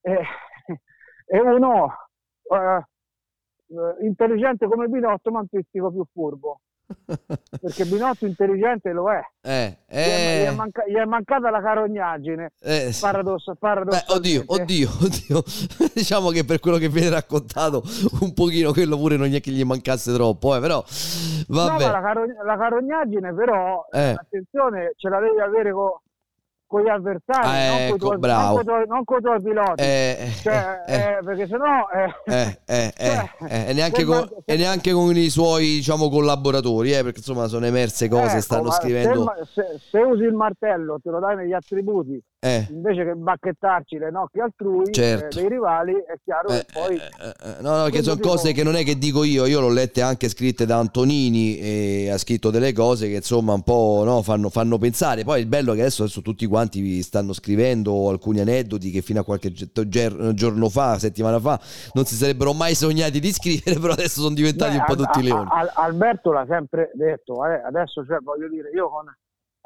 e, 0.00 0.18
e 1.24 1.40
uno 1.40 1.86
eh, 2.42 2.84
eh, 3.68 4.04
intelligente 4.04 4.66
come 4.66 4.88
Binotto 4.88 5.30
ma 5.30 5.38
un 5.38 5.46
più 5.46 6.04
furbo. 6.12 6.60
perché 7.60 7.84
Binotto 7.84 8.26
intelligente 8.26 8.92
lo 8.92 9.10
è. 9.10 9.20
Eh, 9.42 9.78
Gli, 9.88 9.94
è, 9.94 10.40
gli 10.42 10.44
è 10.44 10.48
eh. 10.48 10.54
manca- 10.54 10.84
gli 10.86 10.94
è 10.94 11.04
mancata 11.04 11.50
la 11.50 11.60
carognaggine. 11.60 12.52
Eh, 12.60 12.92
sì. 12.92 13.00
Paradosso, 13.00 13.54
paradossalmente. 13.58 14.12
oddio, 14.12 14.44
oddio, 14.46 14.88
oddio. 15.02 15.42
diciamo 15.94 16.30
che 16.30 16.44
per 16.44 16.60
quello 16.60 16.78
che 16.78 16.88
viene 16.88 17.10
raccontato, 17.10 17.82
un 18.20 18.32
pochino 18.34 18.72
quello 18.72 18.96
pure 18.96 19.16
non 19.16 19.32
è 19.32 19.40
che 19.40 19.50
gli 19.50 19.64
mancasse 19.64 20.12
troppo, 20.12 20.54
eh, 20.56 20.60
però 20.60 20.82
No, 21.48 21.64
vabbè. 21.64 21.84
ma 21.84 21.90
la, 21.92 22.00
caro- 22.00 22.26
la 22.44 22.56
carognaggine 22.56 23.34
però, 23.34 23.86
Eh. 23.92 24.14
attenzione, 24.18 24.92
ce 24.96 25.08
la 25.08 25.20
devi 25.20 25.40
avere 25.40 25.72
co- 25.72 26.02
con 26.66 26.82
gli 26.82 26.88
avversari, 26.88 27.46
Ah, 27.46 27.66
non 27.68 27.76
ecco, 27.80 27.86
con 27.88 27.96
i 27.96 27.98
tuoi, 27.98 28.18
bravo. 28.18 28.62
non 28.62 28.84
non 28.88 29.04
coi 29.04 29.20
tuoi 29.20 29.42
piloti. 29.42 29.82
Eh, 29.82 30.32
Cioè, 30.42 30.82
eh, 30.86 30.94
eh, 30.94 31.18
perché 31.24 31.46
sennò... 31.46 31.86
eh, 31.92 32.14
Eh, 32.26 32.58
eh, 32.66 32.92
eh, 32.98 33.30
eh, 33.48 33.70
e, 33.70 33.72
neanche 33.72 34.04
con, 34.04 34.28
e 34.44 34.56
neanche 34.56 34.92
con 34.92 35.16
i 35.16 35.28
suoi 35.30 35.64
diciamo 35.76 36.08
collaboratori, 36.08 36.92
eh, 36.92 37.02
perché 37.02 37.18
insomma 37.18 37.46
sono 37.48 37.66
emerse 37.66 38.08
cose, 38.08 38.32
ecco, 38.32 38.40
stanno 38.40 38.70
scrivendo. 38.70 39.32
Se, 39.44 39.62
se- 39.62 39.78
se 39.90 39.98
usi 40.00 40.24
il 40.24 40.34
martello, 40.34 40.98
te 41.02 41.10
lo 41.10 41.20
dai 41.20 41.36
negli 41.36 41.52
attributi, 41.52 42.20
Eh. 42.38 42.66
invece 42.70 43.04
che 43.04 43.14
bacchettarci 43.14 43.96
le 43.98 44.10
nocche 44.10 44.40
altrui, 44.40 44.92
Certo. 44.92 45.38
eh, 45.38 45.40
dei 45.40 45.48
rivali, 45.50 45.92
è 45.92 46.14
chiaro 46.22 46.48
che 46.48 46.66
poi... 46.72 46.96
Eh, 46.96 47.60
No, 47.60 47.76
no, 47.78 47.84
che 47.88 48.02
sono 48.02 48.20
cose 48.20 48.52
che 48.52 48.62
non 48.62 48.76
è 48.76 48.84
che 48.84 48.98
dico 48.98 49.24
io, 49.24 49.46
io 49.46 49.60
l'ho 49.60 49.70
lette 49.70 50.02
anche 50.02 50.28
scritte 50.28 50.66
da 50.66 50.76
Antonini 50.78 51.58
e 51.58 52.10
ha 52.10 52.18
scritto 52.18 52.50
delle 52.50 52.72
cose 52.72 53.08
che 53.08 53.16
insomma 53.16 53.54
un 53.54 53.62
po' 53.62 54.02
no, 54.04 54.22
fanno, 54.22 54.50
fanno 54.50 54.78
pensare. 54.78 55.24
Poi 55.24 55.40
il 55.40 55.46
bello 55.46 55.72
è 55.72 55.74
che 55.74 55.80
adesso, 55.80 56.02
adesso 56.04 56.22
tutti 56.22 56.46
quanti 56.46 56.80
vi 56.80 57.02
stanno 57.02 57.32
scrivendo 57.32 58.08
alcuni 58.10 58.40
aneddoti 58.40 58.90
che 58.90 59.00
fino 59.02 59.20
a 59.20 59.24
qualche 59.24 59.50
ger- 59.52 60.32
giorno 60.34 60.68
fa, 60.68 60.98
settimana 60.98 61.40
fa, 61.40 61.58
non 61.94 62.04
si 62.04 62.14
sarebbero 62.14 62.52
mai 62.52 62.74
sognati 62.74 63.18
di 63.18 63.32
scrivere, 63.32 63.78
però 63.80 63.94
adesso 63.94 64.20
sono 64.20 64.34
diventati 64.34 64.72
Beh, 64.72 64.78
un 64.80 64.84
po' 64.86 64.94
tutti 64.96 65.18
a- 65.18 65.22
leoni. 65.22 65.48
a- 65.50 65.72
Alberto 65.74 66.30
l'ha 66.32 66.46
sempre 66.48 66.90
detto, 66.94 67.44
eh, 67.46 67.60
adesso 67.64 68.04
cioè, 68.04 68.18
voglio 68.22 68.48
dire, 68.48 68.70
io 68.74 68.88
con 68.90 69.04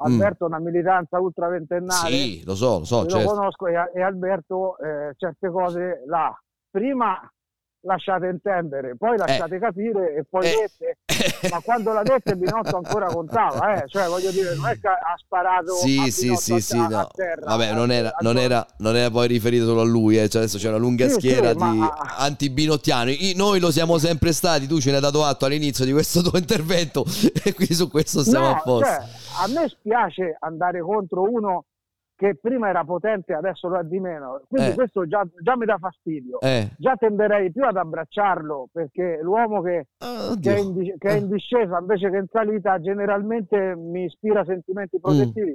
Alberto 0.03 0.43
ho 0.45 0.47
una 0.47 0.59
militanza 0.59 1.19
ultra 1.19 1.47
ventennale, 1.47 2.09
Mm. 2.09 2.13
Sì, 2.13 2.43
lo 2.45 2.55
so, 2.55 2.79
lo 2.79 2.85
so, 2.85 3.03
lo 3.03 3.09
certo. 3.09 3.33
conosco 3.33 3.67
e, 3.67 3.73
e 3.93 4.01
Alberto 4.01 4.77
eh, 4.79 5.13
certe 5.17 5.49
cose 5.49 6.03
là, 6.07 6.33
prima 6.69 7.19
lasciate 7.83 8.27
intendere, 8.27 8.95
poi 8.95 9.17
lasciate 9.17 9.57
capire 9.57 10.15
e 10.15 10.23
poi 10.29 10.45
Eh. 10.45 10.69
dette, 10.77 11.49
ma 11.49 11.59
quando 11.61 11.91
l'ha 11.93 12.03
dette 12.03 12.35
Binotto 12.35 12.75
ancora 12.77 13.07
contava, 13.07 13.81
eh, 13.81 13.87
cioè 13.87 14.07
voglio 14.07 14.29
dire, 14.29 14.53
non 14.55 14.67
è 14.67 14.79
che 14.79 14.87
ha 14.87 15.15
sparato 15.17 15.73
Sì, 15.73 16.11
sì, 16.11 16.35
sì, 16.35 16.53
a- 16.53 16.59
sì, 16.59 16.77
a, 16.77 16.87
no. 16.87 16.99
a 16.99 17.09
terra. 17.13 17.45
Vabbè, 17.45 17.73
non 17.73 17.91
era, 17.91 18.13
non, 18.19 18.37
era, 18.37 18.63
non 18.77 18.95
era 18.95 19.09
poi 19.09 19.27
riferito 19.27 19.65
solo 19.65 19.81
a 19.81 19.85
lui, 19.85 20.19
eh, 20.19 20.29
cioè 20.29 20.43
adesso 20.43 20.57
c'è 20.59 20.67
una 20.69 20.77
lunga 20.77 21.07
Sì, 21.07 21.13
schiera 21.15 21.51
sì, 21.51 21.57
ma- 21.57 21.71
di 21.71 21.79
antibinottiani. 22.17 23.29
I- 23.31 23.35
Noi 23.35 23.59
lo 23.59 23.71
siamo 23.71 23.97
sempre 23.97 24.31
stati, 24.31 24.67
tu 24.67 24.79
ce 24.79 24.89
ne 24.91 24.97
hai 24.97 25.01
dato 25.01 25.23
atto 25.25 25.45
all'inizio 25.45 25.83
di 25.85 25.91
questo 25.91 26.21
tuo 26.27 26.37
intervento 26.37 27.03
e 27.43 27.53
quindi 27.53 27.73
su 27.73 27.89
questo 27.89 28.23
siamo 28.23 28.45
No, 28.47 28.51
a 28.55 28.61
posto. 28.61 28.85
cioè, 28.85 28.97
a 29.43 29.47
me 29.47 29.67
spiace 29.69 30.37
andare 30.39 30.81
contro 30.81 31.23
uno 31.23 31.65
che 32.21 32.35
prima 32.35 32.69
era 32.69 32.83
potente 32.83 33.31
e 33.31 33.35
adesso 33.35 33.67
lo 33.67 33.79
è 33.79 33.83
di 33.83 33.99
meno. 33.99 34.41
Quindi 34.47 34.69
Eh. 34.69 34.73
questo 34.75 35.07
già, 35.07 35.25
già 35.41 35.57
mi 35.57 35.65
dà 35.65 35.77
fastidio. 35.79 36.39
Eh. 36.41 36.69
Già 36.77 36.95
tenderei 36.95 37.51
più 37.51 37.63
ad 37.63 37.77
abbracciarlo 37.77 38.67
perché 38.71 39.17
l'uomo 39.23 39.61
che, 39.63 39.87
Ah, 40.03 40.35
che 40.39 40.53
è, 40.55 40.59
in, 40.59 40.93
che 40.99 41.07
è 41.09 41.13
in 41.13 41.27
discesa 41.29 41.79
invece 41.79 42.11
che 42.11 42.17
in 42.17 42.27
salita 42.31 42.79
generalmente 42.79 43.73
mi 43.75 44.03
ispira 44.03 44.45
sentimenti 44.45 44.97
Mm. 44.97 45.53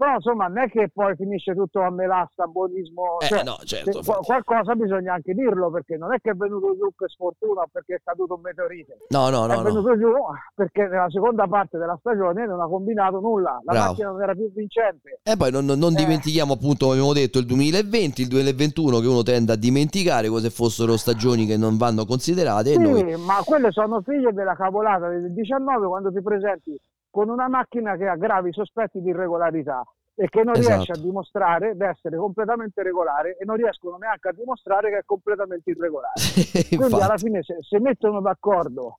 Però 0.00 0.14
insomma 0.14 0.46
non 0.46 0.60
è 0.60 0.70
che 0.70 0.88
poi 0.90 1.14
finisce 1.14 1.52
tutto 1.54 1.82
a 1.82 1.90
melassa, 1.90 2.46
buonismo. 2.46 3.20
Eh, 3.20 3.26
cioè, 3.26 3.44
no, 3.44 3.58
certo, 3.64 4.02
se- 4.02 4.10
qual- 4.10 4.24
qualcosa 4.24 4.74
bisogna 4.74 5.12
anche 5.12 5.34
dirlo 5.34 5.70
perché 5.70 5.98
non 5.98 6.14
è 6.14 6.18
che 6.22 6.30
è 6.30 6.32
venuto 6.32 6.74
giù 6.74 6.88
per 6.96 7.10
sfortuna 7.10 7.60
o 7.60 7.66
perché 7.70 7.96
è 7.96 8.00
caduto 8.02 8.32
un 8.36 8.40
meteorite. 8.40 8.96
No, 9.10 9.28
no, 9.28 9.44
è 9.44 9.48
no, 9.48 9.56
no. 9.56 9.62
venuto 9.62 9.98
giù 9.98 10.10
perché 10.54 10.86
nella 10.88 11.10
seconda 11.10 11.46
parte 11.46 11.76
della 11.76 11.98
stagione 12.00 12.46
non 12.46 12.62
ha 12.62 12.66
combinato 12.66 13.20
nulla, 13.20 13.60
la 13.62 13.72
Bravo. 13.72 13.88
macchina 13.88 14.08
non 14.08 14.22
era 14.22 14.32
più 14.32 14.50
vincente. 14.54 15.20
E 15.22 15.36
poi 15.36 15.50
non, 15.50 15.66
non- 15.66 15.78
non 15.78 15.92
dimentichiamo 15.92 16.54
appunto, 16.54 16.86
come 16.86 16.96
abbiamo 16.96 17.12
detto, 17.12 17.38
il 17.38 17.44
2020, 17.44 18.22
il 18.22 18.28
2021 18.28 19.00
che 19.00 19.06
uno 19.06 19.22
tende 19.22 19.52
a 19.52 19.56
dimenticare 19.56 20.28
come 20.28 20.40
se 20.40 20.48
fossero 20.48 20.96
stagioni 20.96 21.44
che 21.44 21.58
non 21.58 21.76
vanno 21.76 22.06
considerate 22.06 22.70
Sì, 22.70 22.78
noi... 22.78 23.02
ma 23.18 23.42
quelle 23.44 23.70
sono 23.70 24.00
figlie 24.00 24.32
della 24.32 24.54
cavolata 24.54 25.08
del 25.10 25.30
19 25.34 25.86
quando 25.88 26.10
ti 26.10 26.22
presenti 26.22 26.80
con 27.10 27.28
una 27.28 27.48
macchina 27.48 27.96
che 27.96 28.06
ha 28.06 28.16
gravi 28.16 28.52
sospetti 28.52 29.00
di 29.00 29.10
irregolarità 29.10 29.82
e 30.14 30.28
che 30.28 30.42
non 30.44 30.54
Esatto. 30.56 30.74
riesce 30.74 30.92
a 30.92 30.96
dimostrare 30.96 31.74
di 31.74 31.82
essere 31.84 32.16
completamente 32.16 32.82
regolare 32.82 33.36
e 33.36 33.44
non 33.44 33.56
riescono 33.56 33.96
neanche 33.96 34.28
a 34.28 34.32
dimostrare 34.32 34.90
che 34.90 34.98
è 34.98 35.04
completamente 35.04 35.70
irregolare. 35.70 36.12
Quindi 36.68 36.84
Infatti. 36.84 37.02
alla 37.02 37.16
fine 37.16 37.42
se, 37.42 37.56
se 37.60 37.80
mettono 37.80 38.20
d'accordo 38.20 38.98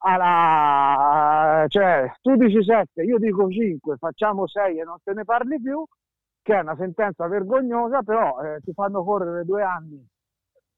alla, 0.00 1.64
cioè 1.68 2.12
tu 2.20 2.36
dici 2.36 2.62
7, 2.62 3.02
io 3.02 3.18
dico 3.18 3.48
5, 3.48 3.96
facciamo 3.96 4.46
6 4.46 4.78
e 4.78 4.84
non 4.84 4.98
te 5.02 5.12
ne 5.12 5.24
parli 5.24 5.60
più, 5.60 5.84
che 6.42 6.54
è 6.54 6.60
una 6.60 6.76
sentenza 6.76 7.26
vergognosa, 7.26 8.02
però 8.02 8.40
eh, 8.40 8.60
ti 8.60 8.72
fanno 8.72 9.02
correre 9.02 9.44
due 9.44 9.62
anni 9.62 10.06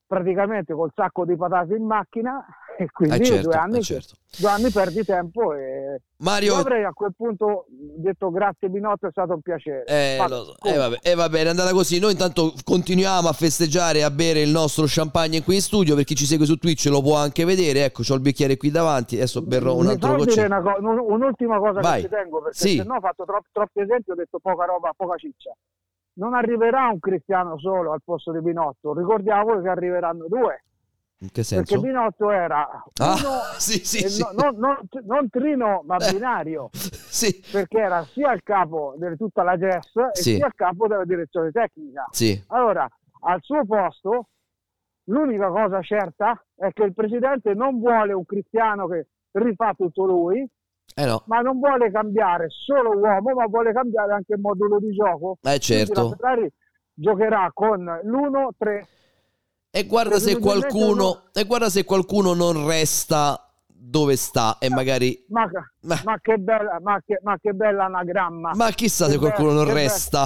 praticamente 0.06 0.74
col 0.74 0.90
sacco 0.94 1.24
di 1.24 1.36
patate 1.36 1.76
in 1.76 1.84
macchina 1.84 2.44
e 2.82 2.90
quindi 2.90 3.16
Eh, 3.16 3.24
certo, 3.24 3.48
due, 3.50 3.58
anni, 3.58 3.78
eh, 3.78 3.82
certo. 3.82 4.14
due 4.38 4.48
anni 4.48 4.70
perdi 4.70 5.04
tempo 5.04 5.52
e 5.52 6.00
Mario- 6.18 6.54
io 6.54 6.60
avrei 6.60 6.84
a 6.84 6.92
quel 6.92 7.12
punto 7.14 7.66
detto 7.68 8.30
grazie 8.30 8.70
Binotto 8.70 9.06
è 9.06 9.10
stato 9.10 9.34
un 9.34 9.40
piacere 9.42 9.84
Eh, 9.84 10.16
Ma- 10.18 10.28
so. 10.28 10.54
Eh, 10.62 10.76
vabbè, 10.76 10.96
eh, 11.02 11.14
va 11.14 11.28
bene, 11.28 11.46
è 11.46 11.50
andata 11.50 11.72
così. 11.72 11.98
Noi 11.98 12.12
intanto 12.12 12.54
continuiamo 12.64 13.28
a 13.28 13.32
festeggiare 13.32 13.98
e 13.98 14.02
a 14.02 14.10
bere 14.10 14.40
il 14.40 14.48
nostro 14.50 14.84
champagne 14.86 15.42
qui 15.42 15.56
in 15.56 15.60
studio. 15.60 15.94
Per 15.94 16.04
chi 16.04 16.14
ci 16.14 16.24
segue 16.24 16.46
su 16.46 16.56
Twitch 16.56 16.86
lo 16.86 17.02
può 17.02 17.16
anche 17.16 17.44
vedere. 17.44 17.84
Ecco, 17.84 18.02
ho 18.08 18.14
il 18.14 18.20
bicchiere 18.20 18.56
qui 18.56 18.70
davanti. 18.70 19.16
Adesso 19.16 19.42
berrò 19.42 19.74
un 19.76 19.84
Mi 19.84 19.90
altro 19.90 20.14
una 20.14 20.62
co- 20.62 20.76
un- 20.80 20.98
un'ultima 20.98 21.58
cosa 21.58 21.80
Vai. 21.80 22.00
che 22.02 22.08
ci 22.08 22.14
tengo 22.14 22.40
perché 22.40 22.56
Sì. 22.56 22.76
se 22.76 22.84
no 22.84 22.94
ho 22.96 23.00
fatto 23.00 23.24
tro- 23.24 23.44
troppi 23.52 23.80
esempi 23.80 24.10
ho 24.10 24.14
detto 24.14 24.38
poca 24.40 24.64
roba, 24.64 24.92
poca 24.96 25.16
ciccia 25.16 25.52
non 26.14 26.34
arriverà 26.34 26.88
un 26.88 26.98
cristiano 26.98 27.58
solo 27.58 27.92
al 27.92 28.00
posto 28.04 28.32
di 28.32 28.40
Binotto 28.40 28.92
ricordiamo 28.94 29.60
che 29.62 29.68
arriveranno 29.68 30.26
due 30.28 30.64
In 31.22 31.28
che 31.32 31.42
perché 31.42 31.64
senso? 31.66 31.80
Binotto 31.80 32.30
era 32.30 32.66
Ah, 32.98 33.14
uno 33.14 33.40
sì, 33.58 33.84
sì, 33.84 34.08
sì. 34.08 34.22
no- 34.22 34.30
no- 34.50 34.56
non, 34.56 34.78
non 35.04 35.28
trino 35.28 35.82
ma 35.84 35.96
Eh. 35.96 36.12
binario 36.12 36.70
Sì. 36.72 37.42
perché 37.52 37.78
era 37.78 38.02
sia 38.04 38.32
il 38.32 38.42
capo 38.42 38.94
di 38.96 39.16
tutta 39.16 39.42
la 39.42 39.58
GES 39.58 39.96
e 39.96 40.10
Sì. 40.14 40.34
sia 40.36 40.46
il 40.46 40.54
capo 40.54 40.86
della 40.86 41.04
direzione 41.04 41.50
tecnica 41.50 42.06
Sì. 42.10 42.42
allora 42.48 42.88
al 43.22 43.38
suo 43.42 43.66
posto 43.66 44.28
l'unica 45.10 45.48
cosa 45.48 45.82
certa 45.82 46.42
è 46.56 46.72
che 46.72 46.84
il 46.84 46.94
presidente 46.94 47.52
non 47.52 47.78
vuole 47.80 48.14
un 48.14 48.24
cristiano 48.24 48.86
che 48.86 49.08
rifà 49.32 49.74
tutto 49.76 50.06
lui 50.06 50.48
Eh 50.94 51.04
no. 51.04 51.22
ma 51.26 51.40
non 51.40 51.58
vuole 51.58 51.90
cambiare 51.90 52.46
solo 52.48 52.96
uomo, 52.98 53.34
ma 53.34 53.44
vuole 53.46 53.72
cambiare 53.72 54.12
anche 54.14 54.32
il 54.34 54.40
modulo 54.40 54.78
di 54.80 54.90
gioco. 54.92 55.36
Eh, 55.42 55.58
certo. 55.58 55.92
Quindi 55.92 56.10
la 56.10 56.16
Ferrari 56.16 56.52
giocherà 56.94 57.50
con 57.52 57.84
l'1-3. 58.04 58.82
E 59.70 59.84
guarda 59.84 60.18
se 60.18 60.38
qualcuno. 60.38 61.22
E 61.32 61.44
guarda 61.44 61.70
se 61.70 61.84
qualcuno 61.84 62.34
non 62.34 62.66
resta 62.66 63.44
dove 63.66 64.16
sta 64.16 64.56
e 64.58 64.68
magari. 64.68 65.24
Ma, 65.28 65.48
ma 66.04 66.18
che 66.20 66.38
bella, 66.38 66.78
ma 66.80 67.00
che, 67.04 67.20
ma 67.22 67.38
che 67.40 67.52
bella 67.52 67.84
anagramma. 67.84 68.52
Ma 68.54 68.70
chissà 68.70 69.06
Che 69.06 69.12
se 69.12 69.18
qualcuno 69.18 69.48
be- 69.50 69.54
non 69.54 69.72
resta. 69.72 70.24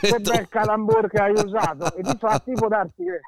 Che 0.00 0.18
bel 0.18 0.48
calambur 0.50 1.08
che 1.08 1.18
hai 1.20 1.32
usato. 1.32 1.94
E 1.94 2.02
difatti 2.02 2.52
può 2.52 2.68
darsi 2.68 3.04
che 3.04 3.20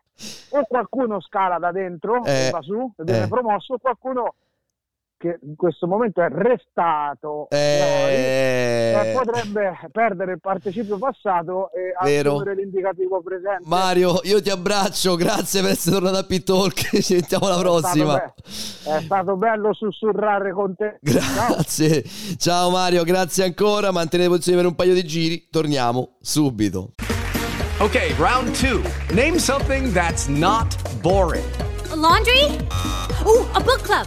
o 0.50 0.64
qualcuno 0.66 1.20
scala 1.20 1.58
da 1.58 1.72
dentro 1.72 2.24
Eh, 2.24 2.46
e 2.46 2.50
va 2.50 2.62
su 2.62 2.92
e 2.96 3.04
viene 3.04 3.24
eh. 3.24 3.28
promosso, 3.28 3.74
o 3.74 3.78
qualcuno 3.78 4.34
che 5.18 5.38
in 5.42 5.56
questo 5.56 5.86
momento 5.86 6.20
è 6.22 6.28
restato 6.28 7.48
Eh. 7.50 7.56
eh, 9.08 9.12
potrebbe 9.14 9.78
perdere 9.90 10.32
il 10.32 10.40
participio 10.40 10.98
passato 10.98 11.70
e 11.72 11.94
Vero. 12.04 12.34
assumere 12.34 12.54
l'indicativo 12.56 13.22
presente. 13.22 13.62
Mario, 13.64 14.20
io 14.24 14.40
ti 14.42 14.50
abbraccio. 14.50 15.14
Grazie 15.16 15.62
per 15.62 15.70
essere 15.70 15.96
tornato 15.96 16.18
a 16.18 16.22
Pittalk. 16.24 16.74
Ci 16.96 17.02
sentiamo 17.02 17.46
alla 17.46 17.56
È 17.56 17.58
stato 17.58 17.80
prossima. 17.80 18.14
be- 18.14 18.96
È 18.98 19.00
stato 19.02 19.36
bello 19.36 19.72
sussurrare 19.74 20.52
con 20.52 20.74
te. 20.76 20.98
Ciao. 21.02 21.46
Grazie. 21.54 22.02
Ciao 22.36 22.70
Mario, 22.70 23.02
grazie 23.04 23.44
ancora. 23.44 23.90
Mantenete 23.90 24.28
posizione 24.28 24.58
per 24.58 24.66
un 24.66 24.74
paio 24.74 24.94
di 24.94 25.04
giri. 25.04 25.48
Torniamo 25.50 26.16
subito. 26.20 26.92
Okay, 27.78 28.14
round 28.18 28.52
two. 28.58 28.80
Name 29.12 29.38
something 29.38 29.92
that's 29.92 30.26
not 30.28 30.74
boring. 31.02 31.44
A 31.90 31.94
laundry? 31.94 32.56
Ooh, 33.26 33.46
a 33.52 33.60
book 33.60 33.82
club. 33.82 34.06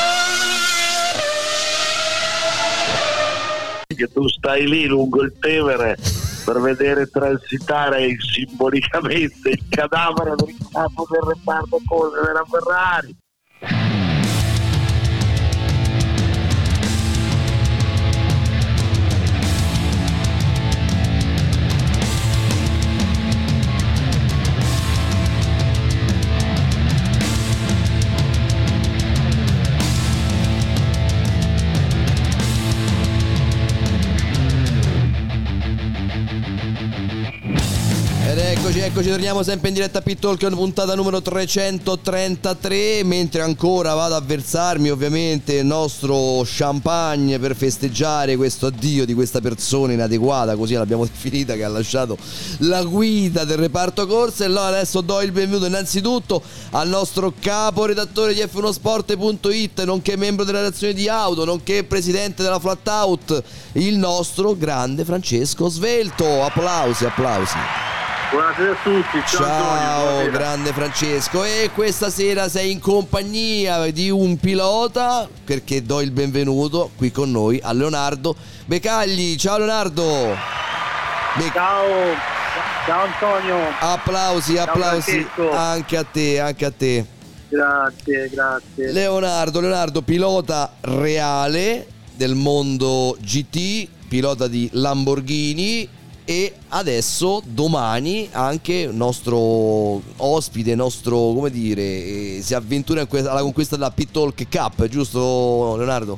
Che 3.95 4.07
tu 4.11 4.27
stai 4.27 4.67
lì 4.67 4.85
lungo 4.85 5.21
il 5.21 5.33
Tevere 5.39 5.97
per 6.45 6.59
vedere 6.59 7.07
transitare 7.07 8.07
simbolicamente 8.19 9.49
il 9.49 9.63
cadavere 9.69 10.35
del 10.35 10.55
capo 10.71 11.07
del 11.09 11.21
reparto 11.21 11.79
corse 11.85 12.21
della 12.25 12.43
Ferrari. 12.49 13.15
Eccoci, 39.01 39.09
torniamo 39.09 39.41
sempre 39.41 39.69
in 39.69 39.73
diretta 39.73 39.97
a 39.97 40.01
Pit 40.01 40.19
Talk, 40.19 40.47
puntata 40.49 40.93
numero 40.93 41.21
333, 41.21 43.03
mentre 43.03 43.41
ancora 43.41 43.95
vado 43.95 44.15
a 44.15 44.21
versarmi 44.21 44.91
ovviamente 44.91 45.55
il 45.55 45.65
nostro 45.65 46.43
champagne 46.45 47.39
per 47.39 47.55
festeggiare 47.55 48.35
questo 48.35 48.67
addio 48.67 49.05
di 49.05 49.15
questa 49.15 49.41
persona 49.41 49.93
inadeguata, 49.93 50.55
così 50.55 50.75
l'abbiamo 50.75 51.05
definita, 51.09 51.55
che 51.55 51.63
ha 51.63 51.67
lasciato 51.67 52.15
la 52.59 52.83
guida 52.83 53.43
del 53.43 53.57
reparto 53.57 54.05
corse. 54.05 54.43
E 54.43 54.45
allora 54.47 54.67
adesso 54.67 55.01
do 55.01 55.19
il 55.21 55.31
benvenuto 55.31 55.65
innanzitutto 55.65 56.43
al 56.71 56.87
nostro 56.87 57.33
capo 57.39 57.85
redattore 57.85 58.35
di 58.35 58.41
F1sport.it, 58.41 59.83
nonché 59.83 60.15
membro 60.15 60.45
della 60.45 60.59
redazione 60.59 60.93
di 60.93 61.07
Auto, 61.07 61.43
nonché 61.43 61.83
presidente 61.85 62.43
della 62.43 62.59
Flat 62.59 62.87
Out, 62.87 63.43
il 63.73 63.97
nostro 63.97 64.55
grande 64.55 65.05
Francesco 65.05 65.69
Svelto. 65.69 66.43
Applausi, 66.43 67.05
applausi. 67.05 67.90
Buonasera 68.31 68.71
a 68.71 68.75
tutti, 68.81 69.21
ciao, 69.27 69.43
Antonio. 69.43 69.77
Ciao, 69.81 70.03
buonasera. 70.05 70.31
grande 70.31 70.71
Francesco. 70.71 71.43
E 71.43 71.69
questa 71.73 72.09
sera 72.09 72.47
sei 72.47 72.71
in 72.71 72.79
compagnia 72.79 73.91
di 73.91 74.09
un 74.09 74.37
pilota, 74.37 75.27
perché 75.43 75.83
do 75.83 75.99
il 75.99 76.11
benvenuto 76.11 76.91
qui 76.95 77.11
con 77.11 77.29
noi 77.29 77.59
a 77.61 77.73
Leonardo 77.73 78.33
Becagli. 78.65 79.35
Ciao 79.35 79.57
Leonardo. 79.57 80.03
Be- 81.35 81.51
Ciao, 81.51 81.85
ciao 82.85 83.03
Antonio. 83.03 83.57
applausi, 83.79 84.57
applausi 84.57 85.27
anche 85.51 85.97
a 85.97 86.05
te, 86.09 86.39
anche 86.39 86.65
a 86.65 86.71
te. 86.71 87.05
Grazie, 87.49 88.29
grazie. 88.29 88.91
Leonardo, 88.93 89.59
Leonardo, 89.59 90.01
pilota 90.03 90.71
reale 90.79 91.85
del 92.15 92.35
mondo 92.35 93.17
GT, 93.19 93.89
pilota 94.07 94.47
di 94.47 94.69
Lamborghini 94.71 95.99
e 96.31 96.53
adesso 96.69 97.41
domani 97.45 98.29
anche 98.31 98.87
nostro 98.89 100.01
ospite, 100.15 100.75
nostro, 100.75 101.17
come 101.17 101.49
dire, 101.49 101.81
eh, 101.81 102.39
si 102.41 102.53
avventura 102.53 103.05
alla 103.05 103.41
conquista 103.41 103.75
della 103.75 103.91
Pit 103.91 104.11
Talk 104.11 104.47
Cup, 104.49 104.87
giusto 104.87 105.75
Leonardo? 105.75 106.17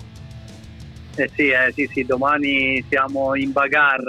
Eh 1.16 1.32
sì, 1.36 1.48
eh, 1.48 1.72
sì, 1.74 1.90
sì, 1.92 2.04
domani 2.04 2.86
siamo 2.90 3.34
in 3.36 3.52
Bagar 3.54 4.02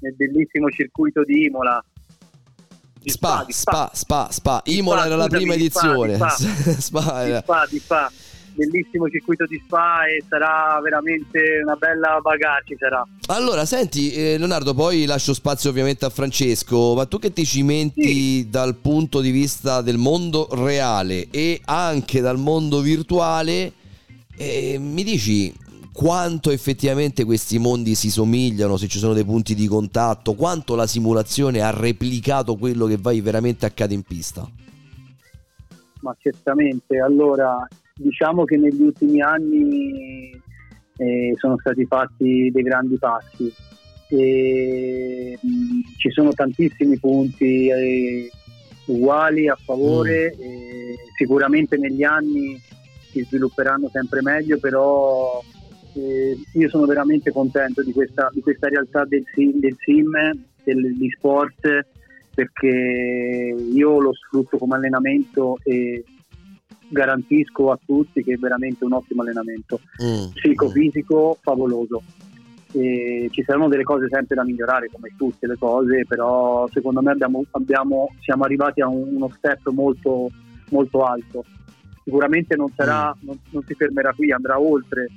nel 0.00 0.14
bellissimo 0.16 0.68
circuito 0.68 1.22
di 1.24 1.46
Imola. 1.46 1.82
Di 3.00 3.08
Spa, 3.08 3.44
di 3.46 3.52
Spa, 3.54 3.90
Spa, 3.94 4.28
Spa. 4.30 4.60
Imola 4.66 4.98
Spa, 4.98 5.06
era 5.06 5.16
la 5.16 5.26
prima 5.28 5.54
di 5.54 5.70
Spa, 5.70 5.80
edizione. 5.80 6.18
di 6.18 6.72
Spa 6.78 7.24
Di 7.24 7.30
era- 7.30 7.40
Spa, 7.40 7.66
di 7.70 7.78
Spa. 7.78 8.12
Bellissimo 8.58 9.08
circuito 9.08 9.46
di 9.46 9.62
Spa 9.64 10.04
e 10.06 10.24
sarà 10.28 10.80
veramente 10.82 11.60
una 11.62 11.76
bella 11.76 12.18
bagarre, 12.20 12.64
ci 12.66 12.76
sarà. 12.76 13.06
Allora, 13.28 13.64
senti, 13.64 14.12
eh, 14.12 14.36
Leonardo, 14.36 14.74
poi 14.74 15.04
lascio 15.04 15.32
spazio 15.32 15.70
ovviamente 15.70 16.04
a 16.04 16.10
Francesco, 16.10 16.94
ma 16.96 17.06
tu 17.06 17.20
che 17.20 17.32
ti 17.32 17.44
cimenti 17.44 18.48
dal 18.50 18.74
punto 18.74 19.20
di 19.20 19.30
vista 19.30 19.80
del 19.80 19.96
mondo 19.96 20.48
reale 20.50 21.28
e 21.30 21.60
anche 21.66 22.20
dal 22.20 22.38
mondo 22.38 22.80
virtuale, 22.80 23.72
eh, 24.36 24.76
mi 24.80 25.04
dici 25.04 25.54
quanto 25.92 26.50
effettivamente 26.50 27.24
questi 27.24 27.58
mondi 27.58 27.94
si 27.94 28.10
somigliano, 28.10 28.76
se 28.76 28.88
ci 28.88 28.98
sono 28.98 29.12
dei 29.12 29.24
punti 29.24 29.54
di 29.54 29.68
contatto, 29.68 30.34
quanto 30.34 30.74
la 30.74 30.88
simulazione 30.88 31.60
ha 31.60 31.70
replicato 31.70 32.56
quello 32.56 32.86
che 32.86 32.96
vai 33.00 33.20
veramente 33.20 33.66
accade 33.66 33.94
in 33.94 34.02
pista? 34.02 34.50
ma 36.00 36.14
certamente. 36.18 36.98
Allora, 36.98 37.66
diciamo 37.98 38.44
che 38.44 38.56
negli 38.56 38.80
ultimi 38.80 39.20
anni 39.20 40.30
eh, 40.96 41.34
sono 41.36 41.58
stati 41.58 41.84
fatti 41.84 42.50
dei 42.50 42.62
grandi 42.62 42.96
passi. 42.98 43.52
E 44.10 45.38
mh, 45.40 45.98
ci 45.98 46.10
sono 46.10 46.32
tantissimi 46.32 46.98
punti 46.98 47.68
eh, 47.68 48.30
uguali 48.86 49.48
a 49.48 49.56
favore 49.56 50.32
e 50.32 50.96
sicuramente 51.16 51.76
negli 51.76 52.04
anni 52.04 52.58
si 53.10 53.22
svilupperanno 53.24 53.88
sempre 53.92 54.22
meglio, 54.22 54.58
però 54.58 55.42
eh, 55.94 56.36
io 56.54 56.68
sono 56.68 56.86
veramente 56.86 57.30
contento 57.30 57.82
di 57.82 57.92
questa, 57.92 58.30
di 58.32 58.40
questa 58.40 58.68
realtà 58.68 59.04
del 59.04 59.24
sim, 59.34 59.58
del 59.58 59.76
sim 59.80 60.10
degli 60.62 61.08
sport 61.16 61.86
perché 62.34 63.56
io 63.72 64.00
lo 64.00 64.12
sfrutto 64.14 64.58
come 64.58 64.76
allenamento 64.76 65.58
e 65.64 66.04
garantisco 66.88 67.70
a 67.70 67.78
tutti 67.84 68.22
che 68.22 68.34
è 68.34 68.36
veramente 68.36 68.84
un 68.84 68.92
ottimo 68.92 69.22
allenamento. 69.22 69.80
Psicofisico 70.34 71.38
favoloso. 71.40 72.02
E 72.72 73.28
ci 73.30 73.42
saranno 73.44 73.68
delle 73.68 73.82
cose 73.82 74.08
sempre 74.10 74.34
da 74.36 74.44
migliorare 74.44 74.90
come 74.92 75.14
tutte 75.16 75.46
le 75.46 75.56
cose 75.58 76.04
però 76.06 76.68
secondo 76.70 77.00
me 77.00 77.12
abbiamo, 77.12 77.42
abbiamo- 77.52 78.08
siamo 78.20 78.44
arrivati 78.44 78.82
a 78.82 78.88
un- 78.88 79.14
uno 79.14 79.30
step 79.36 79.70
molto, 79.70 80.28
molto 80.70 81.04
alto. 81.04 81.44
Sicuramente 82.04 82.56
non, 82.56 82.68
sarà, 82.74 83.14
non, 83.20 83.38
non 83.50 83.62
si 83.66 83.74
fermerà 83.74 84.12
qui 84.12 84.32
andrà 84.32 84.60
oltre 84.60 85.08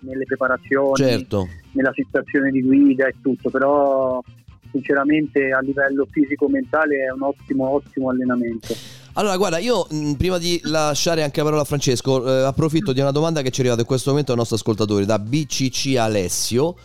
nelle 0.00 0.24
preparazioni 0.24 0.94
Certo. 0.94 1.48
nella 1.72 1.92
situazione 1.92 2.50
di 2.52 2.62
guida 2.62 3.06
e 3.08 3.14
tutto, 3.20 3.50
però 3.50 4.22
sinceramente 4.70 5.50
a 5.50 5.60
livello 5.60 6.06
fisico-mentale 6.08 7.04
è 7.04 7.10
un 7.10 7.22
ottimo, 7.22 7.68
ottimo 7.70 8.10
allenamento. 8.10 8.74
Allora, 9.18 9.38
guarda, 9.38 9.58
io 9.58 9.86
mh, 9.88 10.12
prima 10.12 10.36
di 10.36 10.60
lasciare 10.64 11.22
anche 11.22 11.38
la 11.38 11.44
parola 11.44 11.62
a 11.62 11.64
Francesco, 11.64 12.26
eh, 12.26 12.42
approfitto 12.42 12.92
di 12.92 13.00
una 13.00 13.12
domanda 13.12 13.40
che 13.40 13.50
ci 13.50 13.58
è 13.58 13.60
arrivata 13.60 13.80
in 13.80 13.86
questo 13.86 14.10
momento 14.10 14.32
dal 14.32 14.38
nostro 14.40 14.56
ascoltatore, 14.56 15.06
da 15.06 15.18
BCC 15.18 15.96
Alessio, 15.96 16.76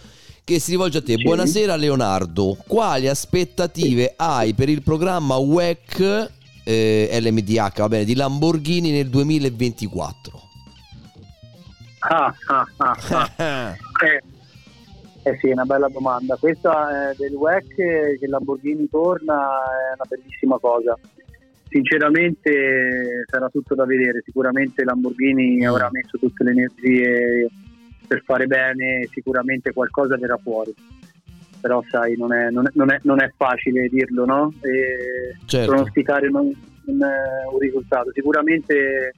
che 0.46 0.60
si 0.60 0.72
rivolge 0.72 1.00
a 1.00 1.02
te. 1.02 1.18
Buonasera 1.18 1.76
Leonardo, 1.76 2.56
quali 2.66 3.10
aspettative 3.10 4.14
hai 4.16 4.54
per 4.54 4.70
il 4.70 4.82
programma 4.82 5.36
WEC 5.36 6.32
eh, 6.64 7.20
LMDH, 7.22 7.80
va 7.80 7.90
bene, 7.90 8.06
di 8.06 8.16
Lamborghini 8.16 8.92
nel 8.92 9.10
2024? 9.10 10.42
Ah, 12.00 12.34
ah, 12.48 12.66
ah, 12.78 13.30
ah. 13.36 13.76
eh, 14.06 14.24
eh 15.24 15.38
sì, 15.42 15.50
è 15.50 15.52
una 15.52 15.66
bella 15.66 15.90
domanda. 15.90 16.38
Questa 16.38 17.12
eh, 17.12 17.16
del 17.18 17.34
WEC 17.34 17.78
eh, 17.78 18.18
che 18.18 18.28
Lamborghini 18.28 18.88
torna 18.90 19.36
è 19.36 19.96
una 19.96 20.06
bellissima 20.08 20.58
cosa. 20.60 20.98
Sinceramente 21.72 23.24
sarà 23.28 23.48
tutto 23.48 23.76
da 23.76 23.86
vedere, 23.86 24.22
sicuramente 24.26 24.84
Lamborghini 24.84 25.66
avrà 25.66 25.88
messo 25.90 26.18
tutte 26.18 26.44
le 26.44 26.52
energie 26.52 27.48
per 28.06 28.22
fare 28.26 28.46
bene, 28.46 29.08
sicuramente 29.10 29.72
qualcosa 29.72 30.18
verrà 30.18 30.36
fuori. 30.36 30.74
Però 31.62 31.82
sai, 31.90 32.18
non 32.18 32.34
è, 32.34 32.50
non 32.50 32.68
è- 32.68 32.72
non 32.74 32.92
è- 32.92 33.00
non 33.04 33.22
è 33.22 33.32
facile 33.38 33.88
dirlo, 33.88 34.26
no? 34.26 34.54
E 34.62 35.38
Certo. 35.46 35.72
pronosticare 35.72 36.28
un, 36.28 36.36
un- 36.38 36.54
un 37.54 37.60
risultato. 37.60 38.12
Sicuramente 38.12 39.14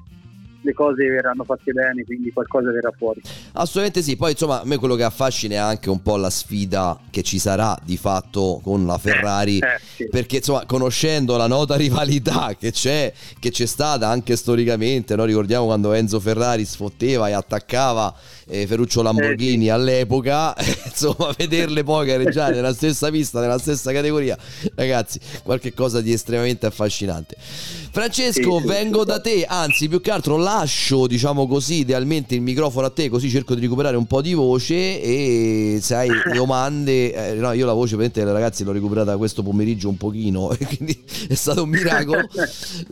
le 0.64 0.74
cose 0.74 1.08
verranno 1.08 1.44
fatte 1.44 1.72
bene, 1.72 2.04
quindi 2.04 2.32
qualcosa 2.32 2.72
verrà 2.72 2.92
fuori. 2.98 3.22
Assolutamente 3.54 4.02
sì, 4.02 4.16
poi 4.16 4.32
insomma 4.32 4.62
a 4.62 4.66
me 4.66 4.78
quello 4.78 4.96
che 4.96 5.04
affascina 5.04 5.56
è 5.56 5.58
anche 5.58 5.90
un 5.90 6.02
po' 6.02 6.16
la 6.18 6.30
sfida 6.30 6.98
che 7.10 7.22
ci 7.22 7.38
sarà 7.40 7.78
di 7.84 7.98
fatto 7.98 8.60
con 8.64 8.86
la 8.86 8.98
Ferrari, 8.98 9.60
Eh, 9.60 9.80
sì. 9.96 10.08
perché 10.10 10.38
insomma 10.38 10.66
conoscendo 10.66 11.38
la 11.38 11.48
nota 11.48 11.76
rivalità 11.78 12.56
che 12.58 12.72
c'è, 12.72 13.12
che 13.40 13.52
c'è 13.52 13.66
stata 13.66 14.08
anche 14.08 14.36
storicamente, 14.36 15.16
no? 15.16 15.26
ricordiamo 15.26 15.66
quando 15.66 15.94
Enzo 15.94 16.20
Ferrari 16.20 16.66
sfotteva 16.66 17.28
e 17.28 17.34
attaccava 17.34 18.14
eh, 18.48 18.68
Ferruccio 18.68 19.02
Lamborghini 19.02 19.70
all'epoca, 19.70 20.56
insomma, 20.86 21.34
vederle 21.38 21.84
poi 21.84 22.06
gareggiare 22.06 22.56
nella 22.56 22.74
stessa 22.74 23.10
pista, 23.10 23.40
nella 23.40 23.58
stessa 23.58 23.92
categoria, 23.92 24.38
ragazzi, 24.76 25.20
qualche 25.44 25.74
cosa 25.74 26.02
di 26.02 26.12
estremamente 26.12 26.66
affascinante. 26.66 27.36
Francesco, 27.38 28.58
Sì, 28.58 28.62
sì, 28.62 28.68
vengo 28.68 29.04
da 29.04 29.20
te, 29.20 29.46
anzi, 29.48 29.88
più 29.88 30.02
che 30.02 30.12
altro 30.12 30.38
lascio, 30.38 31.08
diciamo 31.08 31.48
così, 31.48 31.80
idealmente 31.80 32.36
il 32.36 32.42
microfono 32.42 32.88
a 32.88 32.90
te, 32.90 33.10
così 33.10 33.30
cerco 33.30 33.54
di 33.56 33.62
recuperare 33.62 33.98
un 33.98 34.08
po' 34.08 34.22
di 34.22 34.34
voce 34.34 35.02
e 35.02 35.78
se 35.80 35.96
hai 35.96 36.10
domande, 36.34 37.14
eh, 37.14 37.34
no, 37.36 37.52
io 37.52 37.66
la 37.66 37.74
voce, 37.74 37.96
praticamente, 37.96 38.34
ragazzi, 38.34 38.64
l'ho 38.64 38.72
recuperata 38.72 39.16
questo 39.18 39.44
pomeriggio 39.44 39.90
un 39.90 39.98
pochino, 39.98 40.56
quindi 40.76 41.04
è 41.28 41.36
stato 41.36 41.64
un 41.64 41.70
miracolo. 41.70 42.28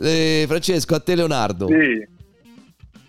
Eh, 0.00 0.44
Francesco, 0.46 0.94
a 0.94 1.00
te 1.00 1.14
Leonardo. 1.14 1.66
Sì, 1.66 2.20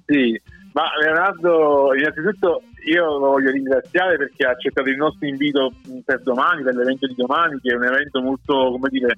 sì, 0.06 0.42
ma 0.74 0.90
Leonardo, 1.00 1.94
innanzitutto 1.96 2.64
io 2.86 3.06
lo 3.06 3.20
voglio 3.20 3.52
ringraziare 3.52 4.18
perché 4.18 4.46
ha 4.46 4.52
accettato 4.52 4.90
il 4.90 4.98
nostro 4.98 5.28
invito 5.28 5.72
per 6.04 6.22
domani, 6.22 6.64
per 6.64 6.76
l'evento 6.76 7.08
di 7.08 7.16
domani, 7.16 7.60
che 7.62 7.74
è 7.74 7.76
un 7.76 7.86
evento 7.86 8.22
molto, 8.22 8.72
come 8.72 8.90
dire, 8.90 9.18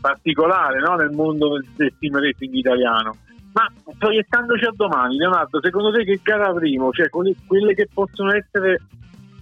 particolare 0.00 0.80
no? 0.80 0.96
nel 0.96 1.10
mondo 1.10 1.60
del, 1.76 1.92
sim 1.98 2.18
racing 2.18 2.54
italiano. 2.54 3.16
Ma 3.52 3.70
proiettandoci 3.98 4.64
a 4.64 4.72
domani, 4.74 5.16
Leonardo, 5.16 5.60
secondo 5.62 5.92
te 5.92 6.04
che 6.04 6.18
gara 6.22 6.48
avremo? 6.48 6.90
Cioè, 6.90 7.08
quelle, 7.08 7.74
che 7.74 7.88
possono 7.92 8.34
essere 8.34 8.80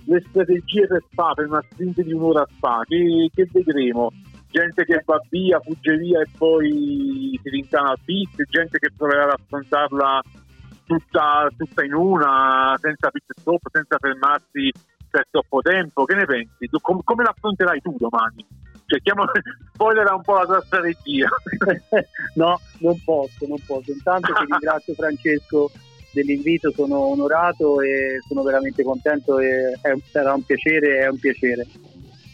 le 0.04 0.22
strategie 0.28 0.86
per 0.86 1.02
Spa, 1.10 1.32
per 1.32 1.46
una 1.46 1.64
sprint 1.70 2.02
di 2.02 2.12
un'ora 2.12 2.42
a 2.42 2.48
Spa, 2.50 2.82
che, 2.86 3.30
che 3.32 3.48
vedremo? 3.50 4.12
Gente 4.50 4.84
che 4.84 5.00
va 5.06 5.18
via, 5.30 5.60
fugge 5.60 5.96
via 5.96 6.20
e 6.20 6.26
poi 6.36 7.38
si 7.42 7.48
rincana 7.48 7.90
al 7.90 7.98
pit, 8.04 8.42
gente 8.50 8.78
che 8.78 8.90
proverà 8.94 9.24
ad 9.24 9.38
affrontarla 9.38 10.20
tutta, 10.84 11.48
tutta 11.56 11.84
in 11.84 11.94
una, 11.94 12.76
senza 12.80 13.10
pit 13.10 13.24
stop, 13.38 13.60
senza 13.70 13.96
fermarsi 13.98 14.70
per 15.10 15.26
troppo 15.30 15.60
tempo. 15.60 16.04
Che 16.04 16.14
ne 16.14 16.24
pensi? 16.24 16.68
Tu, 16.68 16.78
com- 16.80 17.02
come 17.04 17.24
l'affronterai 17.24 17.80
tu 17.80 17.94
domani? 17.98 18.44
Cerchiamo 18.86 19.24
spoiler 19.72 20.10
un 20.12 20.22
po' 20.22 20.38
la 20.38 20.44
tua 20.44 20.62
strategia. 20.62 21.28
no, 22.34 22.60
non 22.78 23.02
posso, 23.04 23.46
non 23.46 23.58
posso. 23.66 23.92
Intanto 23.92 24.32
ti 24.32 24.44
ringrazio 24.48 24.94
Francesco 24.94 25.70
dell'invito, 26.12 26.70
sono 26.72 26.98
onorato 26.98 27.80
e 27.80 28.18
sono 28.26 28.42
veramente 28.42 28.82
contento 28.82 29.38
e 29.38 29.78
è, 29.80 29.94
sarà 30.10 30.34
un 30.34 30.44
piacere, 30.44 31.00
è 31.00 31.08
un 31.08 31.18
piacere. 31.18 31.66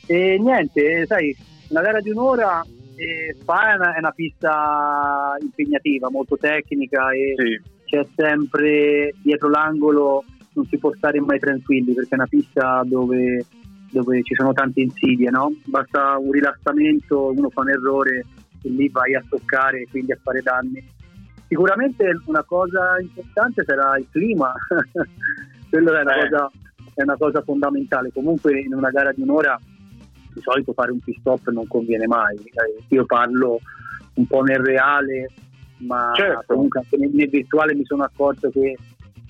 E 0.07 0.39
niente, 0.39 1.07
sai, 1.07 1.37
una 1.69 1.83
gara 1.83 2.01
di 2.01 2.11
un'ora 2.11 2.65
eh, 2.97 3.37
Spa 3.39 3.73
è 3.73 3.75
una, 3.75 3.95
è 3.95 3.99
una 3.99 4.11
pista 4.11 5.37
impegnativa, 5.41 6.11
molto 6.11 6.37
tecnica 6.37 7.11
e 7.11 7.61
c'è 7.89 8.07
sempre 8.15 9.15
dietro 9.23 9.49
l'angolo, 9.49 10.25
non 10.53 10.67
si 10.67 10.79
può 10.79 10.93
stare 10.95 11.21
mai 11.21 11.39
tranquilli 11.39 11.95
perché 11.95 12.11
è 12.11 12.15
una 12.15 12.27
pista 12.27 12.83
dove, 12.85 13.45
dove 13.91 14.23
ci 14.23 14.35
sono 14.35 14.53
tante 14.53 14.81
insidie, 14.83 15.31
no? 15.31 15.53
Basta 15.65 16.17
un 16.19 16.31
rilassamento, 16.31 17.33
uno 17.35 17.49
fa 17.49 17.63
un 17.63 17.71
errore 17.71 18.25
e 18.63 18.69
lì 18.69 18.89
vai 18.91 19.15
a 19.15 19.25
toccare 19.29 19.81
e 19.81 19.87
quindi 19.91 20.13
a 20.13 20.19
fare 20.23 20.43
danni. 20.43 20.85
Sicuramente 21.47 22.05
una 22.27 22.43
cosa 22.43 22.99
importante 23.01 23.65
sarà 23.65 23.97
il 23.97 24.07
clima, 24.11 24.53
quello 25.71 25.95
è 25.95 26.03
una, 26.03 26.15
cosa, 26.15 26.51
è 26.95 27.03
una 27.03 27.17
cosa 27.17 27.43
fondamentale. 27.43 28.13
Comunque 28.13 28.61
in 28.61 28.75
una 28.75 28.91
gara 28.91 29.13
di 29.13 29.23
un'ora 29.23 29.59
di 30.35 30.41
solito 30.43 30.75
fare 30.75 30.93
un 30.93 31.01
pit 31.01 31.19
stop 31.21 31.49
non 31.49 31.67
conviene 31.67 32.07
mai. 32.07 32.37
Eh, 32.37 32.85
Io 32.89 33.07
parlo 33.07 33.61
un 34.15 34.27
po' 34.27 34.43
nel 34.43 34.59
reale, 34.59 35.31
ma 35.79 36.13
Certo. 36.15 36.55
comunque 36.55 36.81
anche 36.81 36.97
nel, 36.97 37.11
nel 37.13 37.29
virtuale 37.29 37.75
mi 37.75 37.85
sono 37.85 38.05
accorto 38.05 38.51
che 38.51 38.77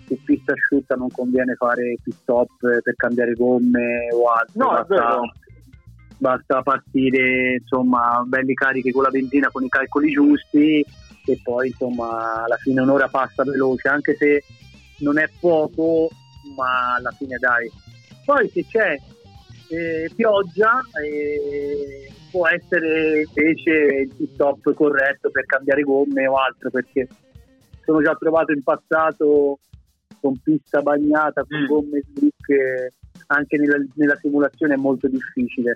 su 0.06 0.18
pista 0.24 0.52
asciutta 0.52 0.94
non 0.94 1.10
conviene 1.10 1.54
fare 1.54 1.96
pit 2.02 2.14
stop 2.14 2.48
per 2.58 2.94
cambiare 2.96 3.34
gomme 3.34 4.08
o 4.12 4.24
altro. 4.26 4.64
No, 4.64 4.68
basta, 4.70 5.20
basta 6.18 6.62
partire 6.62 7.58
insomma 7.60 8.22
belli 8.26 8.54
carichi 8.54 8.90
con 8.90 9.02
la 9.02 9.10
benzina 9.10 9.50
con 9.50 9.64
i 9.64 9.68
calcoli 9.68 10.10
giusti 10.10 10.84
e 11.26 11.40
poi 11.42 11.68
insomma 11.68 12.44
alla 12.44 12.56
fine 12.56 12.80
un'ora 12.80 13.08
passa 13.08 13.44
veloce 13.44 13.88
anche 13.88 14.16
se 14.16 14.42
non 15.00 15.18
è 15.18 15.28
poco 15.38 16.08
ma 16.56 16.94
alla 16.96 17.10
fine 17.12 17.36
dai 17.38 17.70
poi 18.24 18.48
se 18.48 18.64
c'è 18.66 18.96
eh, 19.68 20.10
pioggia 20.16 20.80
eh, 21.04 22.10
può 22.38 22.46
essere 22.48 23.24
invece 23.34 24.08
il 24.16 24.28
stop 24.32 24.72
corretto 24.74 25.28
per 25.30 25.44
cambiare 25.46 25.82
gomme 25.82 26.26
o 26.28 26.36
altro 26.36 26.70
perché 26.70 27.08
sono 27.84 28.00
già 28.00 28.14
trovato 28.14 28.52
in 28.52 28.62
passato 28.62 29.58
con 30.20 30.38
pista 30.42 30.80
bagnata 30.82 31.44
con 31.44 31.66
gomme 31.66 32.00
slick 32.14 32.48
eh, 32.50 32.92
anche 33.28 33.56
nella, 33.58 33.76
nella 33.94 34.16
simulazione 34.20 34.74
è 34.74 34.76
molto 34.76 35.08
difficile 35.08 35.74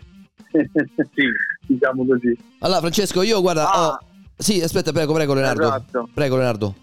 diciamo 1.66 2.06
così 2.06 2.36
Allora, 2.60 2.80
Francesco, 2.80 3.22
io 3.22 3.40
guarda. 3.40 3.88
ho- 3.88 3.98
Sì, 4.36 4.60
aspetta, 4.60 4.92
prego, 4.92 5.12
prego, 5.12 5.34
Leonardo. 5.34 5.62
Esatto. 5.62 6.08
Prego, 6.12 6.36
Leonardo. 6.36 6.74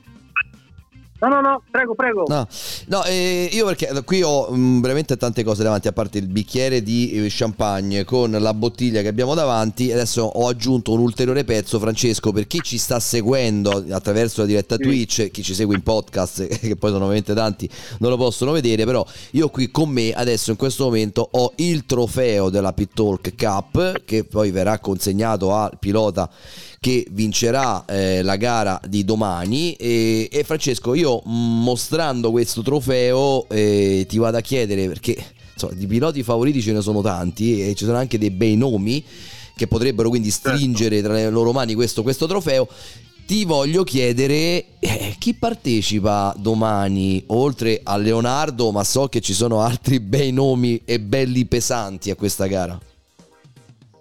No 1.20 1.28
no 1.28 1.42
no 1.42 1.62
prego 1.70 1.96
prego 1.96 2.26
No, 2.28 2.48
no 2.88 3.04
eh, 3.06 3.50
io 3.52 3.66
perché 3.66 3.90
qui 4.04 4.22
ho 4.22 4.50
mm, 4.52 4.82
veramente 4.82 5.18
tante 5.18 5.44
cose 5.44 5.64
davanti, 5.64 5.88
a 5.88 5.92
parte 5.92 6.18
il 6.18 6.28
bicchiere 6.28 6.84
di 6.84 7.12
eh, 7.12 7.28
champagne 7.30 8.04
con 8.04 8.32
la 8.32 8.54
bottiglia 8.54 9.02
che 9.02 9.08
abbiamo 9.08 9.34
davanti. 9.34 9.92
Adesso 9.92 10.22
ho 10.22 10.48
aggiunto 10.48 10.92
un 10.92 11.00
ulteriore 11.00 11.44
pezzo, 11.44 11.80
Francesco, 11.80 12.32
per 12.32 12.48
chi 12.48 12.60
ci 12.62 12.78
sta 12.78 13.00
seguendo 13.00 13.86
attraverso 13.90 14.42
la 14.42 14.48
diretta 14.48 14.78
Twitch, 14.78 15.32
chi 15.32 15.44
ci 15.44 15.54
segue 15.54 15.76
in 15.76 15.82
podcast, 15.82 16.46
che 16.60 16.76
poi 16.76 16.92
sono 16.92 17.06
ovviamente 17.06 17.34
tanti, 17.34 17.70
non 18.00 18.12
lo 18.12 18.18
possono 18.18 18.52
vedere, 18.52 18.86
però 18.86 19.06
io 19.32 19.50
qui 19.50 19.72
con 19.72 19.90
me 19.90 20.12
adesso 20.12 20.52
in 20.52 20.58
questo 20.58 20.86
momento 20.86 21.28
ho 21.32 21.54
il 21.58 21.86
trofeo 21.86 22.50
della 22.50 22.74
Pit 22.74 22.92
Talk 22.94 23.36
Cup 23.36 24.04
che 24.06 24.24
poi 24.24 24.52
verrà 24.52 24.80
consegnato 24.80 25.54
al 25.54 25.78
pilota 25.80 26.30
che 26.80 27.06
vincerà 27.12 27.86
eh, 27.86 28.22
la 28.24 28.38
gara 28.38 28.80
di 28.88 29.04
domani. 29.04 29.74
E, 29.74 30.30
e 30.32 30.44
Francesco 30.44 30.94
io 30.94 31.22
mostrando 31.26 32.32
questo 32.32 32.62
trofeo 32.62 33.48
eh, 33.50 34.06
ti 34.08 34.18
vado 34.18 34.38
a 34.38 34.42
chiedere 34.42 34.88
perché 34.88 35.18
insomma, 35.54 35.74
di 35.74 35.88
piloti 35.88 36.24
favoriti 36.24 36.62
ce 36.62 36.72
ne 36.72 36.82
sono 36.82 37.02
tanti 37.02 37.68
e 37.68 37.76
ci 37.76 37.86
sono 37.86 37.98
anche 37.98 38.18
dei 38.18 38.32
bei 38.32 38.56
nomi 38.56 39.04
che 39.56 39.68
potrebbero 39.68 40.08
quindi 40.08 40.32
stringere 40.32 41.02
tra 41.02 41.14
le 41.14 41.30
loro 41.30 41.52
mani 41.52 41.74
questo, 41.74 42.02
questo 42.02 42.28
trofeo. 42.28 42.68
Ti 43.28 43.46
voglio 43.46 43.84
chiedere 43.84 44.66
eh, 44.80 45.16
chi 45.20 45.36
partecipa 45.36 46.34
domani 46.36 47.22
oltre 47.28 47.82
a 47.84 47.96
Leonardo? 47.98 48.72
Ma 48.72 48.84
so 48.84 49.08
che 49.08 49.22
ci 49.22 49.34
sono 49.34 49.62
altri 49.62 50.00
bei 50.00 50.32
nomi 50.32 50.82
e 50.84 51.00
belli 51.00 51.46
pesanti 51.46 52.10
a 52.10 52.16
questa 52.16 52.48
gara 52.48 52.80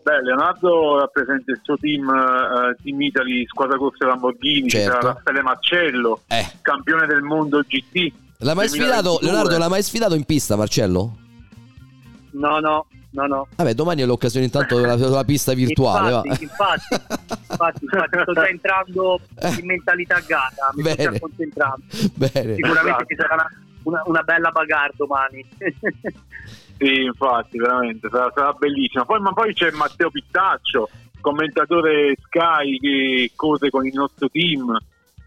Beh, 0.09 0.23
Leonardo 0.23 1.01
rappresenta 1.01 1.51
il 1.51 1.61
suo 1.63 1.77
team, 1.77 2.09
eh, 2.09 2.77
Team 2.83 2.99
Italy, 3.03 3.47
squadra 3.47 3.77
corse 3.77 4.07
Lamborghini, 4.07 4.69
Certo. 4.71 4.91
c'era 4.99 5.13
Raffaele 5.13 5.43
Marcello, 5.43 6.21
campione 6.63 7.07
del 7.07 7.21
mondo 7.21 7.61
GT. 7.61 8.13
l'hai 8.39 8.55
mai 8.55 8.69
2022. 8.69 8.69
sfidato 8.69 9.19
Leonardo 9.21 9.59
l'hai 9.59 9.69
mai 9.69 9.83
sfidato 9.83 10.15
in 10.15 10.25
pista 10.25 10.57
Marcello? 10.57 11.17
no 12.31 12.59
no 12.61 12.87
no 13.11 13.27
no 13.27 13.49
Vabbè, 13.57 13.75
domani 13.75 14.03
è 14.03 14.07
l'occasione 14.07 14.47
intanto 14.47 14.77
della, 14.81 14.95
della 14.97 15.25
pista 15.25 15.53
virtuale. 15.55 16.23
infatti, 16.29 16.43
infatti, 16.43 16.95
infatti, 17.51 17.85
infatti 17.85 18.19
sto 18.23 18.33
già 18.33 18.49
entrando 18.49 19.21
in 19.59 19.67
mentalità 19.67 20.21
gara 20.27 20.71
mi 20.75 20.83
sto 20.85 20.95
Bene. 20.95 21.13
già 21.13 21.19
concentrando 21.19 21.83
Bene. 22.15 22.55
sicuramente 22.55 23.05
ci 23.09 23.15
sarà 23.19 23.35
una, 23.35 23.49
una, 23.83 24.03
una 24.07 24.23
bella 24.23 24.51
bagarre 24.51 24.93
domani 24.97 25.45
Sì, 26.79 27.03
infatti, 27.03 27.59
veramente, 27.59 28.09
sarà, 28.09 28.31
sarà 28.33 28.53
bellissimo. 28.53 29.05
Poi, 29.05 29.21
ma 29.21 29.33
poi 29.33 29.53
c'è 29.53 29.71
Matteo 29.73 30.11
Pittaccio, 30.11 30.89
commentatore 31.21 32.15
Sky 32.21 32.79
che 32.79 33.33
cose 33.35 33.69
con 33.69 33.85
il 33.85 33.95
nostro 33.95 34.29
team, 34.29 34.77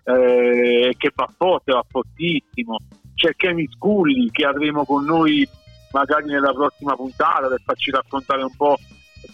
eh, 0.06 0.96
che 0.98 1.12
fa 1.14 1.28
forte, 1.36 1.74
va 1.74 1.84
fortissimo. 1.86 2.78
C'è 3.14 3.36
Kenny 3.36 3.68
Scully 3.70 4.32
che 4.32 4.46
avremo 4.46 4.86
con 4.86 5.04
noi 5.04 5.48
magari 5.92 6.28
nella 6.28 6.54
prossima 6.54 6.96
puntata 6.96 7.50
per 7.50 7.62
farci 7.66 7.92
raccontare 7.92 8.44
un 8.44 8.56
po' 8.56 8.78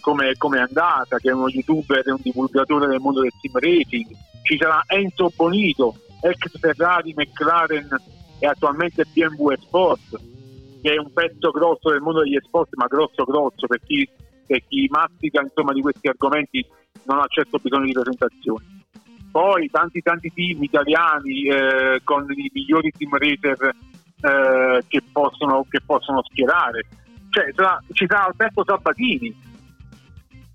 come 0.00 0.30
è 0.30 0.60
andata, 0.60 1.18
che 1.18 1.30
è 1.30 1.32
uno 1.32 1.48
youtuber 1.48 2.06
e 2.06 2.10
un 2.10 2.20
divulgatore 2.20 2.88
del 2.88 2.98
mondo 2.98 3.20
del 3.20 3.32
team 3.40 3.58
racing. 3.58 4.10
Ci 4.42 4.58
sarà 4.60 4.82
Enzo 4.88 5.30
Bonito, 5.36 5.94
ex 6.20 6.58
Ferrari, 6.58 7.14
McLaren 7.14 7.88
e 8.40 8.46
attualmente 8.46 9.04
BMW 9.04 9.54
Sport 9.54 10.36
che 10.88 10.94
è 10.94 10.98
un 10.98 11.12
pezzo 11.12 11.50
grosso 11.50 11.90
del 11.90 12.00
mondo 12.00 12.22
degli 12.22 12.38
sport, 12.42 12.74
ma 12.76 12.86
grosso 12.86 13.24
grosso 13.24 13.66
per 13.66 13.80
chi, 13.84 14.08
per 14.46 14.62
chi 14.66 14.88
mastica 14.90 15.42
insomma, 15.42 15.74
di 15.74 15.82
questi 15.82 16.08
argomenti 16.08 16.64
non 17.04 17.18
ha 17.18 17.26
certo 17.28 17.58
bisogno 17.58 17.84
di 17.84 17.92
presentazioni. 17.92 18.86
Poi 19.30 19.68
tanti 19.68 20.00
tanti 20.00 20.32
team 20.32 20.62
italiani 20.62 21.46
eh, 21.46 22.00
con 22.02 22.24
i 22.30 22.50
migliori 22.54 22.90
team 22.96 23.14
racer 23.18 23.74
eh, 24.22 24.84
che, 24.88 25.02
possono, 25.12 25.66
che 25.68 25.80
possono 25.84 26.22
schierare. 26.22 26.86
Cioè, 27.28 27.52
sarà- 27.54 27.82
ci 27.92 28.06
sarà 28.08 28.24
Alberto 28.24 28.64
Sabatini, 28.66 29.36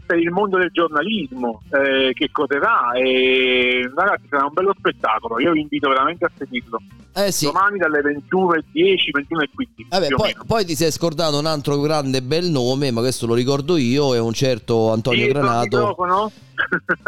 per 0.05 0.17
il 0.17 0.31
mondo 0.31 0.57
del 0.57 0.69
giornalismo 0.71 1.61
eh, 1.71 2.11
che 2.13 2.29
correrà 2.31 2.91
e 2.93 3.89
ragazzi 3.93 4.27
sarà 4.29 4.45
un 4.45 4.53
bello 4.53 4.73
spettacolo 4.77 5.39
io 5.39 5.51
vi 5.51 5.61
invito 5.61 5.89
veramente 5.89 6.25
a 6.25 6.31
seguirlo 6.37 6.81
Eh 7.13 7.31
sì. 7.31 7.45
domani 7.45 7.77
dalle 7.77 8.01
21.10 8.01 8.61
21.15 8.73 9.87
Vabbè, 9.89 10.07
più 10.07 10.15
o 10.15 10.19
poi, 10.19 10.35
poi 10.45 10.65
ti 10.65 10.75
sei 10.75 10.91
scordato 10.91 11.37
un 11.37 11.45
altro 11.45 11.79
grande 11.79 12.21
bel 12.21 12.49
nome, 12.49 12.91
ma 12.91 13.01
questo 13.01 13.25
lo 13.25 13.33
ricordo 13.33 13.77
io, 13.77 14.15
è 14.15 14.19
un 14.19 14.33
certo 14.33 14.91
Antonio 14.91 15.23
Dietro 15.23 15.41
Granato. 15.41 16.31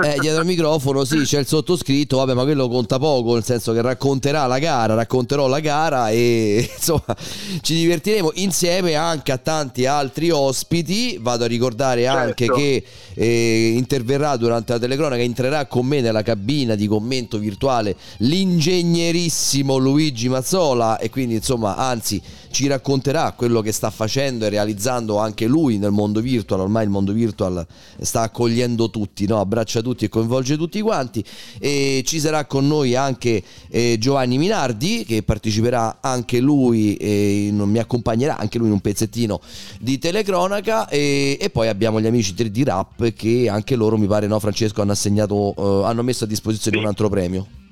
Eh, 0.03 0.17
dietro 0.19 0.39
al 0.39 0.45
microfono, 0.45 1.03
sì, 1.03 1.19
c'è 1.19 1.39
il 1.39 1.47
sottoscritto, 1.47 2.17
vabbè, 2.17 2.33
ma 2.33 2.43
quello 2.43 2.67
conta 2.67 2.97
poco, 2.99 3.33
nel 3.33 3.43
senso 3.43 3.73
che 3.73 3.81
racconterà 3.81 4.45
la 4.47 4.59
gara, 4.59 4.93
racconterò 4.93 5.47
la 5.47 5.59
gara 5.59 6.09
e 6.09 6.69
insomma 6.75 7.15
ci 7.61 7.75
divertiremo 7.75 8.31
insieme 8.35 8.95
anche 8.95 9.31
a 9.31 9.37
tanti 9.37 9.85
altri 9.85 10.29
ospiti. 10.31 11.17
Vado 11.19 11.43
a 11.43 11.47
ricordare 11.47 12.07
anche 12.07 12.45
Certo. 12.45 12.53
che 12.59 12.83
eh, 13.13 13.73
interverrà 13.75 14.35
durante 14.37 14.73
la 14.73 14.79
telecronaca, 14.79 15.21
entrerà 15.21 15.65
con 15.65 15.85
me 15.85 16.01
nella 16.01 16.21
cabina 16.21 16.75
di 16.75 16.87
commento 16.87 17.37
virtuale 17.37 17.95
l'ingegnierissimo 18.17 19.77
Luigi 19.77 20.29
Mazzola 20.29 20.97
e 20.97 21.09
quindi 21.09 21.35
insomma, 21.35 21.75
anzi, 21.75 22.21
ci 22.55 22.67
racconterà 22.67 23.33
quello 23.33 23.59
che 23.59 23.73
sta 23.73 23.89
facendo 23.89 24.45
e 24.45 24.49
realizzando 24.49 25.17
anche 25.17 25.45
lui 25.45 25.77
nel 25.77 25.91
mondo 25.91 26.21
virtual. 26.21 26.61
Ormai 26.61 26.85
il 26.85 26.89
mondo 26.89 27.11
virtual 27.11 27.67
sta 27.99 28.21
accogliendo 28.21 28.89
tutti, 28.89 29.27
no? 29.27 29.41
abbraccia 29.41 29.81
tutti 29.81 30.05
e 30.05 30.07
coinvolge 30.07 30.55
tutti 30.55 30.79
quanti. 30.79 31.21
E 31.59 32.01
ci 32.05 32.17
sarà 32.17 32.45
con 32.45 32.65
noi 32.65 32.95
anche 32.95 33.43
eh, 33.67 33.97
Giovanni 33.99 34.37
Minardi 34.37 35.03
che 35.05 35.21
parteciperà 35.23 35.97
anche 35.99 36.39
lui, 36.39 36.95
e 36.95 37.49
mi 37.51 37.77
accompagnerà 37.77 38.37
anche 38.37 38.57
lui 38.57 38.67
in 38.67 38.73
un 38.73 38.79
pezzettino 38.79 39.41
di 39.81 39.99
telecronaca. 39.99 40.87
E, 40.87 41.37
e 41.37 41.49
poi 41.49 41.67
abbiamo 41.67 41.99
gli 41.99 42.07
amici 42.07 42.33
3D 42.33 42.63
Rap 42.63 43.11
che 43.11 43.49
anche 43.49 43.75
loro, 43.75 43.97
mi 43.97 44.07
pare, 44.07 44.27
no, 44.27 44.39
Francesco, 44.39 44.81
hanno 44.81 44.93
assegnato, 44.93 45.53
eh, 45.57 45.89
hanno 45.89 46.03
messo 46.03 46.23
a 46.23 46.27
disposizione 46.27 46.77
un 46.77 46.85
altro 46.85 47.09
premio. 47.09 47.64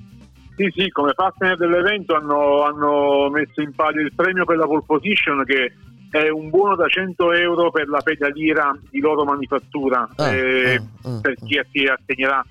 Sì, 0.56 0.70
sì, 0.74 0.88
come 0.90 1.14
partner 1.14 1.56
dell'evento 1.56 2.14
hanno, 2.14 2.62
hanno 2.62 3.28
messo 3.30 3.60
in 3.60 3.74
palio 3.74 4.02
il 4.02 4.12
premio 4.14 4.44
per 4.44 4.56
la 4.56 4.66
pole 4.66 4.82
position 4.86 5.44
che 5.44 5.72
è 6.10 6.28
un 6.28 6.48
buono 6.48 6.76
da 6.76 6.86
100 6.86 7.32
euro 7.32 7.70
per 7.72 7.88
la 7.88 8.00
pedaliera 8.00 8.76
di 8.88 9.00
loro 9.00 9.24
manifattura 9.24 10.08
Ah, 10.14 10.32
eh, 10.32 10.76
ah, 10.76 11.08
ah, 11.08 11.18
per 11.20 11.34
chi 11.44 11.60
si 11.72 11.86
assegnerà 11.86 12.44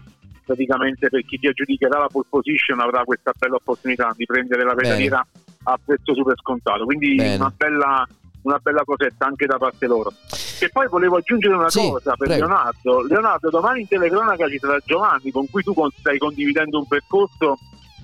praticamente 0.45 1.07
per 1.07 1.23
chi 1.23 1.39
ti 1.39 1.47
aggiudicherà 1.47 1.99
la 1.99 2.07
pole 2.11 2.25
position 2.29 2.81
avrà 2.81 3.03
questa 3.05 3.31
bella 3.37 3.55
opportunità 3.55 4.11
di 4.17 4.25
prendere 4.25 4.65
la 4.65 4.73
pedaliera 4.73 5.25
a 5.63 5.79
prezzo 5.83 6.13
super 6.13 6.35
scontato. 6.37 6.83
Quindi 6.83 7.15
Bene. 7.15 7.35
una 7.35 7.53
bella, 7.55 8.05
una 8.41 8.59
bella 8.61 8.81
cosetta 8.83 9.25
anche 9.27 9.45
da 9.45 9.57
parte 9.57 9.87
loro. 9.87 10.11
E 10.59 10.69
poi 10.69 10.87
volevo 10.89 11.15
aggiungere 11.17 11.55
una 11.55 11.69
Sì, 11.69 11.79
cosa 11.89 12.15
per 12.17 12.27
prego. 12.27 12.45
Leonardo. 12.45 13.01
Leonardo 13.07 13.49
domani 13.49 13.81
in 13.81 13.87
telecronaca 13.87 14.49
ci 14.49 14.57
sarà 14.59 14.77
Giovanni 14.85 15.31
con 15.31 15.49
cui 15.49 15.63
tu 15.63 15.73
stai 15.97 16.17
condividendo 16.17 16.79
un 16.79 16.87
percorso 16.87 17.57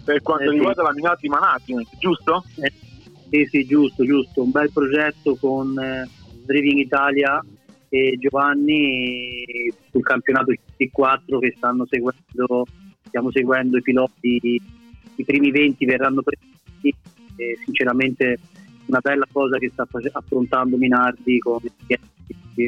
per 0.10 0.24
quanto 0.24 0.46
Eh 0.46 0.48
sì. 0.48 0.54
riguarda 0.54 0.82
la 0.82 0.92
Minardi 0.94 1.28
Management, 1.30 1.88
giusto? 2.00 2.44
Eh, 2.62 2.74
sì, 3.30 3.46
sì, 3.52 3.66
giusto, 3.66 4.04
giusto. 4.04 4.42
Un 4.42 4.50
bel 4.50 4.72
progetto 4.74 5.36
con 5.36 5.78
eh, 5.80 6.10
Driving 6.46 6.80
Italia 6.80 7.46
e 7.90 8.18
Giovanni 8.20 9.44
sul 9.92 10.02
campionato 10.02 10.52
C4 10.78 11.38
che 11.40 11.54
stanno 11.56 11.86
seguendo, 11.88 12.66
stiamo 13.06 13.30
seguendo 13.30 13.78
i 13.78 13.84
piloti, 13.84 14.60
i 15.16 15.24
primi 15.24 15.52
20 15.52 15.86
verranno 15.86 16.24
presi 16.24 16.96
e 17.36 17.58
sinceramente 17.64 18.40
una 18.88 19.00
bella 19.02 19.28
cosa 19.32 19.60
che 19.60 19.70
sta 19.72 19.86
face- 19.86 20.10
affrontando 20.12 20.76
Minardi 20.76 21.38
con 21.38 21.60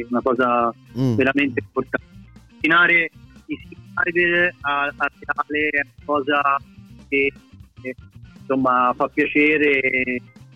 una 0.08 0.20
cosa 0.22 0.72
Mm. 0.96 1.14
veramente 1.16 1.60
importante. 1.60 2.06
Avvicinare 2.52 3.10
i 3.46 3.58
rider 4.04 4.54
a, 4.60 4.84
a 4.96 5.10
reale 5.18 5.68
è 5.70 5.80
una 5.80 6.04
cosa 6.04 6.56
che 7.12 7.32
che, 7.82 7.94
insomma 8.40 8.92
fa 8.96 9.08
piacere 9.08 9.80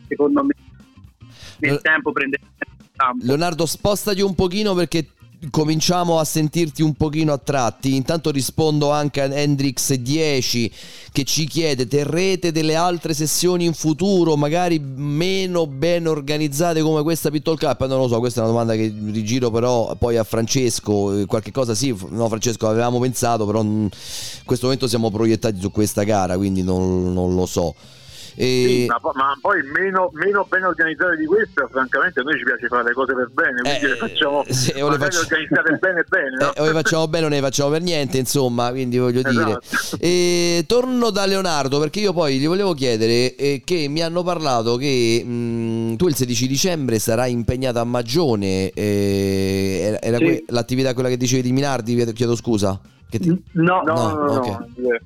secondo 0.09 0.43
me 0.45 0.55
nel 1.59 1.75
Eh, 1.75 1.81
tempo 1.81 2.13
prende 2.13 2.39
campo. 2.97 3.25
Leonardo, 3.27 3.67
spostati 3.67 4.23
un 4.23 4.35
pochino 4.35 4.75
perché 4.75 5.07
cominciamo 5.51 6.18
a 6.18 6.24
sentirti 6.24 6.82
un 6.82 6.95
pochino 6.95 7.32
a 7.32 7.39
tratti. 7.39 7.95
Intanto 7.95 8.30
rispondo 8.30 8.91
anche 8.91 9.20
a 9.20 9.26
Hendrix10 9.26 10.70
che 11.12 11.24
ci 11.24 11.47
chiede: 11.47 11.87
terrete 11.87 12.53
delle 12.53 12.74
altre 12.74 13.14
sessioni 13.14 13.64
in 13.64 13.74
futuro, 13.74 14.37
magari 14.37 14.78
meno 14.78 15.66
ben 15.66 16.07
organizzate 16.07 16.82
come 16.82 17.03
questa 17.03 17.30
Pitol 17.30 17.59
Cup? 17.59 17.87
Non 17.87 17.99
lo 18.01 18.09
so, 18.09 18.18
questa 18.18 18.41
è 18.41 18.43
una 18.45 18.53
domanda 18.53 18.74
che 18.74 18.93
rigiro 19.11 19.51
però 19.51 19.95
poi 19.97 20.16
a 20.16 20.24
Francesco. 20.24 21.18
Eh, 21.18 21.26
Qualche 21.26 21.53
cosa 21.53 21.74
sì, 21.74 21.95
no, 22.11 22.28
Francesco, 22.28 22.68
avevamo 22.68 22.99
pensato, 22.99 23.47
però 23.47 23.62
mm, 23.62 23.82
in 23.82 23.91
questo 24.45 24.66
momento 24.66 24.89
siamo 24.89 25.11
proiettati 25.11 25.61
su 25.61 25.70
questa 25.70 26.03
gara, 26.03 26.37
quindi 26.37 26.62
non, 26.62 27.12
non 27.12 27.34
lo 27.34 27.47
so. 27.47 27.74
Sì, 28.37 28.84
ma, 28.87 29.01
ma 29.14 29.39
poi 29.41 29.62
meno, 29.62 30.11
meno 30.12 30.47
ben 30.49 30.64
organizzate 30.64 31.16
di 31.16 31.24
questa, 31.24 31.66
francamente 31.70 32.20
a 32.20 32.22
noi 32.22 32.37
ci 32.39 32.45
piace 32.45 32.66
fare 32.68 32.84
le 32.84 32.93
cose 32.93 33.14
per 33.14 33.30
bene, 33.32 33.61
quindi 33.62 33.84
Eh, 33.84 33.89
le 33.89 33.97
facciamo 33.97 34.45
sì, 34.49 34.70
o 34.80 34.89
le 34.91 34.99
faccio- 34.99 35.20
organizzate 35.20 35.72
bene 35.80 36.05
bene. 36.09 36.37
no? 36.41 36.55
Eh, 36.55 36.61
o 36.61 36.64
le 36.66 36.72
facciamo 36.72 37.09
bene 37.09 37.26
o 37.26 37.28
ne 37.28 37.41
facciamo 37.41 37.70
per 37.70 37.80
niente, 37.82 38.18
insomma, 38.18 38.70
quindi 38.70 38.99
voglio 38.99 39.22
dire. 39.22 39.59
Esatto. 39.62 39.97
E 40.01 40.64
torno 40.66 41.11
da 41.11 41.24
Leonardo 41.24 41.78
perché 41.80 42.01
io 42.01 42.12
poi 42.12 42.39
gli 42.39 42.47
volevo 42.47 42.74
chiedere 42.74 43.34
eh, 43.37 43.62
che 43.64 43.87
mi 43.89 44.03
hanno 44.03 44.22
parlato 44.22 44.76
che 44.76 45.22
mh, 45.24 45.97
tu 45.97 46.07
il 46.09 46.14
16 46.14 46.47
dicembre 46.47 46.99
sarai 46.99 47.32
impegnata 47.32 47.80
a 47.80 47.84
Magione. 47.84 48.70
eh, 48.74 49.80
era 49.82 50.01
era 50.03 50.16
Sì. 50.18 50.24
que- 50.24 50.45
l'attività 50.49 50.93
quella 50.95 51.09
che 51.09 51.16
dicevi 51.16 51.43
di 51.43 51.53
Minardi, 51.53 52.12
chiedo 52.12 52.37
scusa. 52.37 52.78
Che 53.09 53.18
ti- 53.18 53.28
No, 53.53 53.82
No, 53.84 53.95
no, 53.95 54.14
no, 54.14 54.32
ok. 54.34 54.47
no. 54.47 54.99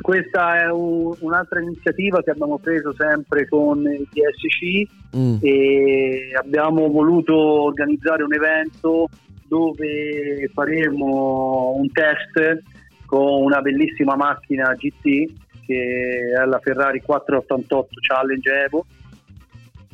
Questa 0.00 0.62
è 0.62 0.70
un- 0.70 1.14
un'altra 1.20 1.60
iniziativa 1.60 2.22
che 2.22 2.30
abbiamo 2.30 2.58
preso 2.58 2.94
sempre 2.96 3.48
con 3.48 3.80
il 3.80 4.06
DSC 4.10 5.02
Mm. 5.16 5.36
e 5.42 6.32
abbiamo 6.36 6.88
voluto 6.88 7.34
organizzare 7.36 8.22
un 8.24 8.34
evento 8.34 9.08
dove 9.46 10.50
faremo 10.52 11.74
un 11.76 11.88
test 11.92 12.62
con 13.06 13.42
una 13.44 13.60
bellissima 13.60 14.16
macchina 14.16 14.74
GT 14.74 15.32
che 15.66 16.32
è 16.36 16.44
la 16.44 16.58
Ferrari 16.58 17.00
488 17.00 17.88
Challenge 18.00 18.50
Evo 18.64 18.86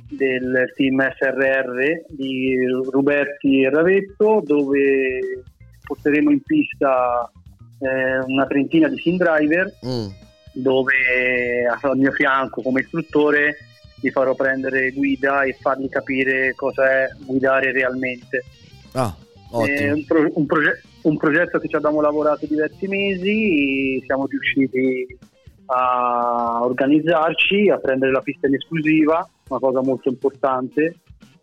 del 0.08 0.72
team 0.74 1.00
SRR 1.00 2.04
di 2.08 2.56
Ruberti 2.90 3.62
e 3.62 3.70
Ravetto 3.70 4.42
dove 4.44 5.42
porteremo 5.84 6.30
in 6.30 6.40
pista 6.42 7.30
eh, 7.80 8.18
una 8.26 8.46
trentina 8.46 8.88
di 8.88 8.96
sim 8.98 9.16
driver 9.16 9.74
Mm. 9.84 10.06
dove 10.52 10.92
al 11.80 11.96
mio 11.98 12.12
fianco 12.12 12.60
come 12.62 12.80
istruttore 12.80 13.56
li 14.02 14.10
farò 14.10 14.34
prendere 14.34 14.90
guida 14.92 15.42
e 15.42 15.56
fargli 15.60 15.88
capire 15.88 16.54
cosa 16.54 16.88
è 16.90 17.08
guidare 17.24 17.70
realmente. 17.72 18.44
Ah, 18.92 19.14
È 19.50 19.54
ottimo. 19.56 19.94
un, 19.94 20.04
pro- 20.06 20.30
un 20.34 20.46
proge- 20.46 20.82
un 21.02 21.16
progetto 21.16 21.58
che 21.58 21.68
ci 21.68 21.76
abbiamo 21.76 22.00
lavorato 22.00 22.46
diversi 22.46 22.86
mesi, 22.88 24.02
siamo 24.06 24.26
riusciti 24.26 25.18
a 25.66 26.60
organizzarci, 26.62 27.68
a 27.70 27.78
prendere 27.78 28.10
la 28.12 28.20
pista 28.20 28.46
in 28.48 28.54
esclusiva, 28.54 29.26
una 29.48 29.60
cosa 29.60 29.80
molto 29.82 30.08
importante. 30.08 30.96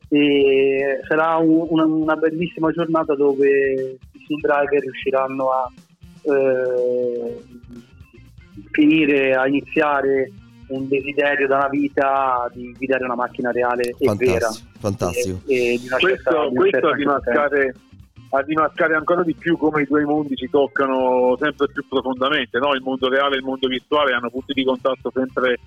E 0.10 1.00
sarà 1.08 1.36
un- 1.38 1.68
una, 1.70 1.86
una 1.86 2.16
bellissima 2.16 2.72
giornata 2.72 3.14
dove 3.16 3.48
i 3.50 4.24
sim 4.26 4.40
driver 4.42 4.80
riusciranno 4.82 5.50
a 5.52 5.72
eh, 6.34 7.44
finire, 8.72 9.34
a 9.36 9.48
iniziare 9.48 10.32
un 10.68 10.88
desiderio 10.88 11.48
da 11.48 11.58
una 11.58 11.70
vita 11.70 12.50
di 12.54 12.74
guidare 12.78 13.06
una 13.06 13.16
macchina 13.16 13.52
reale 13.52 13.84
e 13.98 14.16
vera. 14.16 14.48
Fantastico, 14.48 14.80
fantastico. 14.80 15.42
E, 15.48 15.74
e 15.74 15.78
di 15.80 15.88
una 15.88 15.98
certa- 15.98 16.32
questo, 16.32 16.48
di 16.48 16.54
una 16.54 16.60
questo 16.60 16.88
a, 16.88 16.96
dimascare, 16.96 17.76
a 18.32 18.44
dimascare 18.44 18.96
ancora 18.96 19.24
di 19.24 19.34
più 19.34 19.58
come 19.58 19.84
i 19.84 19.86
due 19.86 20.04
mondi 20.04 20.36
si 20.36 20.50
toccano 20.50 21.38
sempre 21.40 21.68
più 21.70 21.88
profondamente, 21.88 22.60
no? 22.60 22.74
il 22.74 22.82
mondo 22.82 23.08
reale 23.08 23.36
e 23.36 23.38
il 23.38 23.46
mondo 23.46 23.68
virtuale 23.68 24.14
hanno 24.14 24.30
punti 24.30 24.54
di 24.54 24.66
contatto 24.66 25.12
sempre, 25.14 25.58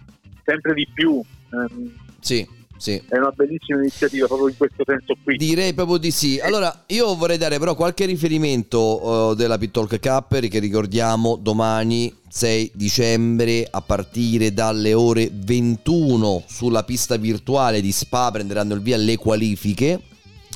sempre 0.44 0.74
di 0.74 0.86
più. 0.92 1.20
Ehm, 1.52 1.94
Sì, 2.20 2.46
sì. 2.80 3.02
è 3.08 3.18
una 3.18 3.30
bellissima 3.30 3.78
iniziativa 3.78 4.26
proprio 4.26 4.48
in 4.48 4.56
questo 4.56 4.82
senso 4.86 5.14
qui. 5.22 5.36
Direi 5.36 5.74
proprio 5.74 5.98
di 5.98 6.10
sì. 6.10 6.40
Allora, 6.40 6.84
io 6.86 7.14
vorrei 7.14 7.36
dare 7.36 7.58
però 7.58 7.74
qualche 7.74 8.06
riferimento 8.06 9.32
eh, 9.32 9.36
della 9.36 9.58
Pittalk 9.58 10.00
Cup 10.00 10.40
che 10.48 10.58
ricordiamo 10.58 11.36
domani 11.36 12.12
6 12.26 12.70
dicembre 12.74 13.66
a 13.70 13.82
partire 13.82 14.54
dalle 14.54 14.94
ore 14.94 15.30
21 15.30 16.44
sulla 16.46 16.82
pista 16.84 17.16
virtuale 17.16 17.82
di 17.82 17.92
Spa 17.92 18.30
prenderanno 18.30 18.74
il 18.74 18.80
via 18.80 18.96
le 18.96 19.16
qualifiche 19.16 20.00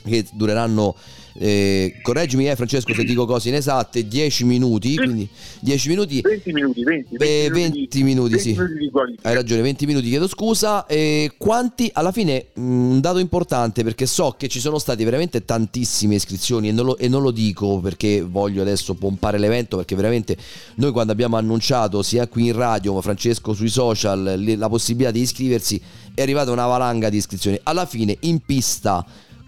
che 0.03 0.25
dureranno 0.33 0.95
eh, 1.37 1.99
correggimi 2.03 2.49
eh, 2.49 2.55
Francesco 2.55 2.95
se 2.95 3.05
dico 3.05 3.27
cose 3.27 3.49
inesatte, 3.49 4.07
10 4.07 4.45
minuti, 4.45 4.97
quindi 4.97 5.29
10 5.61 5.89
minuti... 5.89 6.21
20 6.21 6.53
minuti, 6.53 6.83
20, 6.85 7.17
20, 7.17 7.25
Eh, 7.25 7.51
20 7.51 8.03
minuti, 8.03 8.39
sì. 8.39 8.53
20 8.53 8.61
minuti 8.61 8.79
di 8.85 8.91
qualifica. 8.91 9.29
Hai 9.29 9.35
ragione, 9.35 9.63
20 9.63 9.87
minuti, 9.87 10.09
chiedo 10.09 10.29
scusa. 10.29 10.87
E 10.87 11.33
quanti, 11.37 11.91
alla 11.93 12.13
fine, 12.13 12.47
mh, 12.53 12.63
un 12.63 13.01
dato 13.01 13.19
importante 13.19 13.83
perché 13.83 14.07
so 14.07 14.35
che 14.39 14.49
ci 14.49 14.61
sono 14.61 14.79
stati 14.79 15.03
veramente 15.05 15.45
tantissime 15.45 16.15
iscrizioni 16.15 16.69
e 16.69 16.73
non, 16.73 16.87
lo, 16.87 16.97
e 16.99 17.09
non 17.09 17.23
lo 17.23 17.31
dico 17.31 17.81
perché 17.81 18.23
voglio 18.23 18.63
adesso 18.63 18.95
pompare 18.95 19.39
l'evento, 19.39 19.77
perché 19.77 19.97
veramente 19.97 20.37
noi 20.77 20.93
quando 20.93 21.13
abbiamo 21.13 21.37
annunciato 21.37 22.03
sia 22.03 22.29
qui 22.29 22.47
in 22.47 22.53
radio, 22.53 22.95
ma 22.95 23.01
Francesco 23.01 23.53
sui 23.55 23.69
social, 23.69 24.41
la 24.57 24.69
possibilità 24.69 25.11
di 25.11 25.21
iscriversi, 25.21 25.81
è 26.15 26.23
arrivata 26.23 26.53
una 26.53 26.67
valanga 26.67 27.09
di 27.09 27.17
iscrizioni. 27.17 27.59
Alla 27.65 27.87
fine, 27.87 28.17
in 28.21 28.39
pista, 28.41 29.05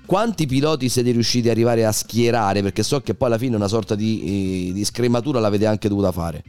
quanti 0.07 0.47
piloti 0.47 0.89
siete 0.89 1.11
riusciti 1.11 1.49
ad 1.49 1.55
arrivare 1.55 1.85
a 1.85 1.93
schierare? 1.93 2.63
Perché 2.63 2.83
so 2.83 3.01
che 3.01 3.15
poi 3.15 3.29
alla 3.29 3.39
fine 3.39 3.57
una 3.57 3.69
sorta 3.69 3.95
di, 3.95 4.69
eh, 4.69 4.73
di 4.73 4.85
scrematura 4.85 5.41
l'avete 5.41 5.67
anche 5.67 5.89
dovuta 5.89 6.13
fare. 6.13 6.43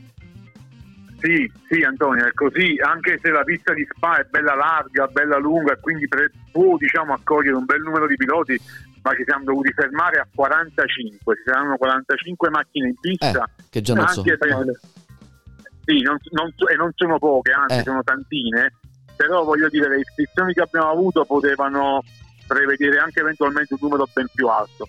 Sì, 1.20 1.52
sì 1.68 1.82
Antonio, 1.82 2.26
è 2.28 2.32
così, 2.34 2.76
anche 2.80 3.20
se 3.22 3.30
la 3.32 3.44
pista 3.44 3.74
di 3.74 3.86
Spa 3.90 4.20
è 4.20 4.28
bella 4.30 4.54
larga, 4.54 5.08
bella 5.08 5.38
lunga 5.40 5.74
e 5.74 5.80
quindi 5.80 6.08
pre- 6.08 6.32
può 6.52 6.78
diciamo, 6.78 7.12
accogliere 7.14 7.56
un 7.56 7.66
bel 7.66 7.82
numero 7.82 8.06
di 8.06 8.16
piloti, 8.16 8.60
ma 9.02 9.16
ci 9.16 9.24
siamo 9.26 9.44
dovuti 9.46 9.72
fermare 9.74 10.20
a 10.20 10.28
45, 10.34 11.36
ci 11.36 11.42
saranno 11.46 11.76
45 11.78 12.50
macchine 12.52 12.88
in 12.90 12.96
pista. 13.00 13.44
Eh, 13.46 13.64
che 13.70 13.82
già 13.82 13.96
non 13.96 14.08
so. 14.10 14.22
se- 14.22 14.38
Sì, 15.86 16.02
non- 16.02 16.18
non 16.32 16.54
e 16.70 16.76
non 16.76 16.92
sono 16.94 17.18
poche, 17.18 17.52
anzi 17.52 17.80
Eh. 17.80 17.84
sono 17.84 18.04
tantine, 18.04 18.74
però 19.16 19.44
voglio 19.44 19.70
dire, 19.70 19.90
le 19.90 20.00
iscrizioni 20.02 20.54
che 20.54 20.62
abbiamo 20.62 20.92
avuto 20.92 21.26
potevano 21.26 22.04
prevedere 22.48 22.98
anche 23.00 23.20
eventualmente 23.20 23.74
un 23.74 23.80
numero 23.82 24.08
ben 24.14 24.28
più 24.34 24.48
alto. 24.48 24.88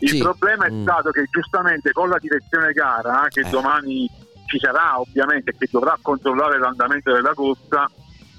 Il 0.00 0.08
Sì. 0.10 0.18
problema 0.18 0.64
è 0.66 0.70
Mm. 0.70 0.82
stato 0.82 1.10
che 1.10 1.26
giustamente 1.30 1.92
con 1.92 2.08
la 2.08 2.18
direzione 2.18 2.72
gara, 2.72 3.26
che 3.28 3.40
Eh. 3.40 3.50
domani 3.50 4.08
ci 4.46 4.58
sarà 4.58 4.98
ovviamente, 4.98 5.54
che 5.58 5.68
dovrà 5.70 5.96
controllare 6.00 6.58
l'andamento 6.58 7.12
della 7.12 7.34
corsa, 7.34 7.90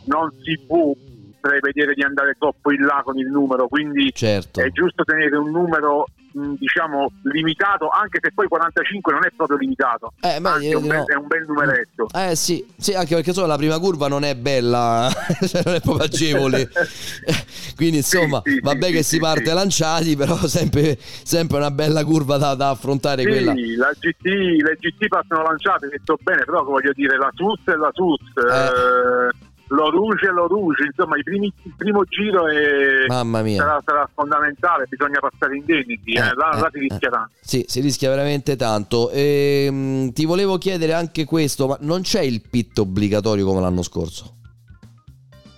non 0.05 0.32
si 0.41 0.59
può 0.65 0.91
prevedere 1.39 1.93
di 1.93 2.03
andare 2.03 2.36
troppo 2.38 2.72
in 2.72 2.82
là 2.86 3.01
con 3.03 3.17
il 3.17 3.28
numero, 3.28 3.67
quindi 3.67 4.11
Certo. 4.13 4.61
è 4.61 4.69
giusto 4.72 5.03
tenere 5.03 5.38
un 5.38 5.51
numero 5.51 6.05
diciamo 6.32 7.11
limitato, 7.23 7.89
anche 7.89 8.19
se 8.21 8.32
poi 8.34 8.47
45 8.47 9.13
non 9.13 9.25
è 9.25 9.32
proprio 9.36 9.57
limitato, 9.57 10.13
Eh, 10.21 10.39
ma 10.39 10.57
è, 10.59 10.73
un 10.73 10.88
bel, 10.88 10.97
no. 10.97 11.05
è 11.05 11.15
un 11.15 11.27
bel 11.27 11.45
numeretto. 11.47 12.07
Eh 12.13 12.36
sì, 12.36 12.65
sì, 12.77 12.93
anche 12.93 13.15
perché 13.15 13.34
solo 13.34 13.47
la 13.47 13.57
prima 13.57 13.77
curva 13.79 14.07
non 14.07 14.23
è 14.23 14.36
bella, 14.36 15.09
cioè 15.47 15.61
non 15.65 15.75
è 15.75 15.82
proprio 15.82 16.05
agevole. 16.05 16.69
Quindi 17.75 17.97
insomma, 17.97 18.41
sì, 18.43 18.59
vabbè 18.59 18.86
sì, 18.88 18.91
che 18.91 19.03
sì, 19.03 19.09
si 19.15 19.19
parte 19.19 19.45
sì. 19.45 19.53
lanciati, 19.53 20.15
però 20.15 20.36
sempre, 20.47 20.97
sempre 20.99 21.57
una 21.57 21.71
bella 21.71 22.03
curva 22.03 22.38
da, 22.38 22.55
da 22.55 22.69
affrontare 22.69 23.23
Sì, 23.23 23.27
quella. 23.29 23.53
la 23.53 23.91
GT, 23.97 24.25
le 24.25 24.77
GT 24.79 25.07
passano 25.07 25.43
lanciate, 25.43 25.88
detto 25.88 26.17
bene, 26.21 26.43
però 26.45 26.63
voglio 26.63 26.91
dire 26.93 27.17
la 27.17 27.29
SUS 27.34 27.67
e 27.67 27.75
la 27.77 27.91
SUS, 27.93 28.19
eh, 28.38 29.29
lo 29.72 29.89
Rouge 29.89 30.28
e 30.28 30.32
lo 30.32 30.47
Rouge, 30.47 30.84
insomma 30.86 31.15
primi- 31.24 31.51
il 31.63 31.74
primo 31.78 32.03
giro 32.05 32.47
è- 32.47 33.05
Mamma 33.07 33.41
mia. 33.41 33.57
sarà, 33.61 33.82
sarà 33.86 34.09
fondamentale, 34.13 34.86
bisogna 34.89 35.19
passare 35.19 35.55
indenniti, 35.55 36.11
eh, 36.13 36.19
Eh, 36.19 36.34
là, 36.36 36.49
là 36.59 36.67
eh, 36.67 36.69
si 36.74 36.80
rischia 36.80 37.07
eh. 37.07 37.11
tanto. 37.11 37.34
Sì, 37.41 37.63
si 37.67 37.80
rischia 37.80 38.09
veramente 38.09 38.55
tanto. 38.57 39.09
Ehm, 39.11 40.11
ti 40.11 40.26
volevo 40.26 40.57
chiedere 40.57 40.93
anche 40.93 41.24
questo, 41.26 41.67
ma 41.67 41.78
non 41.82 42.01
c'è 42.01 42.22
il 42.22 42.41
pit 42.49 42.78
obbligatorio 42.80 43.45
come 43.45 43.61
l'anno 43.61 43.82
scorso? 43.82 44.36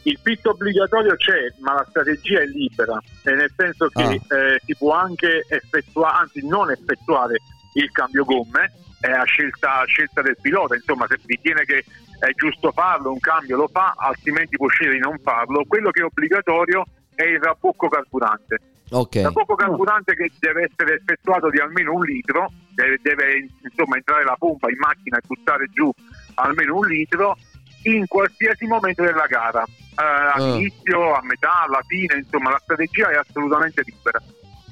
Il 0.03 0.20
pit 0.22 0.45
obbligatorio 0.45 1.16
c'è, 1.16 1.53
ma 1.61 1.74
la 1.74 1.86
strategia 1.89 2.41
è 2.41 2.45
libera, 2.45 3.01
e 3.24 3.32
nel 3.36 3.51
senso 3.55 3.88
che 3.88 4.03
Ah. 4.03 4.11
eh, 4.38 4.61
si 4.66 4.76
può 4.76 4.91
anche 4.93 5.45
effettuare, 5.47 6.18
anzi 6.20 6.45
non 6.45 6.70
effettuare 6.70 7.38
il 7.76 7.89
cambio 7.91 8.26
gomme, 8.26 8.72
è 8.99 9.09
a 9.09 9.24
scelta, 9.24 9.80
a 9.80 9.86
scelta 9.86 10.22
del 10.22 10.38
pilota, 10.41 10.76
insomma 10.76 11.05
se 11.09 11.18
ritiene 11.26 11.64
che 11.64 11.84
è 12.24 12.32
giusto 12.36 12.71
farlo, 12.71 13.11
un 13.11 13.19
cambio 13.19 13.57
lo 13.57 13.67
fa, 13.67 13.93
altrimenti 13.97 14.55
può 14.55 14.67
scegliere 14.67 14.95
di 14.95 15.01
non 15.01 15.19
farlo. 15.19 15.65
Quello 15.67 15.91
che 15.91 16.01
è 16.01 16.05
obbligatorio 16.05 16.86
è 17.13 17.24
il 17.24 17.39
rabbocco 17.39 17.89
carburante. 17.89 18.59
Ok. 18.91 19.15
Il 19.15 19.24
rabbocco 19.24 19.55
carburante 19.55 20.13
che 20.13 20.32
deve 20.39 20.69
essere 20.71 20.95
effettuato 20.95 21.49
di 21.49 21.59
almeno 21.59 21.93
un 21.93 22.03
litro, 22.03 22.49
deve, 22.74 22.97
deve, 23.01 23.47
insomma 23.61 23.97
entrare 23.97 24.24
la 24.24 24.36
pompa 24.38 24.69
in 24.69 24.78
macchina 24.78 25.17
e 25.17 25.21
buttare 25.26 25.67
giù 25.74 25.91
almeno 26.36 26.78
un 26.78 26.88
litro 26.88 27.38
in 27.84 28.07
qualsiasi 28.07 28.65
momento 28.67 29.03
della 29.03 29.26
gara, 29.28 29.63
eh, 29.63 30.32
all'inizio, 30.34 31.13
a 31.13 31.21
metà, 31.24 31.63
alla 31.63 31.82
fine, 31.86 32.15
insomma 32.15 32.51
la 32.51 32.59
strategia 32.63 33.09
è 33.09 33.15
assolutamente 33.15 33.84
libera. 33.86 34.21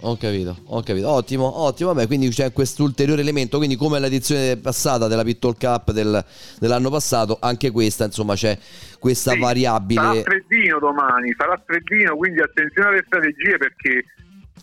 Ho 0.03 0.17
capito, 0.17 0.57
ho 0.65 0.81
capito. 0.81 1.07
Ottimo, 1.09 1.61
ottimo. 1.61 1.93
Vabbè, 1.93 2.07
quindi 2.07 2.29
c'è 2.29 2.51
questo 2.51 2.83
ulteriore 2.83 3.21
elemento. 3.21 3.57
Quindi, 3.57 3.75
come 3.75 3.99
l'edizione 3.99 4.57
passata 4.57 5.07
della 5.07 5.23
Pitbull 5.23 5.57
Cup 5.59 5.91
del- 5.91 6.23
dell'anno 6.59 6.89
passato, 6.89 7.37
anche 7.39 7.69
questa, 7.69 8.05
insomma, 8.05 8.33
c'è 8.33 8.57
questa 8.99 9.31
Sì, 9.31 9.37
Sarà 9.37 9.47
variabile. 9.47 10.23
freddino 10.23 10.79
domani, 10.79 11.33
sarà 11.37 11.61
freddino, 11.63 12.15
quindi 12.15 12.41
attenzione 12.41 12.89
alle 12.89 13.03
strategie 13.05 13.57
perché 13.57 14.05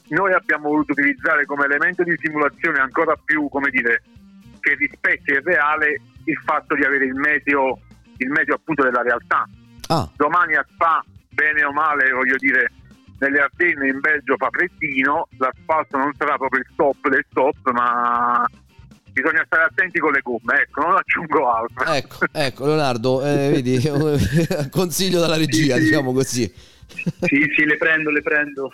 noi 0.08 0.32
abbiamo 0.32 0.68
voluto 0.70 0.92
utilizzare 0.92 1.44
come 1.46 1.66
elemento 1.66 2.02
di 2.02 2.14
simulazione 2.20 2.80
ancora 2.80 3.14
più, 3.24 3.48
come 3.48 3.70
dire, 3.70 4.02
che 4.60 4.74
rispecchia 4.74 5.36
il 5.36 5.42
reale 5.44 6.00
il 6.24 6.36
fatto 6.44 6.74
di 6.74 6.82
avere 6.84 7.04
il 7.06 7.14
meteo, 7.14 7.78
il 8.16 8.28
meteo 8.30 8.56
appunto 8.56 8.82
della 8.82 9.02
realtà. 9.02 9.46
Ah. 9.88 10.10
Domani 10.16 10.56
a 10.56 10.66
Spa, 10.72 11.04
bene 11.30 11.62
o 11.64 11.72
male, 11.72 12.10
voglio 12.10 12.36
dire, 12.38 12.70
nelle 13.18 13.40
Ardenne 13.40 13.88
in 13.88 14.00
Belgio 14.00 14.36
fa 14.36 14.48
freddino, 14.50 15.28
l'asfalto 15.38 15.96
non 15.96 16.12
sarà 16.16 16.36
proprio 16.36 16.60
il 16.60 16.68
top 16.76 17.08
del 17.08 17.24
top, 17.32 17.70
ma 17.72 18.46
bisogna 19.12 19.42
stare 19.46 19.64
attenti 19.64 19.98
con 19.98 20.12
le 20.12 20.20
gomme, 20.22 20.62
ecco, 20.62 20.82
non 20.82 20.96
aggiungo 20.96 21.50
altro. 21.50 21.92
Ecco, 21.92 22.18
ecco, 22.32 22.66
Leonardo, 22.66 23.24
eh, 23.24 23.50
vedi, 23.50 23.80
consiglio 24.70 25.20
dalla 25.20 25.36
regia, 25.36 25.76
diciamo 25.76 26.12
così. 26.12 26.76
Sì, 27.20 27.46
sì, 27.54 27.64
le 27.64 27.76
prendo, 27.76 28.10
le 28.10 28.22
prendo. 28.22 28.70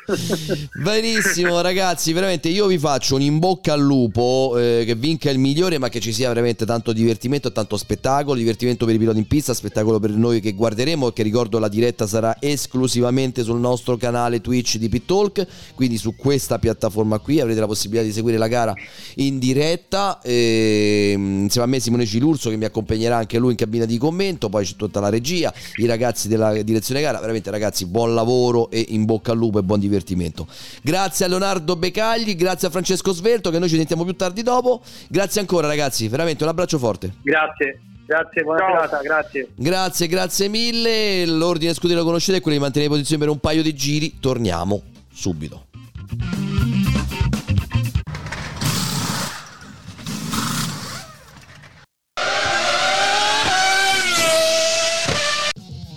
Benissimo 0.82 1.60
ragazzi, 1.60 2.12
veramente 2.12 2.48
io 2.48 2.66
vi 2.66 2.78
faccio 2.78 3.16
un 3.16 3.22
in 3.22 3.38
bocca 3.38 3.72
al 3.72 3.80
lupo, 3.80 4.54
eh, 4.58 4.84
che 4.86 4.94
vinca 4.94 5.30
il 5.30 5.38
migliore 5.38 5.78
ma 5.78 5.88
che 5.88 6.00
ci 6.00 6.12
sia 6.12 6.28
veramente 6.28 6.64
tanto 6.64 6.92
divertimento 6.92 7.48
e 7.48 7.52
tanto 7.52 7.76
spettacolo, 7.76 8.36
divertimento 8.36 8.86
per 8.86 8.94
i 8.94 8.98
piloti 8.98 9.18
in 9.18 9.26
pista, 9.26 9.52
spettacolo 9.54 9.98
per 9.98 10.10
noi 10.10 10.40
che 10.40 10.52
guarderemo 10.52 11.10
che 11.10 11.22
ricordo 11.22 11.58
la 11.58 11.68
diretta 11.68 12.06
sarà 12.06 12.36
esclusivamente 12.40 13.42
sul 13.42 13.58
nostro 13.58 13.96
canale 13.96 14.40
Twitch 14.40 14.76
di 14.76 14.88
Pit 14.88 15.06
Talk, 15.06 15.46
quindi 15.74 15.96
su 15.96 16.14
questa 16.14 16.58
piattaforma 16.58 17.18
qui 17.18 17.40
avrete 17.40 17.60
la 17.60 17.66
possibilità 17.66 18.04
di 18.04 18.12
seguire 18.12 18.38
la 18.38 18.48
gara 18.48 18.74
in 19.16 19.38
diretta, 19.38 20.20
e, 20.22 21.12
insieme 21.16 21.66
a 21.66 21.70
me 21.70 21.80
Simone 21.80 22.06
Cilurso 22.06 22.50
che 22.50 22.56
mi 22.56 22.64
accompagnerà 22.64 23.16
anche 23.16 23.38
lui 23.38 23.50
in 23.50 23.56
cabina 23.56 23.84
di 23.84 23.98
commento, 23.98 24.48
poi 24.48 24.64
c'è 24.64 24.76
tutta 24.76 25.00
la 25.00 25.08
regia, 25.08 25.52
i 25.76 25.86
ragazzi 25.86 26.28
della 26.28 26.62
direzione 26.62 27.00
gara, 27.00 27.18
veramente 27.20 27.50
ragazzi 27.50 27.86
buon 27.86 28.03
lavoro 28.12 28.70
e 28.70 28.84
in 28.88 29.04
bocca 29.04 29.32
al 29.32 29.38
lupo 29.38 29.58
e 29.58 29.62
buon 29.62 29.80
divertimento. 29.80 30.46
Grazie 30.82 31.24
a 31.24 31.28
Leonardo 31.28 31.76
Becagli, 31.76 32.36
grazie 32.36 32.68
a 32.68 32.70
Francesco 32.70 33.12
Svelto 33.12 33.50
che 33.50 33.58
noi 33.58 33.68
ci 33.68 33.76
sentiamo 33.76 34.04
più 34.04 34.14
tardi 34.14 34.42
dopo. 34.42 34.82
Grazie 35.08 35.40
ancora 35.40 35.66
ragazzi, 35.66 36.08
veramente 36.08 36.42
un 36.42 36.50
abbraccio 36.50 36.78
forte. 36.78 37.14
Grazie, 37.22 37.80
grazie, 38.04 38.42
buona 38.42 38.58
Ciao. 38.58 38.70
serata, 38.72 39.00
grazie. 39.00 39.48
Grazie, 39.54 40.06
grazie 40.08 40.48
mille. 40.48 41.24
L'ordine 41.24 41.72
scudero 41.72 42.00
lo 42.00 42.06
conoscete, 42.06 42.38
è 42.38 42.40
quello 42.40 42.56
di 42.56 42.62
mantenere 42.62 42.90
posizione 42.90 43.22
per 43.24 43.32
un 43.32 43.38
paio 43.38 43.62
di 43.62 43.74
giri. 43.74 44.18
Torniamo 44.20 44.82
subito. 45.12 45.66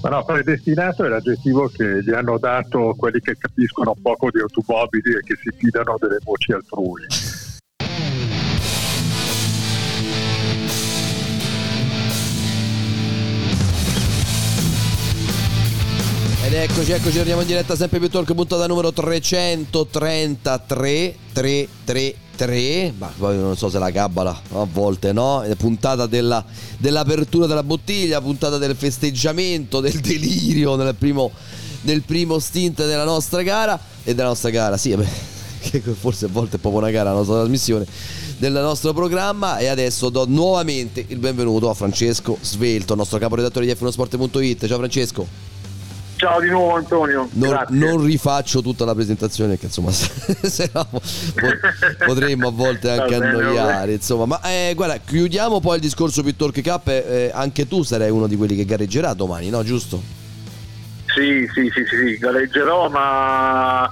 Ma 0.07 0.15
no, 0.15 0.23
predestinato 0.23 1.03
è 1.03 1.09
l'aggettivo 1.09 1.67
che 1.67 2.01
gli 2.01 2.11
hanno 2.11 2.37
dato 2.37 2.95
quelli 2.97 3.19
che 3.19 3.35
capiscono 3.37 3.93
poco 4.01 4.29
di 4.31 4.39
automobili 4.39 5.17
e 5.17 5.19
che 5.19 5.35
si 5.35 5.49
fidano 5.57 5.97
delle 5.99 6.19
voci 6.23 6.53
altrui. 6.53 7.05
Ed 16.45 16.53
eccoci, 16.53 16.93
eccoci, 16.93 17.17
torniamo 17.17 17.41
in 17.41 17.47
diretta 17.47 17.75
sempre 17.75 17.99
più 17.99 18.07
talk, 18.07 18.33
puntata 18.33 18.65
numero 18.65 18.93
333, 18.93 20.37
333, 21.33 22.15
ma 22.97 23.11
poi 23.17 23.37
non 23.37 23.55
so 23.57 23.69
se 23.69 23.79
la 23.79 23.91
cabala, 23.91 24.41
a 24.53 24.67
volte 24.71 25.11
no, 25.11 25.41
è 25.41 25.55
puntata 25.55 26.05
della- 26.05 26.43
dell'apertura 26.77 27.47
della 27.47 27.63
bottiglia, 27.63 28.21
puntata 28.21 28.57
del 28.57 28.75
festeggiamento, 28.75 29.79
del 29.79 29.99
delirio 29.99 30.75
nel 30.75 30.95
primo, 30.95 31.31
nel 31.81 32.01
primo 32.03 32.39
stint 32.39 32.85
della 32.85 33.03
nostra 33.03 33.41
gara, 33.41 33.79
e 34.03 34.13
della 34.13 34.27
nostra 34.29 34.49
gara, 34.49 34.77
sì, 34.77 34.95
che 35.59 35.81
forse 35.81 36.25
a 36.25 36.29
volte 36.29 36.57
è 36.57 36.59
proprio 36.59 36.81
una 36.81 36.91
gara 36.91 37.09
la 37.09 37.17
nostra 37.17 37.37
trasmissione, 37.37 37.85
del 38.37 38.53
nostro 38.53 38.93
programma, 38.93 39.57
e 39.57 39.67
adesso 39.67 40.09
do 40.09 40.25
nuovamente 40.27 41.03
il 41.07 41.17
benvenuto 41.17 41.69
a 41.69 41.73
Francesco 41.73 42.37
Svelto, 42.41 42.95
nostro 42.95 43.17
caporedattore 43.17 43.65
di 43.65 43.71
F1sport.it, 43.71 44.67
ciao 44.67 44.77
Francesco. 44.77 45.56
Ciao 46.17 46.39
di 46.41 46.49
nuovo 46.49 46.75
Antonio. 46.75 47.29
Non, 47.33 47.63
non 47.69 48.03
rifaccio 48.03 48.63
tutta 48.63 48.85
la 48.85 48.95
presentazione, 48.95 49.55
che 49.57 49.67
insomma, 49.67 49.91
se 49.93 50.69
no 50.73 50.83
po- 50.89 50.99
potremmo 52.05 52.47
a 52.47 52.51
volte 52.51 52.89
anche 52.89 53.13
annoiare. 53.15 53.93
Insomma, 53.93 54.25
ma 54.25 54.41
eh, 54.41 54.73
guarda, 54.75 54.97
chiudiamo 54.97 55.59
poi 55.59 55.75
il 55.75 55.81
discorso 55.81 56.23
Pit 56.23 56.35
Talk 56.35 56.59
Cup. 56.61 56.87
eh, 56.87 57.29
anche 57.31 57.67
tu 57.67 57.83
sarai 57.83 58.09
uno 58.09 58.25
di 58.25 58.35
quelli 58.35 58.55
che 58.55 58.65
gareggerà 58.65 59.13
domani, 59.13 59.49
no? 59.51 59.63
Giusto? 59.63 60.01
Sì, 61.05 61.47
sì, 61.53 61.69
sì, 61.73 61.83
sì, 61.87 61.95
sì, 62.07 62.17
gareggerò, 62.17 62.89
ma 62.89 63.87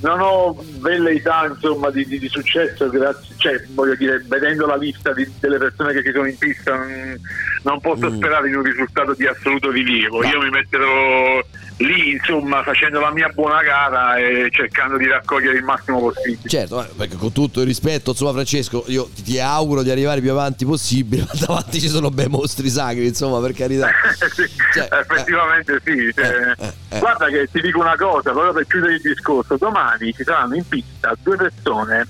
non 0.00 0.20
ho 0.20 0.62
velleità 0.80 1.46
insomma 1.48 1.90
di, 1.90 2.04
di- 2.06 2.18
di 2.18 2.28
successo, 2.28 2.90
grazie, 2.90 3.34
cioè 3.38 3.62
voglio 3.72 3.94
dire, 3.94 4.22
vedendo 4.26 4.66
la 4.66 4.76
lista 4.76 5.12
di- 5.14 5.30
delle 5.40 5.56
persone 5.58 5.92
che 5.94 6.02
ci 6.02 6.12
sono 6.12 6.26
in 6.26 6.36
pista 6.36 6.74
non, 6.76 7.18
non 7.62 7.80
posso 7.80 8.10
Mm. 8.10 8.16
sperare 8.16 8.48
in 8.48 8.56
un 8.56 8.62
risultato 8.62 9.14
di 9.14 9.26
assoluto 9.26 9.70
rilievo. 9.70 10.22
Io 10.24 10.40
mi 10.40 10.50
metterò 10.50 11.40
lì, 11.78 12.12
insomma, 12.12 12.62
facendo 12.62 13.00
la 13.00 13.10
mia 13.10 13.28
buona 13.28 13.62
gara 13.62 14.16
e 14.16 14.48
cercando 14.50 14.96
di 14.96 15.06
raccogliere 15.06 15.56
il 15.56 15.64
massimo 15.64 15.98
possibile. 16.00 16.48
Certo, 16.48 16.82
eh, 16.82 16.88
perché 16.96 17.16
con 17.16 17.32
tutto 17.32 17.60
il 17.60 17.66
rispetto, 17.66 18.10
insomma, 18.10 18.32
Francesco, 18.32 18.84
io 18.88 19.08
ti, 19.14 19.22
ti 19.22 19.38
auguro 19.40 19.82
di 19.82 19.90
arrivare 19.90 20.20
più 20.20 20.30
avanti 20.30 20.64
possibile, 20.64 21.22
ma 21.32 21.32
davanti 21.46 21.80
ci 21.80 21.88
sono 21.88 22.10
bei 22.10 22.28
mostri 22.28 22.68
sacri, 22.68 23.06
insomma, 23.06 23.40
per 23.40 23.52
carità. 23.54 23.88
Sì, 24.32 24.44
Cioè, 24.72 24.88
effettivamente 25.00 25.80
sì. 25.84 26.10
cioè, 26.14 26.54
eh. 26.58 26.98
Guarda 26.98 27.26
che 27.28 27.48
ti 27.52 27.60
dico 27.60 27.80
una 27.80 27.96
cosa, 27.96 28.30
proprio 28.30 28.52
per 28.52 28.66
chiudere 28.66 28.94
il 28.94 29.00
discorso, 29.00 29.56
domani 29.56 30.12
ci 30.14 30.22
saranno 30.22 30.54
in 30.54 30.66
pista 30.66 31.12
due 31.22 31.36
persone, 31.36 32.06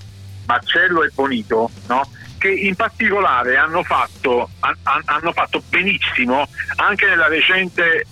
Marcello 0.46 1.02
e 1.02 1.10
Bonito, 1.14 1.70
no? 1.88 2.08
che 2.38 2.48
in 2.50 2.74
particolare 2.74 3.56
hanno 3.56 3.82
fatto, 3.84 4.50
han- 4.60 4.76
han- 4.82 5.02
hanno 5.04 5.32
fatto 5.32 5.62
benissimo 5.68 6.46
anche 6.76 7.06
nella 7.06 7.28
recente 7.28 8.04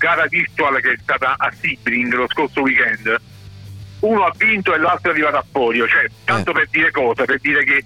gara 0.00 0.26
virtual 0.26 0.80
che 0.80 0.92
è 0.92 0.98
stata 1.00 1.34
a 1.36 1.52
Sebring 1.60 2.12
lo 2.14 2.26
scorso 2.28 2.62
weekend. 2.62 3.20
Uno 4.00 4.24
ha 4.24 4.32
vinto 4.34 4.74
e 4.74 4.78
l'altro 4.78 5.10
è 5.10 5.12
arrivato 5.12 5.36
a 5.36 5.44
podio, 5.52 5.86
cioè 5.86 6.06
tanto 6.24 6.52
per 6.52 6.68
dire 6.70 6.90
cosa, 6.90 7.24
per 7.24 7.38
dire 7.38 7.62
che 7.64 7.84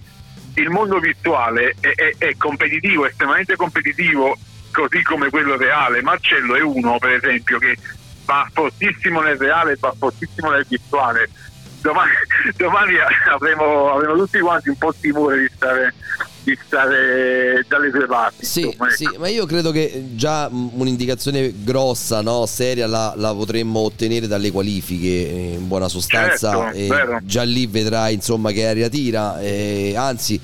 il 0.55 0.71
mondo 0.71 1.01
virtuale 1.01 1.75
è, 1.81 1.89
è- 1.89 2.15
è 2.17 2.37
competitivo, 2.37 3.05
estremamente 3.05 3.57
competitivo, 3.57 4.39
così 4.71 5.03
come 5.03 5.29
quello 5.29 5.57
reale. 5.57 6.03
Marcello 6.03 6.55
è 6.55 6.63
uno, 6.63 6.99
per 6.99 7.11
esempio, 7.11 7.59
che 7.59 7.77
va 8.25 8.49
fortissimo 8.53 9.21
nel 9.21 9.37
reale 9.37 9.73
e 9.73 9.77
va 9.81 9.93
fortissimo 9.99 10.51
nel 10.51 10.65
virtuale. 10.69 11.29
Domani, 11.81 12.13
domani 12.57 12.95
avremo, 13.33 13.93
avremo 13.93 14.15
tutti 14.15 14.39
quanti 14.39 14.69
un 14.69 14.79
po' 14.79 14.95
timore 14.99 15.41
di 15.41 15.51
stare, 15.53 15.95
di 16.45 16.57
stare 16.65 17.65
dalle 17.67 17.91
due 17.91 18.07
parti. 18.07 18.45
Sì, 18.45 18.61
insomma, 18.61 18.87
ecco. 18.87 18.95
sì, 18.95 19.09
ma 19.19 19.29
io 19.29 19.47
credo 19.47 19.71
che 19.71 20.11
già 20.15 20.49
un'indicazione 20.51 21.53
grossa, 21.63 22.21
no, 22.21 22.45
seria, 22.47 22.87
la, 22.87 23.15
la 23.17 23.35
potremmo 23.35 23.81
ottenere 23.81 24.27
dalle 24.27 24.51
qualifiche, 24.51 25.09
eh, 25.09 25.53
in 25.55 25.67
buona 25.67 25.89
sostanza. 25.89 26.71
Certo, 26.73 27.17
e 27.17 27.19
già 27.23 27.43
lì 27.43 27.67
vedrai 27.67 28.15
insomma 28.15 28.53
che 28.53 28.67
aria 28.67 28.89
tira. 28.89 29.41
eh, 29.41 29.95
anzi, 29.97 30.39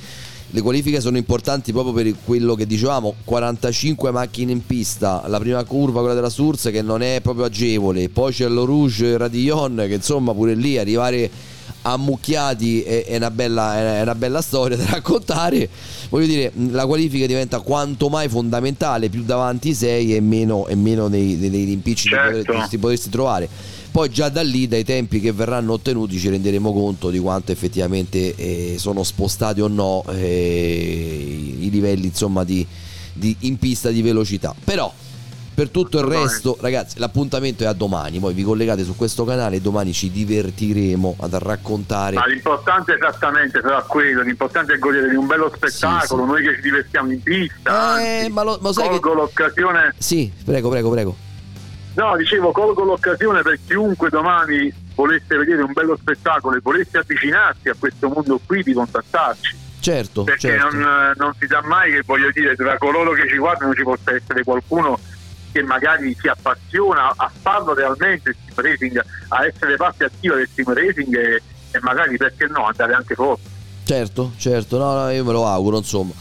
le 0.53 0.63
qualifiche 0.63 1.01
sono 1.01 1.17
importanti 1.17 1.71
proprio 1.71 1.93
per 1.93 2.13
quello 2.25 2.55
che 2.55 2.67
dicevamo: 2.67 3.15
45 3.25 4.11
macchine 4.11 4.53
in 4.53 4.65
pista. 4.65 5.23
La 5.27 5.39
prima 5.39 5.63
curva, 5.65 6.01
quella 6.01 6.15
della 6.15 6.31
Source, 6.31 6.71
che 6.71 6.83
non 6.83 7.03
è 7.03 7.21
proprio 7.21 7.45
agevole. 7.45 8.09
Poi 8.09 8.33
c'è 8.33 8.49
lo 8.49 8.65
Rouge 8.65 9.17
Radillon, 9.17 9.85
che 9.87 9.95
insomma 9.95 10.33
pure 10.33 10.55
lì 10.55 10.79
arrivare 10.79 11.31
ammucchiati 11.83 12.83
è, 12.83 13.05
è 13.05 13.17
una 13.17 13.31
bella, 13.31 13.77
è 13.99 14.03
una 14.03 14.15
bella 14.15 14.43
storia 14.43 14.77
da 14.77 14.85
raccontare. 14.91 15.69
Voglio 16.09 16.27
dire, 16.27 16.53
la 16.71 16.87
qualifica 16.87 17.27
diventa 17.27 17.61
quanto 17.61 18.09
mai 18.09 18.29
fondamentale, 18.29 19.09
più 19.09 19.23
davanti 19.23 19.75
sei 19.75 20.15
e 20.15 20.21
meno, 20.21 20.67
e 20.67 20.75
meno 20.75 21.09
nei, 21.09 21.35
nei, 21.35 21.51
nei 21.51 21.65
rimpicci 21.65 22.09
Certo. 22.09 22.39
che 22.39 22.45
potresti, 22.45 22.79
potresti 22.79 23.09
trovare. 23.11 23.49
Poi 23.91 24.09
già 24.09 24.29
da 24.29 24.43
lì, 24.43 24.69
dai 24.69 24.85
tempi 24.85 25.21
che 25.21 25.33
verranno 25.33 25.73
ottenuti, 25.73 26.19
ci 26.19 26.29
renderemo 26.29 26.73
conto 26.73 27.11
di 27.11 27.19
quanto 27.19 27.51
effettivamente 27.51 28.35
eh, 28.37 28.77
sono 28.79 29.03
spostati 29.03 29.61
o 29.61 29.67
no 29.69 30.05
eh, 30.11 31.57
i 31.61 31.71
livelli 31.71 32.07
insomma, 32.07 32.45
di, 32.45 32.65
di- 33.13 33.37
in 33.41 33.59
pista 33.59 33.91
di 33.91 34.01
velocità. 34.03 34.55
Però 34.63 34.93
per 35.61 35.69
tutto 35.69 35.99
il 35.99 36.07
resto, 36.07 36.57
ragazzi, 36.59 36.99
l'appuntamento 36.99 37.65
è 37.65 37.67
a 37.67 37.75
domani. 37.75 38.19
Poi 38.19 38.33
vi 38.33 38.43
collegate 38.43 38.83
su 38.83 38.97
questo 38.97 39.27
canale 39.27 39.57
e 39.57 39.61
domani 39.61 39.93
ci 39.93 40.11
divertiremo 40.11 41.17
ad 41.21 41.35
raccontare. 41.35 42.15
Ma 42.15 42.27
l'importante 42.27 42.95
esattamente 42.95 43.61
sarà 43.61 43.83
quello, 43.83 44.23
l'importante 44.23 44.73
è 44.73 44.79
godere 44.79 45.11
di 45.11 45.17
un 45.17 45.27
bello 45.27 45.53
spettacolo, 45.55 46.25
noi 46.25 46.43
che 46.43 46.55
ci 46.55 46.63
divertiamo 46.63 47.13
in 47.13 47.23
pista. 47.23 48.01
Eh, 48.01 48.31
ma 48.31 48.43
lo, 48.43 48.59
ma 48.63 48.73
sai 48.73 48.85
che- 48.85 49.01
colgo 49.01 49.21
l'occasione. 49.21 49.95
Sì, 49.99 50.33
prego, 50.43 50.71
prego, 50.71 50.89
prego. 50.89 51.17
No, 51.97 52.17
dicevo, 52.17 52.53
colgo 52.53 52.83
l'occasione 52.83 53.43
per 53.43 53.59
chiunque 53.67 54.09
domani 54.09 54.73
volesse 54.95 55.37
vedere 55.37 55.61
un 55.61 55.73
bello 55.75 55.95
spettacolo 55.95 56.57
e 56.57 56.61
volesse 56.63 56.97
avvicinarsi 56.97 57.69
a 57.69 57.75
questo 57.79 58.09
mondo 58.09 58.41
qui 58.47 58.63
di 58.63 58.73
contattarci. 58.73 59.59
Certo, 59.81 60.25
Perché 60.25 60.49
certo. 60.49 60.75
non, 60.77 61.13
non 61.17 61.35
si 61.39 61.47
sa 61.47 61.61
mai 61.65 61.93
che 61.93 62.03
voglio 62.07 62.31
dire, 62.33 62.55
tra 62.55 62.79
coloro 62.79 63.13
che 63.13 63.29
ci 63.29 63.37
guardano 63.37 63.75
ci 63.75 63.83
possa 63.83 64.15
essere 64.15 64.43
qualcuno 64.43 64.99
che 65.53 65.63
magari 65.63 66.17
si 66.19 66.29
appassiona 66.29 67.13
a 67.17 67.31
farlo 67.41 67.75
realmente 67.75 68.31
il 68.31 68.37
team 68.47 68.67
racing, 68.67 69.05
a 69.29 69.45
essere 69.45 69.77
parte 69.77 70.05
attiva 70.05 70.37
del 70.37 70.49
team 70.55 70.73
racing 70.73 71.17
e, 71.17 71.43
e 71.71 71.79
magari 71.83 72.17
perché 72.17 72.47
no 72.47 72.67
andare 72.67 72.95
anche 72.95 73.15
forte. 73.15 73.49
Certo, 73.85 74.33
certo, 74.37 74.79
no, 74.79 74.95
no, 74.95 75.11
io 75.11 75.25
me 75.25 75.33
lo 75.33 75.47
auguro, 75.47 75.79
insomma. 75.79 76.13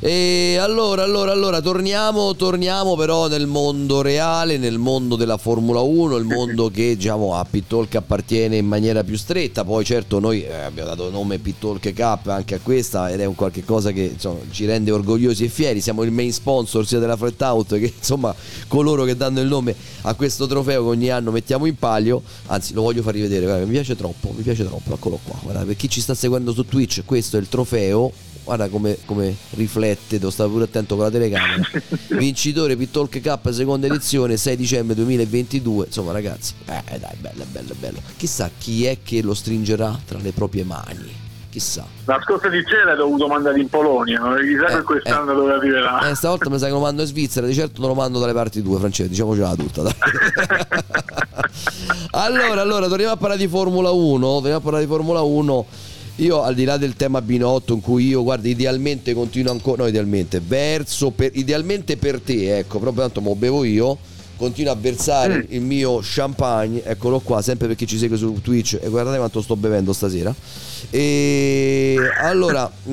E 0.00 0.56
allora, 0.60 1.02
allora, 1.02 1.32
allora, 1.32 1.60
torniamo, 1.60 2.34
torniamo 2.34 2.96
però 2.96 3.28
nel 3.28 3.46
mondo 3.46 4.02
reale, 4.02 4.58
nel 4.58 4.76
mondo 4.76 5.16
della 5.16 5.38
Formula 5.38 5.80
1, 5.80 6.16
il 6.16 6.24
mondo 6.24 6.68
che 6.72 6.96
diciamo 6.96 7.34
a 7.36 7.46
Pittalk 7.48 7.94
appartiene 7.94 8.56
in 8.56 8.66
maniera 8.66 9.04
più 9.04 9.16
stretta. 9.16 9.64
Poi 9.64 9.84
certo 9.84 10.18
noi 10.18 10.44
eh, 10.44 10.52
abbiamo 10.52 10.88
dato 10.90 11.10
nome 11.10 11.38
Pittalk 11.38 11.94
Cup 11.94 12.26
anche 12.26 12.56
a 12.56 12.60
questa 12.60 13.10
ed 13.10 13.20
è 13.20 13.24
un 13.24 13.34
qualche 13.34 13.64
cosa 13.64 13.92
che 13.92 14.02
insomma, 14.12 14.40
ci 14.50 14.66
rende 14.66 14.90
orgogliosi 14.90 15.44
e 15.44 15.48
fieri. 15.48 15.80
Siamo 15.80 16.02
il 16.02 16.10
main 16.10 16.32
sponsor 16.32 16.86
sia 16.86 16.98
della 16.98 17.16
Flat 17.16 17.40
Out 17.40 17.78
che 17.78 17.92
insomma 17.96 18.34
coloro 18.66 19.04
che 19.04 19.16
danno 19.16 19.40
il 19.40 19.46
nome 19.46 19.74
a 20.02 20.14
questo 20.14 20.46
trofeo 20.46 20.82
che 20.82 20.88
ogni 20.88 21.08
anno 21.08 21.30
mettiamo 21.30 21.66
in 21.66 21.76
palio. 21.76 22.20
Anzi, 22.46 22.74
lo 22.74 22.82
voglio 22.82 23.02
far 23.02 23.14
rivedere, 23.14 23.46
guarda, 23.46 23.64
mi 23.64 23.70
piace 23.70 23.96
troppo, 23.96 24.32
mi 24.36 24.42
piace 24.42 24.66
troppo, 24.66 24.92
eccolo 24.94 25.18
qua. 25.24 25.38
Guarda, 25.40 25.64
per 25.64 25.76
chi 25.76 25.88
ci 25.88 26.00
sta 26.00 26.14
seguendo 26.14 26.52
su 26.52 26.66
Twitch, 26.66 27.04
questo 27.06 27.36
è 27.36 27.40
il 27.40 27.48
trofeo 27.48 28.12
guarda 28.44 28.68
come, 28.68 28.98
come 29.04 29.34
riflette, 29.50 30.18
devo 30.18 30.30
stare 30.30 30.50
pure 30.50 30.64
attento 30.64 30.94
con 30.94 31.04
la 31.04 31.10
telecamera. 31.10 31.62
Vincitore 32.10 32.76
Pittalk 32.76 33.20
Cup 33.20 33.50
seconda 33.50 33.86
edizione 33.86 34.36
6 34.36 34.56
dicembre 34.56 34.94
2022. 34.94 35.86
Insomma, 35.86 36.12
ragazzi, 36.12 36.54
eh 36.66 36.98
dai, 36.98 37.16
bello, 37.18 37.44
bello, 37.50 37.74
bello. 37.78 37.98
Chissà 38.16 38.50
chi 38.56 38.84
è 38.84 38.98
che 39.02 39.22
lo 39.22 39.34
stringerà 39.34 39.98
tra 40.04 40.18
le 40.18 40.32
proprie 40.32 40.64
mani. 40.64 41.22
Chissà. 41.50 41.86
La 42.06 42.20
scorsa 42.20 42.48
edizione 42.48 42.84
l'ho 42.84 42.96
dovuto 43.04 43.28
mandare 43.28 43.60
in 43.60 43.68
Polonia, 43.68 44.18
non 44.18 44.36
chissà 44.38 44.76
che 44.76 44.82
quest'anno 44.82 45.34
dove 45.34 45.52
arriverà. 45.52 46.10
Eh, 46.10 46.14
stavolta 46.16 46.50
mi 46.50 46.58
sa 46.58 46.66
che 46.66 46.72
lo 46.72 46.80
mando 46.80 47.02
in 47.02 47.06
Svizzera, 47.06 47.46
di 47.46 47.54
certo 47.54 47.80
non 47.80 47.90
lo 47.90 47.94
mando 47.94 48.18
dalle 48.18 48.32
parti 48.32 48.60
tue, 48.60 48.76
Francesco, 48.78 49.08
diciamocela 49.08 49.54
tutta. 49.54 49.82
dai. 49.82 49.94
allora, 52.10 52.60
allora, 52.60 52.88
torniamo 52.88 53.12
a 53.12 53.16
parlare 53.16 53.40
di 53.40 53.46
Formula 53.46 53.90
1. 53.90 54.26
Torniamo 54.26 54.56
a 54.56 54.60
parlare 54.60 54.84
di 54.84 54.90
Formula 54.90 55.20
1. 55.20 55.66
Io 56.16 56.42
al 56.42 56.54
di 56.54 56.64
là 56.64 56.76
del 56.76 56.94
tema 56.94 57.20
Binotto 57.20 57.74
in 57.74 57.80
cui 57.80 58.06
io 58.06 58.22
guarda 58.22 58.46
idealmente 58.46 59.14
continuo 59.14 59.50
ancora 59.50 59.82
no 59.82 59.88
idealmente 59.88 60.40
verso 60.40 61.10
per, 61.10 61.32
idealmente 61.34 61.96
per 61.96 62.20
te 62.20 62.56
ecco 62.58 62.78
proprio 62.78 63.02
tanto 63.02 63.20
mo 63.20 63.34
bevo 63.34 63.64
io 63.64 63.98
continuo 64.36 64.70
a 64.70 64.76
versare 64.76 65.44
il 65.48 65.60
mio 65.60 65.98
champagne 66.02 66.84
eccolo 66.84 67.18
qua 67.18 67.42
sempre 67.42 67.66
per 67.66 67.74
chi 67.74 67.86
ci 67.86 67.98
segue 67.98 68.16
su 68.16 68.40
Twitch 68.40 68.78
e 68.80 68.88
guardate 68.88 69.16
quanto 69.16 69.42
sto 69.42 69.56
bevendo 69.56 69.92
stasera. 69.92 70.32
E 70.90 71.96
allora 72.20 72.70
mh, 72.70 72.92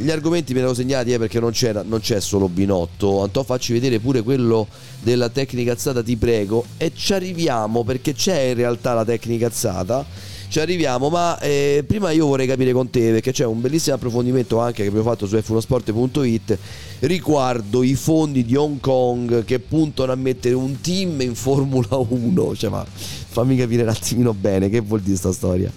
gli 0.00 0.10
argomenti 0.10 0.54
me 0.54 0.60
li 0.60 0.66
ho 0.66 0.74
segnati 0.74 1.12
eh, 1.12 1.18
perché 1.18 1.38
non, 1.38 1.52
c'era, 1.52 1.82
non 1.86 2.00
c'è 2.00 2.20
solo 2.20 2.48
Binotto. 2.48 3.22
Antò 3.22 3.42
facci 3.42 3.72
vedere 3.72 4.00
pure 4.00 4.22
quello 4.22 4.66
della 5.00 5.28
tecnica 5.28 5.72
alzata 5.72 6.02
ti 6.02 6.16
prego. 6.16 6.64
E 6.78 6.92
ci 6.94 7.12
arriviamo 7.12 7.84
perché 7.84 8.14
c'è 8.14 8.40
in 8.40 8.54
realtà 8.54 8.94
la 8.94 9.04
tecnica 9.04 9.46
alzata 9.46 10.32
ci 10.54 10.60
arriviamo, 10.60 11.08
ma 11.08 11.36
eh, 11.40 11.82
prima 11.84 12.12
io 12.12 12.26
vorrei 12.26 12.46
capire 12.46 12.70
con 12.70 12.88
te, 12.88 13.10
perché 13.10 13.32
c'è 13.32 13.44
un 13.44 13.60
bellissimo 13.60 13.96
approfondimento 13.96 14.60
anche 14.60 14.82
che 14.82 14.88
abbiamo 14.88 15.10
fatto 15.10 15.26
su 15.26 15.34
f1sport.it 15.34 16.58
riguardo 17.00 17.82
i 17.82 17.96
fondi 17.96 18.44
di 18.44 18.54
Hong 18.54 18.78
Kong 18.78 19.44
che 19.44 19.58
puntano 19.58 20.12
a 20.12 20.14
mettere 20.14 20.54
un 20.54 20.80
team 20.80 21.20
in 21.22 21.34
Formula 21.34 21.96
1. 21.96 22.54
Cioè, 22.54 22.70
ma 22.70 22.84
fammi 22.86 23.56
capire 23.56 23.82
un 23.82 23.88
attimino 23.88 24.32
bene, 24.32 24.68
che 24.68 24.78
vuol 24.78 25.00
dire 25.00 25.16
sta 25.16 25.32
storia? 25.32 25.72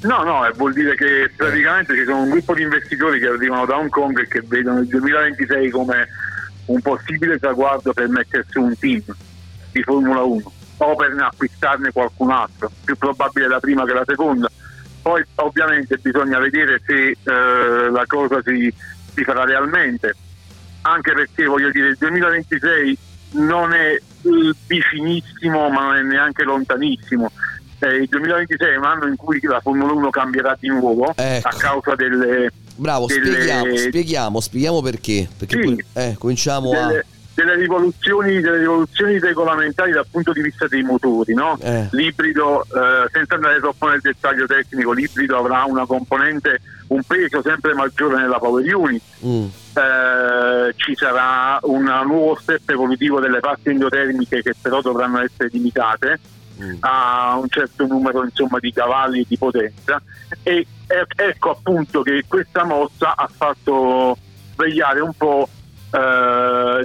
No, 0.00 0.22
no, 0.24 0.44
eh, 0.44 0.52
vuol 0.56 0.72
dire 0.72 0.96
che 0.96 1.30
praticamente 1.36 1.94
ci 1.94 2.02
sono 2.04 2.22
un 2.22 2.30
gruppo 2.30 2.52
di 2.52 2.62
investitori 2.62 3.20
che 3.20 3.28
arrivano 3.28 3.64
da 3.64 3.76
Hong 3.76 3.90
Kong 3.90 4.18
e 4.18 4.26
che 4.26 4.42
vedono 4.44 4.80
il 4.80 4.88
2026 4.88 5.70
come 5.70 6.08
un 6.64 6.80
possibile 6.80 7.38
traguardo 7.38 7.92
per 7.92 8.08
mettersi 8.08 8.58
un 8.58 8.76
team 8.76 9.02
di 9.70 9.82
Formula 9.84 10.24
1 10.24 10.55
o 10.78 10.94
per 10.94 11.14
acquistarne 11.18 11.92
qualcun 11.92 12.30
altro, 12.30 12.70
più 12.84 12.96
probabile 12.96 13.48
la 13.48 13.60
prima 13.60 13.84
che 13.84 13.92
la 13.92 14.04
seconda. 14.06 14.50
Poi 15.02 15.24
ovviamente 15.36 15.96
bisogna 15.98 16.38
vedere 16.38 16.80
se 16.84 17.10
eh, 17.10 17.90
la 17.90 18.04
cosa 18.06 18.40
si, 18.44 18.72
si 19.14 19.22
farà 19.24 19.44
realmente, 19.44 20.14
anche 20.82 21.12
perché 21.14 21.44
voglio 21.46 21.70
dire 21.70 21.88
il 21.88 21.96
2026 21.98 22.98
non 23.32 23.72
è 23.72 23.92
eh, 23.94 24.00
vicinissimo 24.66 25.68
ma 25.70 25.84
non 25.86 25.94
è 25.96 26.02
neanche 26.02 26.42
lontanissimo. 26.42 27.30
Eh, 27.78 27.96
il 27.96 28.06
2026 28.08 28.72
è 28.72 28.76
un 28.76 28.84
anno 28.84 29.06
in 29.06 29.16
cui 29.16 29.38
la 29.42 29.60
Formula 29.60 29.92
1 29.92 30.10
cambierà 30.10 30.56
di 30.58 30.68
nuovo 30.68 31.12
Ecco. 31.14 31.48
a 31.48 31.52
causa 31.56 31.94
delle, 31.94 32.50
Bravo, 32.74 33.06
delle- 33.06 33.30
spieghiamo, 33.32 33.76
spieghiamo, 33.76 34.40
spieghiamo 34.40 34.82
perché. 34.82 35.28
Perché 35.36 35.56
Sì. 35.60 35.62
poi- 35.62 35.84
eh, 35.92 36.16
cominciamo 36.18 36.70
a. 36.72 37.00
delle, 37.36 37.54
rivoluzioni, 37.54 38.40
delle 38.40 38.60
rivoluzioni 38.60 39.18
regolamentari 39.18 39.92
dal 39.92 40.06
punto 40.10 40.32
di 40.32 40.40
vista 40.40 40.66
dei 40.66 40.82
motori. 40.82 41.34
No? 41.34 41.58
Eh. 41.60 41.86
L'ibrido, 41.90 42.62
eh, 42.62 43.08
senza 43.12 43.34
andare 43.34 43.60
troppo 43.60 43.88
nel 43.88 44.00
dettaglio 44.00 44.46
tecnico, 44.46 44.92
l'ibrido 44.92 45.36
avrà 45.36 45.64
una 45.64 45.84
componente, 45.84 46.60
un 46.88 47.02
peso 47.02 47.42
sempre 47.42 47.74
maggiore 47.74 48.16
nella 48.16 48.38
power 48.38 48.74
unit. 48.74 49.02
Mm. 49.24 49.44
Eh, 49.74 50.72
ci 50.76 50.96
sarà 50.96 51.58
un 51.64 51.82
nuovo 52.06 52.38
step 52.40 52.70
evolutivo 52.70 53.20
delle 53.20 53.40
parti 53.40 53.68
endotermiche 53.68 54.40
che 54.40 54.54
però 54.60 54.80
dovranno 54.80 55.20
essere 55.20 55.50
limitate 55.52 56.18
a 56.80 57.36
un 57.38 57.50
certo 57.50 57.86
numero 57.86 58.24
insomma, 58.24 58.58
di 58.58 58.72
cavalli 58.72 59.20
e 59.20 59.24
di 59.28 59.36
potenza 59.36 60.00
e 60.42 60.66
ecco 61.14 61.50
appunto 61.50 62.00
che 62.00 62.24
questa 62.26 62.64
mossa 62.64 63.14
ha 63.14 63.28
fatto 63.30 64.16
svegliare 64.54 65.00
un 65.00 65.12
po' 65.14 65.46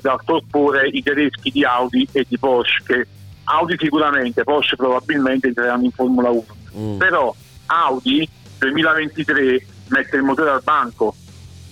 dal 0.01 0.19
torpore 0.23 0.87
i 0.87 1.01
tedeschi 1.03 1.51
di 1.51 1.63
Audi 1.63 2.07
e 2.11 2.25
di 2.27 2.37
Porsche. 2.37 2.83
Che 2.85 3.07
Audi 3.45 3.75
sicuramente, 3.77 4.43
Porsche 4.43 4.75
probabilmente 4.75 5.47
entreranno 5.47 5.83
in 5.83 5.91
Formula 5.91 6.29
1 6.29 6.97
però 6.97 7.33
Audi 7.67 8.27
2023 8.59 9.65
mette 9.89 10.15
il 10.15 10.23
motore 10.23 10.51
al 10.51 10.61
banco. 10.63 11.15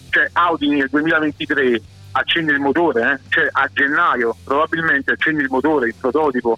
Cioè 0.09 0.29
Audi 0.33 0.69
nel 0.69 0.89
2023 0.89 1.81
accende 2.11 2.51
il 2.51 2.59
motore, 2.59 3.13
eh? 3.13 3.29
cioè 3.29 3.47
a 3.51 3.69
gennaio 3.71 4.35
probabilmente 4.43 5.11
accende 5.11 5.43
il 5.43 5.49
motore, 5.49 5.87
il 5.87 5.95
prototipo, 5.95 6.57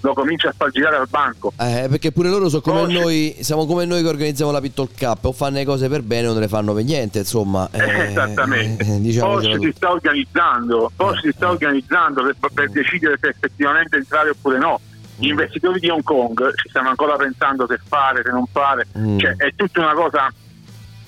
lo 0.00 0.12
comincia 0.14 0.48
a 0.48 0.54
far 0.56 0.70
girare 0.70 0.96
al 0.96 1.08
banco. 1.08 1.52
Eh, 1.58 1.86
perché 1.88 2.12
pure 2.12 2.28
loro 2.28 2.48
sono 2.48 2.62
come 2.62 2.80
Porsche. 2.82 2.98
noi, 3.00 3.36
siamo 3.40 3.66
come 3.66 3.84
noi 3.84 4.02
che 4.02 4.08
organizziamo 4.08 4.50
la 4.52 4.60
Pittle 4.60 4.88
Cup, 4.96 5.24
o 5.24 5.32
fanno 5.32 5.56
le 5.56 5.64
cose 5.64 5.88
per 5.88 6.02
bene 6.02 6.28
o 6.28 6.32
non 6.32 6.40
le 6.40 6.48
fanno 6.48 6.72
per 6.72 6.84
niente, 6.84 7.18
insomma. 7.20 7.68
eh, 7.72 8.08
Esattamente. 8.10 8.84
eh, 8.84 9.00
diciamo 9.00 9.32
Porsche 9.32 9.58
si 9.58 9.72
sta 9.74 9.90
organizzando, 9.90 10.92
Porsche 10.94 11.30
si 11.30 11.36
sta 11.36 11.48
organizzando 11.50 12.22
per, 12.22 12.36
per 12.54 12.70
decidere 12.70 13.16
se 13.20 13.28
effettivamente 13.28 13.96
entrare 13.96 14.30
oppure 14.30 14.58
no. 14.58 14.80
Gli 15.16 15.28
investitori 15.30 15.80
di 15.80 15.88
Hong 15.88 16.04
Kong 16.04 16.54
ci 16.54 16.68
stanno 16.68 16.90
ancora 16.90 17.16
pensando 17.16 17.66
se 17.66 17.80
fare, 17.88 18.22
se 18.24 18.30
non 18.30 18.44
fare, 18.52 18.86
Mm. 18.96 19.18
cioè 19.18 19.34
è 19.36 19.52
tutta 19.56 19.80
una 19.80 19.94
cosa 19.94 20.32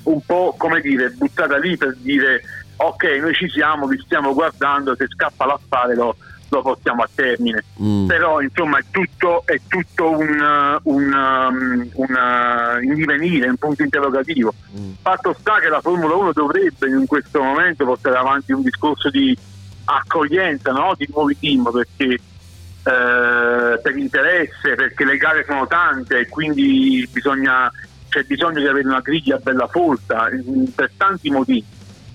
un 0.03 0.21
po' 0.27 0.55
come 0.59 0.81
dire 0.81 1.11
buttata 1.11 1.59
lì 1.59 1.77
per 1.77 1.95
dire 2.01 2.41
ok 2.77 3.05
noi 3.21 3.35
ci 3.35 3.49
siamo, 3.51 3.87
vi 3.87 4.01
stiamo 4.05 4.33
guardando, 4.35 4.97
se 4.97 5.07
scappa 5.09 5.47
l'affare 5.47 5.95
lo, 5.95 6.17
lo 6.51 6.63
portiamo 6.63 7.03
a 7.03 7.09
termine. 7.15 7.65
Mm. 7.83 8.07
Però 8.07 8.41
insomma 8.41 8.79
è 8.79 8.85
tutto, 8.91 9.43
è 9.47 9.61
tutto 9.67 10.11
un, 10.11 10.81
uh, 10.83 10.91
un, 10.91 11.13
um, 11.13 11.89
un, 11.95 12.15
uh, 12.15 12.83
in 12.83 12.95
divenire, 12.95 13.49
un 13.49 13.57
punto 13.57 13.83
interrogativo. 13.83 14.53
Fatto 15.01 15.35
sta 15.39 15.59
che 15.61 15.69
la 15.69 15.81
Formula 15.81 16.15
1 16.15 16.33
dovrebbe 16.33 16.89
in 16.89 17.07
questo 17.07 17.43
momento 17.43 17.85
portare 17.85 18.17
avanti 18.17 18.53
un 18.53 18.63
discorso 18.63 19.09
di 19.11 19.37
accoglienza 19.85 20.73
no? 20.73 20.95
di 20.97 21.09
nuovi 21.11 21.37
team 21.39 21.71
perché 21.73 22.19
eh, 22.83 23.79
per 23.83 23.97
interesse, 23.97 24.75
perché 24.75 25.05
le 25.05 25.17
gare 25.17 25.45
sono 25.45 25.67
tante 25.67 26.21
e 26.21 26.29
quindi 26.29 27.07
bisogna, 27.13 27.71
c'è 28.09 28.23
bisogno 28.23 28.61
di 28.61 28.67
avere 28.67 28.89
una 28.89 29.01
griglia 29.01 29.37
bella 29.37 29.67
folta 29.67 30.31
mm, 30.31 30.65
per 30.75 30.91
tanti 30.97 31.31
motivi. 31.31 31.65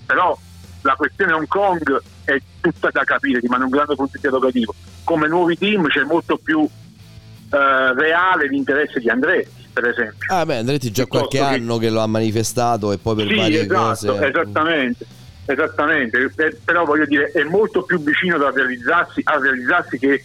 Però 0.04 0.36
la 0.82 0.94
questione 0.94 1.32
Hong 1.32 1.46
Kong 1.46 2.02
è 2.26 2.36
tutta 2.60 2.90
da 2.92 3.02
capire, 3.04 3.40
rimane 3.40 3.64
un 3.64 3.70
grande 3.70 3.94
punto 3.94 4.16
interrogativo. 4.16 4.74
Come 5.04 5.26
nuovi 5.28 5.56
team 5.56 5.86
c'è 5.88 6.02
molto 6.02 6.36
più 6.36 6.62
eh, 6.62 7.94
reale 7.94 8.48
l'interesse 8.48 8.98
di 9.00 9.08
Andretti, 9.08 9.64
per 9.72 9.86
esempio. 9.88 10.34
Ah, 10.34 10.44
beh, 10.44 10.56
Andretti 10.58 10.90
già 10.90 11.06
qualche 11.06 11.38
che- 11.38 11.44
anno 11.44 11.78
che 11.78 11.88
lo 11.90 12.00
ha 12.00 12.06
manifestato 12.06 12.92
e 12.92 12.98
poi 12.98 13.14
per 13.16 13.28
Sì, 13.28 13.34
varie 13.34 13.60
esatto, 13.62 14.12
cose. 14.12 14.26
esattamente. 14.28 15.06
Esattamente, 15.48 16.28
Eh, 16.36 16.58
però 16.64 16.84
voglio 16.84 17.06
dire 17.06 17.30
è 17.30 17.44
molto 17.44 17.82
più 17.84 18.02
vicino 18.02 18.36
da 18.36 18.50
realizzarsi, 18.50 19.20
a 19.22 19.38
realizzarsi 19.38 19.96
che 19.96 20.24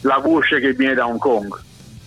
la 0.00 0.16
voce 0.16 0.60
che 0.60 0.72
viene 0.72 0.94
da 0.94 1.06
Hong 1.06 1.18
Kong. 1.18 1.54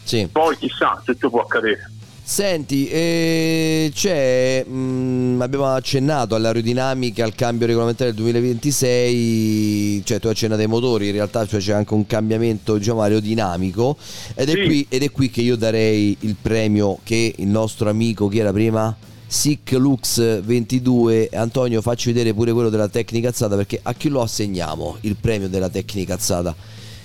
Sì. 0.04 0.28
Poi 0.32 0.58
chissà, 0.58 1.00
tutto 1.06 1.30
può 1.30 1.42
accadere. 1.42 1.92
Senti, 2.32 2.88
eh, 2.88 3.90
c'è, 3.92 4.64
mh, 4.64 5.40
abbiamo 5.42 5.66
accennato 5.66 6.36
all'aerodinamica, 6.36 7.24
al 7.24 7.34
cambio 7.34 7.66
regolamentare 7.66 8.12
del 8.14 8.20
2026, 8.22 10.04
cioè 10.06 10.20
tu 10.20 10.28
hai 10.28 10.34
accennato 10.34 10.62
ai 10.62 10.68
motori, 10.68 11.08
in 11.08 11.14
realtà 11.14 11.48
cioè, 11.48 11.60
c'è 11.60 11.74
anche 11.74 11.96
un 11.96 12.06
cambiamento 12.06 12.78
diciamo, 12.78 13.02
aerodinamico 13.02 13.98
ed 14.36 14.48
è, 14.48 14.52
Sì. 14.54 14.64
qui, 14.64 14.86
ed 14.90 15.02
è 15.02 15.10
qui 15.12 15.32
che 15.32 15.42
io 15.42 15.56
darei 15.56 16.16
il 16.20 16.36
premio 16.40 17.00
che 17.02 17.34
il 17.36 17.48
nostro 17.48 17.90
amico, 17.90 18.28
chi 18.28 18.38
era 18.38 18.54
prima? 18.54 18.96
Sic 19.26 19.72
Lux 19.72 20.42
22, 20.42 21.30
Antonio 21.34 21.82
facci 21.82 22.12
vedere 22.12 22.36
pure 22.36 22.52
quello 22.54 22.70
della 22.70 22.90
tecnica 22.90 23.30
alzata 23.30 23.56
perché 23.56 23.80
a 23.82 23.96
chi 23.96 24.08
lo 24.08 24.22
assegniamo 24.22 24.98
il 25.02 25.16
premio 25.20 25.50
della 25.50 25.70
tecnica 25.70 26.14
alzata 26.14 26.56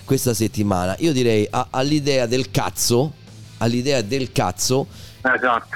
questa 0.04 0.34
settimana? 0.34 0.94
Io 0.98 1.12
direi 1.12 1.46
a- 1.48 1.68
all'idea 1.70 2.26
del 2.26 2.50
cazzo, 2.50 3.10
all'idea 3.56 4.02
del 4.02 4.30
cazzo 4.30 4.86
Esatto. 5.26 5.68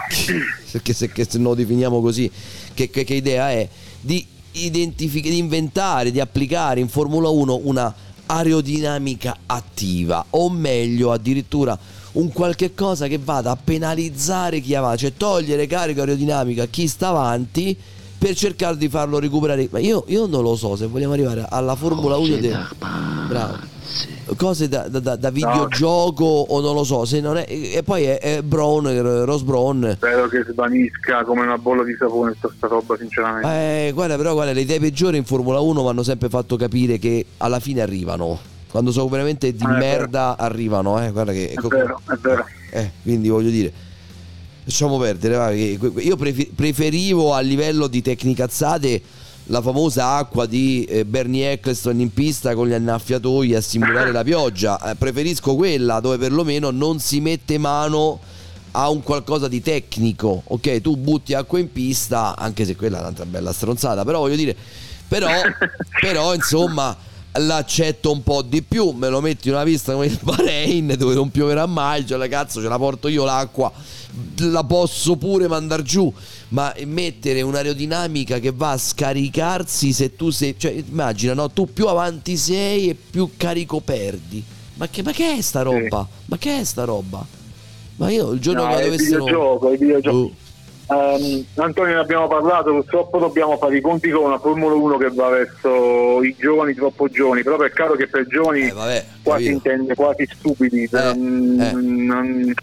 perché 0.72 0.92
se, 0.92 1.10
che 1.10 1.26
se 1.28 1.38
lo 1.38 1.54
definiamo 1.54 2.00
così, 2.00 2.30
che, 2.74 2.90
che- 2.90 3.04
che 3.04 3.14
idea 3.14 3.50
è 3.50 3.66
di, 4.00 4.24
identific- 4.52 5.28
di 5.28 5.38
inventare, 5.38 6.10
di 6.10 6.20
applicare 6.20 6.80
in 6.80 6.88
Formula 6.88 7.28
1 7.30 7.60
una 7.64 7.94
aerodinamica 8.26 9.36
attiva, 9.46 10.24
o 10.30 10.50
meglio 10.50 11.12
addirittura 11.12 11.78
un 12.12 12.30
qualche 12.32 12.74
cosa 12.74 13.06
che 13.06 13.18
vada 13.22 13.52
a 13.52 13.56
penalizzare 13.56 14.60
chi 14.60 14.74
avanti, 14.74 14.98
cioè 15.00 15.12
togliere 15.16 15.66
carico 15.66 16.00
aerodinamica 16.00 16.64
a 16.64 16.66
chi 16.66 16.86
sta 16.88 17.08
avanti 17.08 17.76
per 18.18 18.34
cercare 18.34 18.76
di 18.76 18.88
farlo 18.88 19.18
recuperare. 19.18 19.68
Ma 19.70 19.78
io, 19.78 20.04
io 20.08 20.26
non 20.26 20.42
lo 20.42 20.56
so 20.56 20.76
se 20.76 20.86
vogliamo 20.86 21.12
arrivare 21.14 21.46
alla 21.48 21.74
Formula 21.76 22.16
1 22.16 22.36
de- 22.36 22.56
Bravo. 23.28 23.76
Cose 24.36 24.68
da, 24.68 24.88
da- 24.88 25.16
da- 25.16 25.30
videogioco 25.30 26.24
o 26.24 26.60
non 26.60 26.74
lo 26.74 26.84
so, 26.84 27.04
se 27.04 27.20
non 27.20 27.36
è, 27.38 27.46
e 27.48 27.82
poi 27.82 28.04
è, 28.04 28.18
è 28.18 28.42
Brown, 28.42 29.24
Ross 29.24 29.42
Brown. 29.42 29.94
Spero 29.96 30.28
che 30.28 30.44
svanisca 30.50 31.24
come 31.24 31.42
una 31.42 31.56
bolla 31.58 31.82
di 31.82 31.96
sapone 31.98 32.34
sta, 32.36 32.50
sta 32.54 32.66
roba, 32.66 32.96
sinceramente. 32.98 33.48
Eh, 33.48 33.92
guarda, 33.92 34.16
però, 34.16 34.34
guarda, 34.34 34.52
le 34.52 34.60
idee 34.60 34.78
peggiori 34.80 35.16
in 35.16 35.24
Formula 35.24 35.60
1 35.60 35.82
mi 35.82 35.88
hanno 35.88 36.02
sempre 36.02 36.28
fatto 36.28 36.56
capire 36.56 36.98
che 36.98 37.24
alla 37.38 37.60
fine 37.60 37.80
arrivano. 37.80 38.38
Quando 38.70 38.92
sono 38.92 39.08
veramente 39.08 39.54
di 39.54 39.64
è 39.64 39.66
merda, 39.66 40.36
arrivano, 40.36 41.02
eh. 41.02 41.10
Guarda 41.10 41.32
che. 41.32 41.52
È 41.52 41.60
vero, 41.66 42.00
è 42.06 42.14
vero. 42.20 42.44
Eh, 42.70 42.90
quindi 43.02 43.28
voglio 43.28 43.50
dire. 43.50 43.72
Lasciamo 44.64 44.98
perdere, 44.98 45.36
va, 45.36 45.50
io 45.50 46.16
prefe- 46.16 46.50
preferivo 46.54 47.32
a 47.32 47.40
livello 47.40 47.86
di 47.86 48.02
tecnicazzate 48.02 49.00
la 49.50 49.62
famosa 49.62 50.14
acqua 50.16 50.46
di 50.46 50.84
eh, 50.84 51.04
Bernie 51.04 51.52
Eccleston 51.52 52.00
in 52.00 52.12
pista 52.12 52.54
con 52.54 52.68
gli 52.68 52.72
annaffiatoi 52.72 53.54
a 53.54 53.60
simulare 53.60 54.12
la 54.12 54.22
pioggia. 54.22 54.90
Eh, 54.90 54.94
preferisco 54.94 55.54
quella 55.54 56.00
dove 56.00 56.18
perlomeno 56.18 56.70
non 56.70 56.98
si 56.98 57.20
mette 57.20 57.56
mano 57.58 58.20
a 58.72 58.90
un 58.90 59.02
qualcosa 59.02 59.48
di 59.48 59.62
tecnico. 59.62 60.42
Ok, 60.44 60.80
tu 60.80 60.96
butti 60.96 61.34
acqua 61.34 61.58
in 61.58 61.72
pista, 61.72 62.36
anche 62.36 62.64
se 62.64 62.76
quella 62.76 62.98
è 62.98 63.00
un'altra 63.00 63.24
bella 63.24 63.52
stronzata, 63.52 64.04
però 64.04 64.20
voglio 64.20 64.36
dire, 64.36 64.54
però, 65.06 65.28
però 66.00 66.34
insomma 66.34 66.96
l'accetto 67.32 68.10
un 68.10 68.22
po' 68.22 68.42
di 68.42 68.62
più, 68.62 68.90
me 68.90 69.08
lo 69.08 69.20
metti 69.20 69.48
in 69.48 69.54
una 69.54 69.64
pista 69.64 69.92
come 69.92 70.06
il 70.06 70.18
Bahrain 70.20 70.94
dove 70.98 71.14
non 71.14 71.30
pioverà 71.30 71.66
mai, 71.66 72.06
cioè 72.06 72.18
la 72.18 72.28
cazzo 72.28 72.60
ce 72.60 72.68
la 72.68 72.78
porto 72.78 73.08
io 73.08 73.24
l'acqua, 73.24 73.72
la 74.38 74.64
posso 74.64 75.16
pure 75.16 75.48
mandare 75.48 75.82
giù, 75.82 76.12
ma 76.48 76.74
mettere 76.84 77.42
un'aerodinamica 77.42 78.38
che 78.38 78.52
va 78.54 78.72
a 78.72 78.78
scaricarsi 78.78 79.92
se 79.92 80.16
tu 80.16 80.30
sei, 80.30 80.54
cioè 80.56 80.72
immagina, 80.72 81.34
no? 81.34 81.50
tu 81.50 81.72
più 81.72 81.86
avanti 81.88 82.36
sei 82.36 82.88
e 82.90 82.94
più 82.94 83.30
carico 83.36 83.80
perdi. 83.80 84.42
Ma 84.74 84.88
che, 84.88 85.02
ma 85.02 85.12
che 85.12 85.34
è 85.34 85.40
sta 85.40 85.62
roba? 85.62 86.06
Ma 86.26 86.38
che 86.38 86.60
è 86.60 86.64
sta 86.64 86.84
roba? 86.84 87.24
Ma 87.96 88.10
io 88.10 88.30
il 88.30 88.40
giorno 88.40 88.62
No, 88.62 88.76
che 88.76 88.82
è 88.82 88.86
il 88.86 88.96
videogioco, 88.96 89.72
il 89.72 89.78
videogioco. 89.78 90.16
Oh. 90.16 90.32
Ehm, 90.90 91.44
Antonio 91.56 91.94
ne 91.94 92.00
abbiamo 92.00 92.28
parlato, 92.28 92.70
purtroppo 92.72 93.18
dobbiamo 93.18 93.58
fare 93.58 93.76
i 93.76 93.80
conti 93.82 94.08
con 94.08 94.24
una 94.24 94.38
Formula 94.38 94.72
1 94.72 94.96
che 94.96 95.10
va 95.10 95.28
verso 95.28 96.22
i 96.22 96.34
giovani 96.38 96.74
troppo 96.74 97.08
giovani, 97.08 97.42
però 97.42 97.58
è 97.58 97.70
chiaro 97.72 97.94
che 97.94 98.06
per 98.06 98.26
giovani 98.26 98.70
quasi 98.70 99.10
capito. 99.22 99.50
intende 99.50 99.94
quasi 99.94 100.26
stupidi, 100.32 100.84
eh. 100.84 100.88
è 100.88 101.14
brutto- 101.14 101.62
è- 101.62 102.54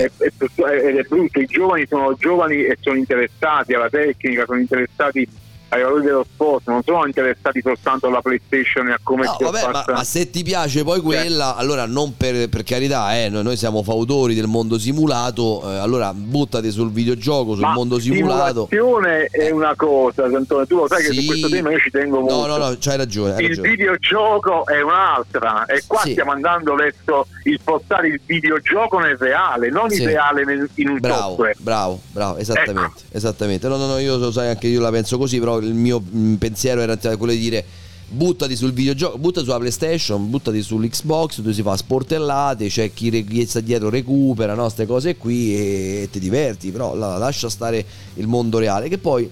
ed 0.00 0.96
è 0.96 1.02
brutto, 1.02 1.40
i 1.40 1.46
giovani 1.46 1.86
sono 1.86 2.14
giovani 2.14 2.64
e 2.64 2.76
sono 2.80 2.96
interessati 2.96 3.74
alla 3.74 3.90
tecnica, 3.90 4.44
sono 4.44 4.58
interessati 4.58 5.28
ai 5.72 5.82
valori 5.82 6.04
dello 6.04 6.24
sport, 6.30 6.68
non 6.68 6.82
sono 6.84 7.06
interessati 7.06 7.60
soltanto 7.62 8.06
alla 8.06 8.20
PlayStation 8.20 8.88
e 8.88 8.92
a 8.92 8.98
come 9.02 9.24
No, 9.24 9.36
vabbè, 9.40 9.70
ma, 9.70 9.84
ma 9.88 10.04
se 10.04 10.28
ti 10.30 10.42
piace 10.42 10.84
poi 10.84 11.00
quella, 11.00 11.56
allora 11.56 11.86
non 11.86 12.14
per, 12.16 12.48
per 12.50 12.62
carità, 12.62 13.16
eh, 13.16 13.28
noi, 13.30 13.42
noi 13.42 13.56
siamo 13.56 13.82
fautori 13.82 14.34
del 14.34 14.46
mondo 14.48 14.78
simulato, 14.78 15.62
eh, 15.64 15.76
allora 15.78 16.12
buttati 16.12 16.70
sul 16.70 16.90
videogioco, 16.90 17.52
sul 17.52 17.60
Ma 17.62 17.72
mondo 17.72 17.98
simulato. 17.98 18.66
simulazione 18.70 19.24
è 19.30 19.50
una 19.50 19.74
cosa, 19.76 20.24
Antonio, 20.24 20.66
tu 20.66 20.76
lo 20.76 20.88
sai 20.88 21.02
che 21.04 21.12
Sì. 21.12 21.20
su 21.20 21.26
questo 21.26 21.48
tema 21.48 21.70
io 21.70 21.78
ci 21.78 21.90
tengo 21.90 22.20
molto. 22.20 22.34
No, 22.34 22.46
no, 22.46 22.56
no, 22.68 22.76
c'hai 22.78 22.96
ragione. 22.98 23.34
hai 23.34 23.42
il 23.44 23.48
ragione. 23.48 23.68
videogioco 23.70 24.66
è 24.66 24.80
un'altra 24.82 25.64
e 25.66 25.82
qua 25.86 26.00
Sì. 26.02 26.12
stiamo 26.12 26.32
andando 26.32 26.74
verso 26.74 27.26
il 27.44 27.58
portare 27.62 28.08
il 28.08 28.20
videogioco 28.24 28.98
nel 28.98 29.16
reale, 29.18 29.70
non 29.70 29.88
Sì. 29.90 30.02
il 30.02 30.08
reale 30.08 30.44
nel- 30.44 30.68
in 30.74 30.88
un 30.90 30.98
Bravo, 31.00 31.20
software. 31.20 31.54
bravo, 31.58 32.00
bravo, 32.10 32.36
esattamente, 32.36 33.00
Ecco. 33.06 33.16
esattamente. 33.16 33.68
No, 33.68 33.76
no, 33.76 33.86
no, 33.86 33.98
io 33.98 34.16
lo 34.16 34.30
sai, 34.30 34.48
anche 34.48 34.66
io 34.66 34.80
la 34.80 34.90
penso 34.90 35.16
così, 35.18 35.38
però 35.38 35.60
il 35.64 35.74
mio 35.74 36.02
pensiero 36.38 36.80
era 36.80 36.96
quello 36.96 37.32
di 37.32 37.38
dire 37.38 37.64
buttati 38.12 38.54
sul 38.56 38.72
videogioco, 38.72 39.16
buttati 39.16 39.46
sulla 39.46 39.58
PlayStation, 39.58 40.28
buttati 40.28 40.62
sull'Xbox, 40.62 41.38
dove 41.40 41.54
si 41.54 41.62
fa 41.62 41.76
sportellate, 41.76 42.68
c'è 42.68 42.92
chi, 42.92 43.08
re- 43.08 43.24
chi 43.24 43.46
sta 43.46 43.60
dietro 43.60 43.88
recupera, 43.88 44.54
no, 44.54 44.68
ste 44.68 44.86
cose 44.86 45.16
qui 45.16 45.56
e, 45.56 46.08
ti 46.12 46.18
diverti, 46.18 46.70
però 46.70 46.94
la- 46.94 47.16
lascia 47.16 47.48
stare 47.48 47.84
il 48.14 48.26
mondo 48.26 48.58
reale, 48.58 48.88
che 48.88 48.98
poi, 48.98 49.28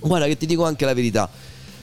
guarda 0.00 0.26
che 0.26 0.36
ti 0.36 0.46
dico 0.46 0.64
anche 0.64 0.84
la 0.84 0.94
verità, 0.94 1.30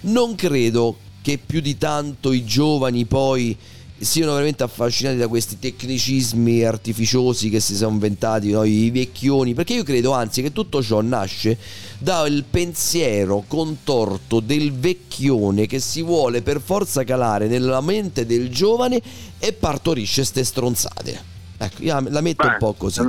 non 0.01 0.35
credo 0.35 0.97
che 1.21 1.39
più 1.43 1.61
di 1.61 1.77
tanto 1.77 2.33
i 2.33 2.43
giovani 2.43 3.05
poi 3.05 3.57
siano 3.97 4.33
veramente 4.33 4.63
affascinati 4.63 5.17
da 5.17 5.27
questi 5.27 5.57
tecnicismi 5.57 6.63
artificiosi 6.63 7.49
che 7.49 7.59
si 7.59 7.75
sono 7.75 7.91
inventati 7.91 8.51
no? 8.51 8.63
i 8.63 8.89
vecchioni. 8.89 9.53
Perché 9.53 9.73
io 9.73 9.83
credo 9.83 10.11
anzi 10.11 10.41
che 10.41 10.51
tutto 10.51 10.83
ciò 10.83 11.01
nasce 11.01 11.57
dal 11.97 12.43
pensiero 12.49 13.43
contorto 13.47 14.39
del 14.39 14.73
vecchione 14.73 15.65
che 15.65 15.79
si 15.79 16.01
vuole 16.01 16.41
per 16.41 16.61
forza 16.61 17.03
calare 17.03 17.47
nella 17.47 17.81
mente 17.81 18.25
del 18.25 18.49
giovane 18.49 19.01
e 19.39 19.53
partorisce 19.53 20.23
ste 20.23 20.43
stronzate. 20.43 21.33
Ecco 21.57 21.83
io 21.83 21.99
la 22.09 22.21
metto 22.21 22.45
un 22.45 22.51
Beh, 22.51 22.57
po' 22.57 22.73
così 22.73 23.01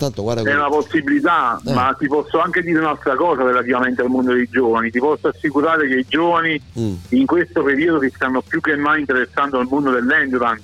tanto 0.00 0.22
guarda 0.22 0.42
È 0.50 0.54
una 0.54 0.68
possibilità, 0.68 1.60
Eh. 1.64 1.72
ma 1.72 1.94
ti 1.98 2.06
posso 2.08 2.40
anche 2.40 2.62
dire 2.62 2.78
un'altra 2.80 3.14
cosa 3.14 3.42
relativamente 3.44 4.00
al 4.02 4.08
mondo 4.08 4.32
dei 4.32 4.48
giovani. 4.50 4.90
Ti 4.90 4.98
posso 4.98 5.28
assicurare 5.28 5.86
che 5.86 5.94
i 5.96 6.06
giovani 6.08 6.60
Mm. 6.78 6.94
in 7.10 7.26
questo 7.26 7.62
periodo 7.62 8.00
si 8.00 8.10
stanno 8.14 8.40
più 8.42 8.60
che 8.60 8.74
mai 8.76 9.00
interessando 9.00 9.58
al 9.58 9.66
mondo 9.68 9.90
dell'endurance, 9.90 10.62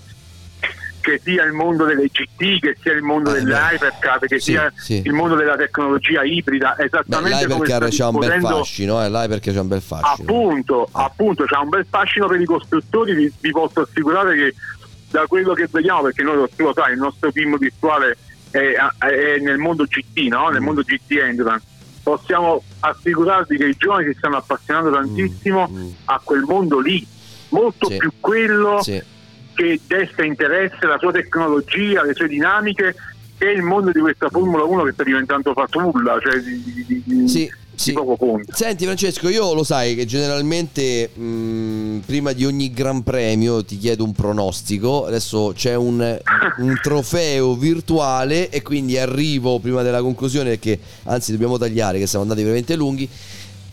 che 1.00 1.20
sia 1.22 1.44
il 1.44 1.52
mondo 1.52 1.84
delle 1.84 2.06
GT, 2.06 2.58
che 2.60 2.76
sia 2.80 2.92
il 2.92 3.02
mondo 3.02 3.30
delle 3.30 3.54
hypercar, 3.54 4.18
che 4.20 4.34
Eh, 4.36 4.40
Sì, 4.40 4.50
sia 4.52 4.72
sì. 4.76 5.02
il 5.04 5.12
mondo 5.12 5.34
della 5.36 5.56
tecnologia 5.56 6.22
ibrida, 6.24 6.74
Beh, 6.76 6.84
esattamente 6.86 7.46
come 7.46 7.64
l'hypercar 7.66 7.92
sta 7.92 8.02
c'ha 8.04 8.08
un 8.08 8.18
bel 8.18 8.40
fascino 8.40 9.04
eh, 9.04 9.08
l'hypercar 9.10 9.54
c'ha 9.54 9.60
un 9.60 9.68
bel 9.68 9.82
fascino 9.82 10.28
Appunto, 10.28 10.88
appunto, 10.92 11.44
c'ha 11.44 11.60
un 11.60 11.68
bel 11.68 11.86
fascino 11.88 12.26
per 12.26 12.40
i 12.40 12.44
costruttori, 12.44 13.14
vi, 13.14 13.32
vi 13.40 13.50
posso 13.50 13.82
assicurare 13.82 14.34
che 14.34 14.54
da 15.10 15.24
quello 15.28 15.52
che 15.54 15.68
vediamo, 15.70 16.02
perché 16.02 16.22
noi 16.24 16.34
lo, 16.36 16.48
lo 16.56 16.72
sai, 16.74 16.92
il 16.94 16.98
nostro 16.98 17.30
team 17.30 17.56
virtuale 17.56 18.16
è, 18.50 18.74
è 18.98 19.38
nel 19.40 19.58
mondo 19.58 19.84
GT, 19.84 20.28
no? 20.28 20.48
Mm. 20.48 20.52
nel 20.52 20.60
mondo 20.60 20.82
GT 20.82 21.12
Endurance, 21.12 21.64
possiamo 22.02 22.62
assicurarvi 22.80 23.56
che 23.56 23.66
i 23.66 23.74
giovani 23.76 24.06
si 24.12 24.18
stanno 24.18 24.36
appassionando 24.36 24.90
tantissimo 24.92 25.68
a 26.06 26.20
quel 26.22 26.42
mondo 26.42 26.78
lì, 26.80 27.04
molto 27.50 27.88
Mm, 27.88 27.92
Sì. 27.92 27.96
più 27.98 28.12
quello 28.20 28.82
Sì. 28.82 29.02
che 29.54 29.80
desta 29.86 30.24
interesse, 30.24 30.86
la 30.86 30.98
sua 30.98 31.12
tecnologia, 31.12 32.02
le 32.04 32.14
sue 32.14 32.28
dinamiche, 32.28 32.94
che 33.38 33.50
il 33.50 33.62
mondo 33.62 33.90
di 33.90 34.00
questa 34.00 34.28
Formula 34.30 34.64
1 34.64 34.82
che 34.84 34.92
sta 34.92 35.02
diventando 35.02 35.52
fatulla, 35.52 36.18
cioè 36.20 36.40
di, 36.40 36.62
di- 36.86 37.02
di- 37.04 37.28
Sì, 37.28 37.50
di 37.84 37.92
poco 37.92 38.16
conto. 38.16 38.52
Senti 38.54 38.84
Francesco, 38.84 39.28
io 39.28 39.52
lo 39.54 39.64
sai 39.64 39.94
che 39.94 40.06
generalmente 40.06 41.10
mh, 41.12 42.00
prima 42.06 42.32
di 42.32 42.44
ogni 42.44 42.72
gran 42.72 43.02
premio 43.02 43.64
ti 43.64 43.78
chiedo 43.78 44.04
un 44.04 44.12
pronostico, 44.12 45.06
adesso 45.06 45.52
c'è 45.54 45.74
un, 45.74 46.18
un 46.58 46.80
trofeo 46.82 47.54
virtuale 47.54 48.50
e 48.50 48.62
quindi 48.62 48.98
arrivo 48.98 49.58
prima 49.58 49.82
della 49.82 50.00
conclusione 50.00 50.50
perché 50.50 50.78
anzi 51.04 51.32
dobbiamo 51.32 51.58
tagliare 51.58 51.98
che 51.98 52.06
siamo 52.06 52.24
andati 52.24 52.42
veramente 52.42 52.76
lunghi. 52.76 53.08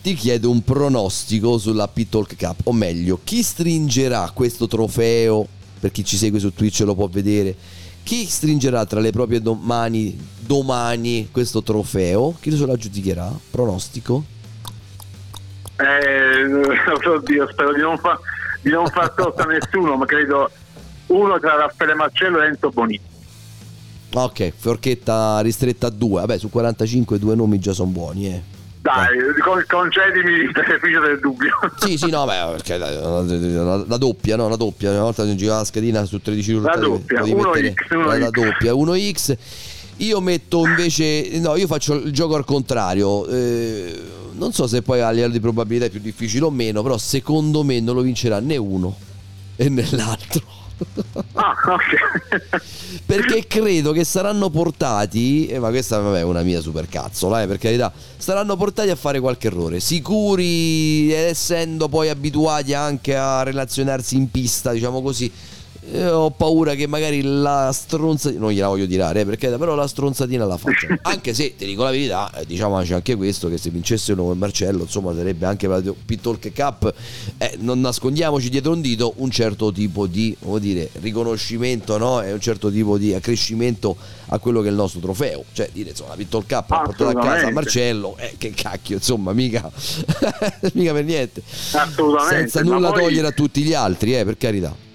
Ti 0.03 0.15
chiedo 0.15 0.49
un 0.49 0.61
pronostico 0.63 1.57
sulla 1.57 1.88
Pit-Talk 1.88 2.35
Cup, 2.35 2.59
o 2.65 2.73
meglio, 2.73 3.21
chi 3.23 3.41
stringerà 3.41 4.31
questo 4.34 4.67
trofeo, 4.67 5.47
per 5.80 5.91
chi 5.91 6.03
ci 6.03 6.17
segue 6.17 6.39
su 6.39 6.53
Twitch 6.53 6.81
lo 6.81 6.93
può 6.93 7.07
vedere, 7.07 7.55
chi 8.03 8.25
stringerà 8.25 8.85
tra 8.85 8.99
le 8.99 9.11
proprie 9.11 9.41
mani 9.61 10.17
domani 10.45 11.30
questo 11.32 11.64
trofeo? 11.64 12.36
Chi 12.40 12.56
se 12.56 12.65
lo 12.65 12.74
aggiudicherà? 12.74 13.32
Pronostico? 13.52 14.24
Eh, 15.78 16.44
oddio, 17.07 17.49
spero 17.52 17.74
di 17.74 17.82
non, 17.82 17.98
fa, 17.98 18.20
di 18.61 18.70
non 18.70 18.86
far 18.88 19.11
torto 19.11 19.41
a 19.41 19.45
nessuno, 19.45 19.95
ma 19.95 20.06
credo 20.06 20.49
uno 21.07 21.40
tra 21.40 21.56
Raffaele 21.56 21.94
Marcello 21.95 22.41
e 22.41 22.48
Enzo 22.48 22.70
Bonini. 22.70 23.02
Ok, 24.15 24.52
forchetta 24.56 25.40
ristretta 25.41 25.88
a 25.88 25.90
due. 25.90 26.20
Vabbè, 26.22 26.38
su 26.38 26.49
45 26.49 27.18
due 27.18 27.36
nomi 27.36 27.57
già 27.60 27.74
sono 27.74 27.90
buoni, 27.90 28.28
eh. 28.28 28.41
Dai, 28.84 29.07
con- 29.41 29.64
concedimi 29.65 30.32
il 30.41 30.52
beneficio 30.52 30.99
del 30.99 31.20
dubbio. 31.20 31.57
Sì, 31.80 31.98
sì, 31.98 32.10
no, 32.10 32.26
beh, 32.26 32.52
perché 32.52 32.78
la, 32.78 32.90
la- 32.91 33.84
la 33.88 33.98
doppia, 33.98 34.36
no, 34.36 34.49
la 34.49 34.57
doppia. 34.57 34.91
Una 34.91 35.03
volta 35.03 35.26
si 35.26 35.36
girava 35.38 35.60
la 35.60 35.64
schedina 35.65 36.03
su 36.06 36.20
13 36.22 36.52
risultati. 36.52 36.80
doppia, 36.82 37.20
potevi 37.22 37.41
1x, 37.41 37.44
mettere 37.64 37.74
1x. 38.03 38.20
La 38.20 38.30
doppia, 38.30 38.74
1x. 38.74 39.38
Io 39.98 40.20
metto 40.22 40.65
invece, 40.65 41.40
no, 41.40 41.56
io 41.56 41.68
faccio 41.68 41.94
il 41.94 42.11
gioco 42.11 42.36
al 42.36 42.45
contrario. 42.45 43.26
Eh, 43.28 44.02
non 44.34 44.52
so 44.52 44.68
se 44.68 44.82
poi 44.82 45.02
a 45.02 45.11
livello 45.11 45.34
di 45.34 45.40
probabilità 45.40 45.86
è 45.86 45.90
più 45.90 45.99
difficile 45.99 46.45
o 46.45 46.52
meno, 46.52 46.82
però 46.82 46.98
secondo 46.98 47.64
me 47.64 47.80
non 47.80 47.95
lo 47.95 48.02
vincerà 48.02 48.40
né 48.40 48.57
uno 48.57 48.95
e 49.56 49.70
né 49.70 49.86
l'altro. 49.91 50.61
Ah, 51.34 51.56
ok. 51.65 53.02
Perché 53.06 53.45
credo 53.48 53.91
che 53.91 54.03
saranno 54.03 54.49
portati, 54.49 55.48
eh, 55.48 55.60
ma 55.60 55.70
questa 55.70 55.99
vabbè, 55.99 56.20
è 56.20 56.24
una 56.24 56.41
mia 56.41 56.60
supercazzola, 56.61 57.44
eh, 57.44 57.48
per 57.48 57.57
carità, 57.57 57.91
saranno 58.18 58.56
portati 58.57 58.90
a 58.90 58.95
fare 58.95 59.20
qualche 59.20 59.48
errore. 59.48 59.80
Sicuri, 59.80 61.11
essendo 61.11 61.88
poi 61.88 62.10
abituati 62.10 62.74
anche 62.74 63.15
a 63.15 63.44
relazionarsi 63.44 64.15
in 64.15 64.30
pista, 64.32 64.72
diciamo 64.72 65.02
così, 65.02 65.32
eh, 65.91 66.10
ho 66.10 66.31
paura 66.31 66.76
che 66.76 66.88
magari 66.88 67.22
la 67.22 67.72
stronzatina, 67.73 68.39
non 68.39 68.51
gliela 68.51 68.68
voglio 68.68 68.88
tirare, 68.88 69.22
eh, 69.22 69.26
perché 69.26 69.49
però 69.49 69.76
la 69.76 69.88
stronzatina 69.88 70.45
la 70.45 70.57
faccia. 70.57 70.88
anche 71.03 71.34
se, 71.34 71.55
ti 71.55 71.65
dico 71.65 71.84
la 71.84 71.91
verità, 71.91 72.31
eh, 72.35 72.45
diciamoci 72.45 72.93
anche 72.93 73.15
questo, 73.15 73.49
che 73.49 73.57
se 73.57 73.69
vincesse 73.69 74.14
uno 74.14 74.23
come 74.23 74.35
Marcello, 74.35 74.84
insomma, 74.84 75.14
sarebbe 75.14 75.45
anche 75.45 75.68
per 75.68 75.84
la 75.84 75.93
Pit-Talk 76.05 76.53
Cup, 76.53 76.93
eh, 77.38 77.57
non 77.60 77.81
nascondiamoci 77.81 78.49
dietro 78.49 78.72
un 78.72 78.81
dito, 78.81 79.14
un 79.18 79.30
certo 79.30 79.72
tipo 79.72 80.07
di, 80.07 80.35
come 80.39 80.60
dire, 80.60 80.89
riconoscimento, 81.01 81.97
no? 81.97 82.22
E 82.22 82.31
un 82.31 82.39
certo 82.39 82.72
tipo 82.72 82.97
di 82.97 83.14
accrescimento 83.14 83.95
a 84.27 84.39
quello 84.39 84.61
che 84.61 84.68
è 84.68 84.72
il 84.72 84.77
nostro 84.77 84.99
trofeo. 84.99 85.43
Cioè, 85.51 85.69
dire, 85.73 85.89
insomma, 85.89 86.11
la 86.11 86.15
Pit-Talk 86.15 86.47
Cup 86.47 86.72
ha 86.72 86.81
portato 86.81 87.18
a 87.18 87.22
casa. 87.22 87.51
Marcello, 87.51 88.15
eh, 88.18 88.35
che 88.38 88.51
cacchio, 88.51 88.95
insomma, 88.95 89.34
mica, 89.34 89.69
mica 90.73 90.93
per 90.93 91.03
niente. 91.03 91.43
Assolutamente. 91.72 92.49
Senza 92.49 92.61
nulla 92.61 92.91
poi- 92.91 93.03
togliere 93.03 93.27
a 93.27 93.31
tutti 93.31 93.61
gli 93.61 93.73
altri, 93.73 94.18
eh, 94.18 94.23
per 94.23 94.38
carità. 94.38 94.91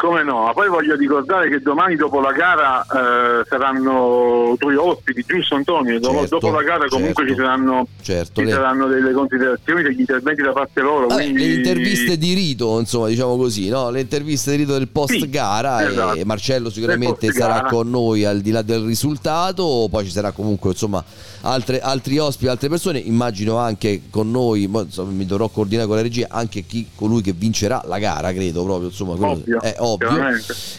Come 0.00 0.22
no? 0.22 0.44
Ma 0.44 0.52
poi 0.54 0.68
voglio 0.70 0.96
ricordare 0.96 1.50
che 1.50 1.60
domani 1.60 1.94
dopo 1.94 2.20
la 2.20 2.32
gara 2.32 2.80
eh, 2.84 3.44
saranno 3.46 4.54
tuoi 4.58 4.74
ospiti, 4.74 5.22
giusto 5.26 5.56
Antonio? 5.56 6.00
Dopo, 6.00 6.20
Certo, 6.20 6.38
dopo 6.38 6.54
la 6.54 6.62
gara 6.62 6.88
comunque 6.88 7.26
certo. 7.26 7.32
ci 7.34 7.46
saranno, 7.46 7.86
Certo, 8.00 8.40
ci 8.40 8.46
le- 8.46 8.52
saranno 8.52 8.86
delle 8.86 9.12
considerazioni, 9.12 9.82
degli 9.82 10.00
interventi 10.00 10.40
da 10.40 10.52
parte 10.52 10.80
loro. 10.80 11.06
Vabbè, 11.08 11.22
quindi... 11.22 11.46
le 11.48 11.54
interviste 11.54 12.16
di 12.16 12.32
rito, 12.32 12.78
insomma, 12.78 13.08
diciamo 13.08 13.36
così, 13.36 13.68
no? 13.68 13.90
Le 13.90 14.00
interviste 14.00 14.52
di 14.52 14.56
rito 14.56 14.72
del 14.72 14.88
post 14.88 15.28
gara 15.28 15.86
esatto. 15.86 16.16
e 16.18 16.24
Marcello 16.24 16.70
sicuramente 16.70 17.30
sarà 17.30 17.64
con 17.64 17.90
noi 17.90 18.24
al 18.24 18.40
di 18.40 18.52
là 18.52 18.62
del 18.62 18.82
risultato, 18.82 19.86
poi 19.90 20.04
ci 20.06 20.10
sarà 20.12 20.30
comunque, 20.30 20.70
insomma, 20.70 21.04
altre- 21.42 21.80
altri 21.80 22.18
ospiti, 22.18 22.48
altre 22.48 22.68
persone, 22.68 22.98
immagino 22.98 23.56
anche 23.56 24.02
con 24.10 24.30
noi, 24.30 24.64
insomma, 24.64 25.10
mi 25.10 25.26
dovrò 25.26 25.48
coordinare 25.48 25.86
con 25.86 25.96
la 25.96 26.02
regia, 26.02 26.26
anche 26.30 26.64
chi 26.66 26.86
colui 26.94 27.22
che 27.22 27.32
vincerà 27.32 27.82
la 27.86 27.98
gara, 27.98 28.32
credo 28.32 28.64
proprio, 28.64 28.88
insomma, 28.88 29.12
Ovvio, 29.12 29.60
è 29.60 29.74
ovvio. 29.78 30.08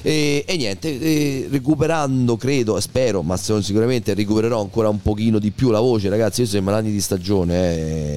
E, 0.01 0.43
e 0.47 0.57
niente, 0.57 0.99
e 0.99 1.47
recuperando, 1.49 2.37
credo, 2.37 2.79
spero, 2.79 3.21
ma 3.21 3.37
sicuramente 3.37 4.13
recupererò 4.13 4.59
ancora 4.59 4.89
un 4.89 5.01
pochino 5.01 5.39
di 5.39 5.51
più 5.51 5.69
la 5.69 5.79
voce, 5.79 6.09
ragazzi, 6.09 6.41
io 6.41 6.47
siamo 6.47 6.71
anni 6.71 6.91
di 6.91 7.01
stagione, 7.01 7.75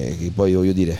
eh, 0.09 0.17
che 0.17 0.31
poi 0.33 0.53
voglio 0.53 0.73
dire, 0.73 0.97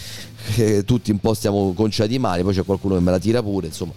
eh, 0.56 0.84
tutti 0.84 1.10
un 1.10 1.18
po' 1.18 1.34
stiamo 1.34 1.72
conciati 1.74 2.18
male, 2.18 2.42
poi 2.42 2.54
c'è 2.54 2.64
qualcuno 2.64 2.94
che 2.96 3.00
me 3.00 3.10
la 3.10 3.18
tira 3.18 3.42
pure, 3.42 3.66
insomma. 3.68 3.92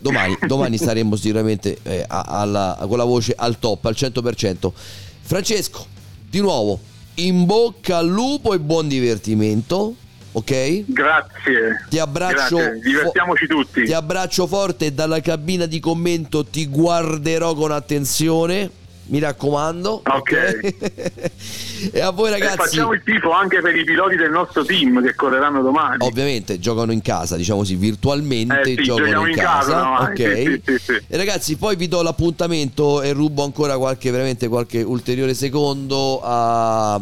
Domani, 0.00 0.36
domani 0.48 0.76
saremo 0.76 1.14
sicuramente 1.14 1.78
eh, 1.84 2.04
alla- 2.08 2.76
con 2.88 2.98
la 2.98 3.04
voce 3.04 3.32
al 3.36 3.60
top, 3.60 3.84
al 3.84 3.94
100%. 3.96 4.72
Francesco, 5.20 5.86
di 6.28 6.40
nuovo, 6.40 6.78
in 7.14 7.44
bocca 7.46 7.98
al 7.98 8.08
lupo 8.08 8.54
e 8.54 8.60
buon 8.60 8.88
divertimento, 8.88 9.94
ok? 10.32 10.84
Grazie. 10.86 11.86
Ti 11.88 11.98
abbraccio. 11.98 12.56
Grazie. 12.56 12.80
Divertiamoci 12.80 13.46
tutti. 13.46 13.84
Ti 13.84 13.92
abbraccio 13.92 14.46
forte 14.46 14.86
e 14.86 14.92
dalla 14.92 15.20
cabina 15.20 15.66
di 15.66 15.80
commento 15.80 16.44
ti 16.44 16.66
guarderò 16.66 17.54
con 17.54 17.72
attenzione. 17.72 18.70
Mi 19.08 19.18
raccomando. 19.18 20.02
Ok. 20.06 20.32
e 21.92 22.00
a 22.00 22.10
voi 22.10 22.28
E 22.28 22.32
ragazzi... 22.32 22.56
facciamo 22.56 22.92
il 22.92 23.02
tifo 23.04 23.30
anche 23.32 23.60
per 23.60 23.76
i 23.76 23.84
piloti 23.84 24.16
del 24.16 24.30
nostro 24.30 24.64
team 24.64 25.02
che 25.02 25.14
correranno 25.14 25.62
domani. 25.62 25.96
Ovviamente 26.06 26.58
giocano 26.58 26.92
in 26.92 27.02
casa, 27.02 27.36
diciamo 27.36 27.60
così, 27.60 27.76
virtualmente 27.76 28.60
Eh 28.60 28.76
sì, 28.76 28.82
giocano 28.82 29.22
in 29.22 29.28
in 29.30 29.36
casa. 29.36 29.72
casa 29.72 30.02
ok. 30.10 30.60
sì, 30.64 30.78
sì. 30.78 31.02
E 31.06 31.16
ragazzi, 31.16 31.56
poi 31.56 31.76
vi 31.76 31.88
do 31.88 32.02
l'appuntamento 32.02 33.02
e 33.02 33.12
rubo 33.12 33.44
ancora 33.44 33.76
qualche, 33.78 34.10
veramente 34.10 34.48
qualche 34.48 34.82
ulteriore 34.82 35.34
secondo 35.34 36.20
a, 36.22 36.94
a- 36.94 37.00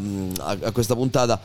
a 0.62 0.70
questa 0.72 0.94
puntata 0.94 1.40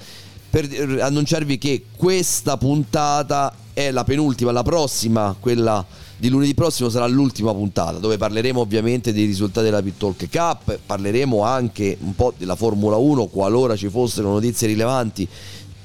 per 0.50 0.68
annunciarvi 1.00 1.58
che 1.58 1.86
questa 1.96 2.58
puntata 2.58 3.54
è 3.74 3.90
la 3.92 4.04
penultima, 4.04 4.52
la 4.52 4.64
prossima, 4.64 5.34
quella 5.40 5.86
di 6.22 6.30
lunedì 6.30 6.54
prossimo 6.54 6.88
sarà 6.90 7.08
l'ultima 7.08 7.52
puntata 7.52 7.98
dove 7.98 8.16
parleremo 8.16 8.60
ovviamente 8.60 9.12
dei 9.12 9.26
risultati 9.26 9.66
della 9.66 9.82
Pit 9.82 9.98
Talk 9.98 10.30
Cup, 10.30 10.78
parleremo 10.86 11.42
anche 11.42 11.98
un 12.00 12.14
po' 12.14 12.32
della 12.38 12.56
Formula 12.56 12.96
1 12.96 13.26
qualora 13.26 13.76
ci 13.76 13.90
fossero 13.90 14.30
notizie 14.30 14.68
rilevanti 14.68 15.28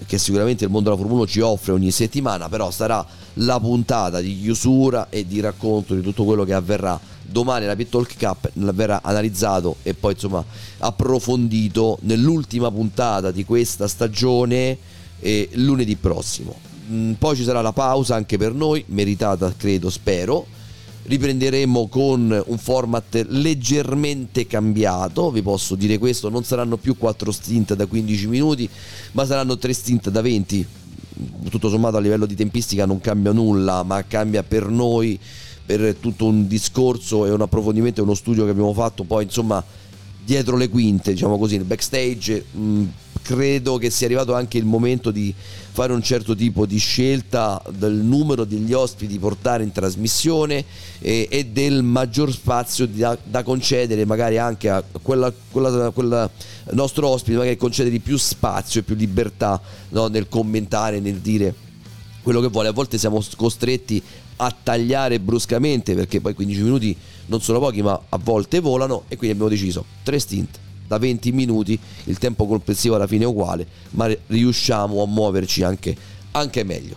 che 0.04 0.18
sicuramente 0.18 0.64
il 0.64 0.70
mondo 0.70 0.90
della 0.90 1.00
Formula 1.00 1.22
1 1.22 1.30
ci 1.30 1.40
offre 1.40 1.72
ogni 1.72 1.90
settimana, 1.90 2.50
però 2.50 2.70
sarà 2.70 3.02
la 3.36 3.58
puntata 3.58 4.20
di 4.20 4.38
chiusura 4.38 5.08
e 5.08 5.26
di 5.26 5.40
racconto 5.40 5.94
di 5.94 6.02
tutto 6.02 6.24
quello 6.24 6.44
che 6.44 6.52
avverrà 6.52 7.00
domani 7.22 7.64
alla 7.64 7.74
Pit 7.74 7.88
Talk 7.88 8.18
Cup, 8.18 8.50
verrà 8.74 9.00
analizzato 9.02 9.76
e 9.82 9.94
poi 9.94 10.12
insomma 10.12 10.44
approfondito 10.80 11.96
nell'ultima 12.02 12.70
puntata 12.70 13.30
di 13.30 13.42
questa 13.46 13.88
stagione 13.88 14.76
lunedì 15.52 15.96
prossimo. 15.96 16.65
Mm, 16.90 17.12
Poi 17.12 17.36
ci 17.36 17.42
sarà 17.42 17.60
la 17.62 17.72
pausa 17.72 18.14
anche 18.14 18.36
per 18.36 18.52
noi, 18.52 18.84
meritata 18.88 19.52
credo, 19.56 19.90
spero. 19.90 20.46
Riprenderemo 21.02 21.86
con 21.86 22.42
un 22.46 22.58
format 22.58 23.26
leggermente 23.28 24.46
cambiato, 24.46 25.30
vi 25.30 25.40
posso 25.40 25.76
dire 25.76 25.98
questo, 25.98 26.28
non 26.28 26.42
saranno 26.42 26.76
più 26.76 26.96
4 26.96 27.30
stint 27.30 27.74
da 27.74 27.86
15 27.86 28.26
minuti, 28.26 28.68
ma 29.12 29.24
saranno 29.24 29.56
3 29.56 29.72
stint 29.72 30.10
da 30.10 30.20
20. 30.20 30.66
Tutto 31.48 31.68
sommato 31.68 31.96
a 31.96 32.00
livello 32.00 32.26
di 32.26 32.34
tempistica 32.34 32.86
non 32.86 33.00
cambia 33.00 33.30
nulla, 33.32 33.84
ma 33.84 34.04
cambia 34.04 34.42
per 34.42 34.68
noi, 34.68 35.18
per 35.64 35.94
tutto 35.94 36.26
un 36.26 36.48
discorso 36.48 37.24
e 37.24 37.30
un 37.30 37.40
approfondimento 37.40 38.00
e 38.00 38.02
uno 38.02 38.14
studio 38.14 38.44
che 38.44 38.50
abbiamo 38.50 38.74
fatto 38.74 39.04
poi 39.04 39.24
insomma 39.24 39.62
dietro 40.24 40.56
le 40.56 40.68
quinte, 40.68 41.12
diciamo 41.12 41.38
così, 41.38 41.56
nel 41.56 41.66
backstage. 41.66 42.44
mh, 42.50 42.84
credo 43.26 43.76
che 43.76 43.90
sia 43.90 44.06
arrivato 44.06 44.34
anche 44.34 44.56
il 44.56 44.64
momento 44.64 45.10
di 45.10 45.34
fare 45.36 45.92
un 45.92 46.00
certo 46.00 46.36
tipo 46.36 46.64
di 46.64 46.78
scelta 46.78 47.60
del 47.70 47.94
numero 47.94 48.44
degli 48.44 48.72
ospiti 48.72 49.18
portare 49.18 49.64
in 49.64 49.72
trasmissione 49.72 50.64
e, 51.00 51.26
e 51.28 51.46
del 51.46 51.82
maggior 51.82 52.32
spazio 52.32 52.86
da, 52.86 53.18
da 53.20 53.42
concedere 53.42 54.04
magari 54.04 54.38
anche 54.38 54.70
a 54.70 54.80
quella, 55.02 55.32
quella, 55.50 55.90
quella 55.90 56.30
nostro 56.70 57.08
ospite, 57.08 57.36
magari 57.36 57.56
concedere 57.56 57.98
più 57.98 58.16
spazio 58.16 58.78
e 58.78 58.82
più 58.84 58.94
libertà 58.94 59.60
no, 59.88 60.06
nel 60.06 60.28
commentare, 60.28 61.00
nel 61.00 61.16
dire 61.16 61.52
quello 62.22 62.40
che 62.40 62.46
vuole. 62.46 62.68
A 62.68 62.72
volte 62.72 62.96
siamo 62.96 63.20
costretti 63.34 64.00
a 64.36 64.54
tagliare 64.62 65.18
bruscamente 65.18 65.94
perché 65.94 66.20
poi 66.20 66.32
15 66.32 66.62
minuti 66.62 66.96
non 67.26 67.40
sono 67.40 67.58
pochi, 67.58 67.82
ma 67.82 68.00
a 68.08 68.20
volte 68.22 68.60
volano 68.60 69.02
e 69.08 69.16
quindi 69.16 69.34
abbiamo 69.34 69.48
deciso 69.50 69.84
tre 70.04 70.20
stint 70.20 70.60
da 70.86 70.98
20 70.98 71.32
minuti, 71.32 71.78
il 72.04 72.18
tempo 72.18 72.46
complessivo 72.46 72.94
alla 72.94 73.06
fine 73.06 73.24
è 73.24 73.26
uguale, 73.26 73.66
ma 73.90 74.10
riusciamo 74.26 75.02
a 75.02 75.06
muoverci 75.06 75.62
anche, 75.62 75.96
anche 76.32 76.64
meglio. 76.64 76.96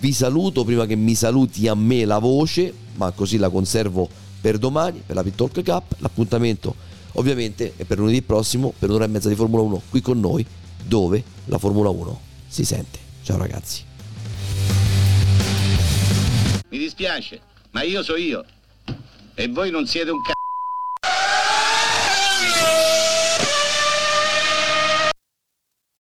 Vi 0.00 0.12
saluto 0.12 0.64
prima 0.64 0.86
che 0.86 0.96
mi 0.96 1.14
saluti 1.14 1.66
a 1.66 1.74
me 1.74 2.04
la 2.04 2.18
voce, 2.18 2.72
ma 2.96 3.10
così 3.12 3.38
la 3.38 3.48
conservo 3.48 4.08
per 4.40 4.58
domani, 4.58 5.02
per 5.04 5.16
la 5.16 5.22
Pit 5.22 5.34
Talk 5.34 5.62
Cup. 5.62 5.94
L'appuntamento 5.98 6.74
ovviamente 7.12 7.72
è 7.76 7.84
per 7.84 7.98
lunedì 7.98 8.20
prossimo, 8.22 8.72
per 8.78 8.90
un'ora 8.90 9.04
e 9.04 9.08
mezza 9.08 9.28
di 9.28 9.34
Formula 9.34 9.62
1 9.62 9.82
qui 9.88 10.00
con 10.00 10.20
noi, 10.20 10.44
dove 10.84 11.22
la 11.46 11.58
Formula 11.58 11.88
1 11.88 12.20
si 12.46 12.64
sente. 12.64 12.98
Ciao 13.22 13.38
ragazzi. 13.38 13.82
Mi 16.68 16.78
dispiace, 16.78 17.40
ma 17.70 17.82
io 17.82 18.02
so 18.02 18.16
io. 18.16 18.44
E 19.34 19.48
voi 19.48 19.70
non 19.70 19.86
siete 19.86 20.10
un 20.10 20.20
cazzo. 20.20 20.33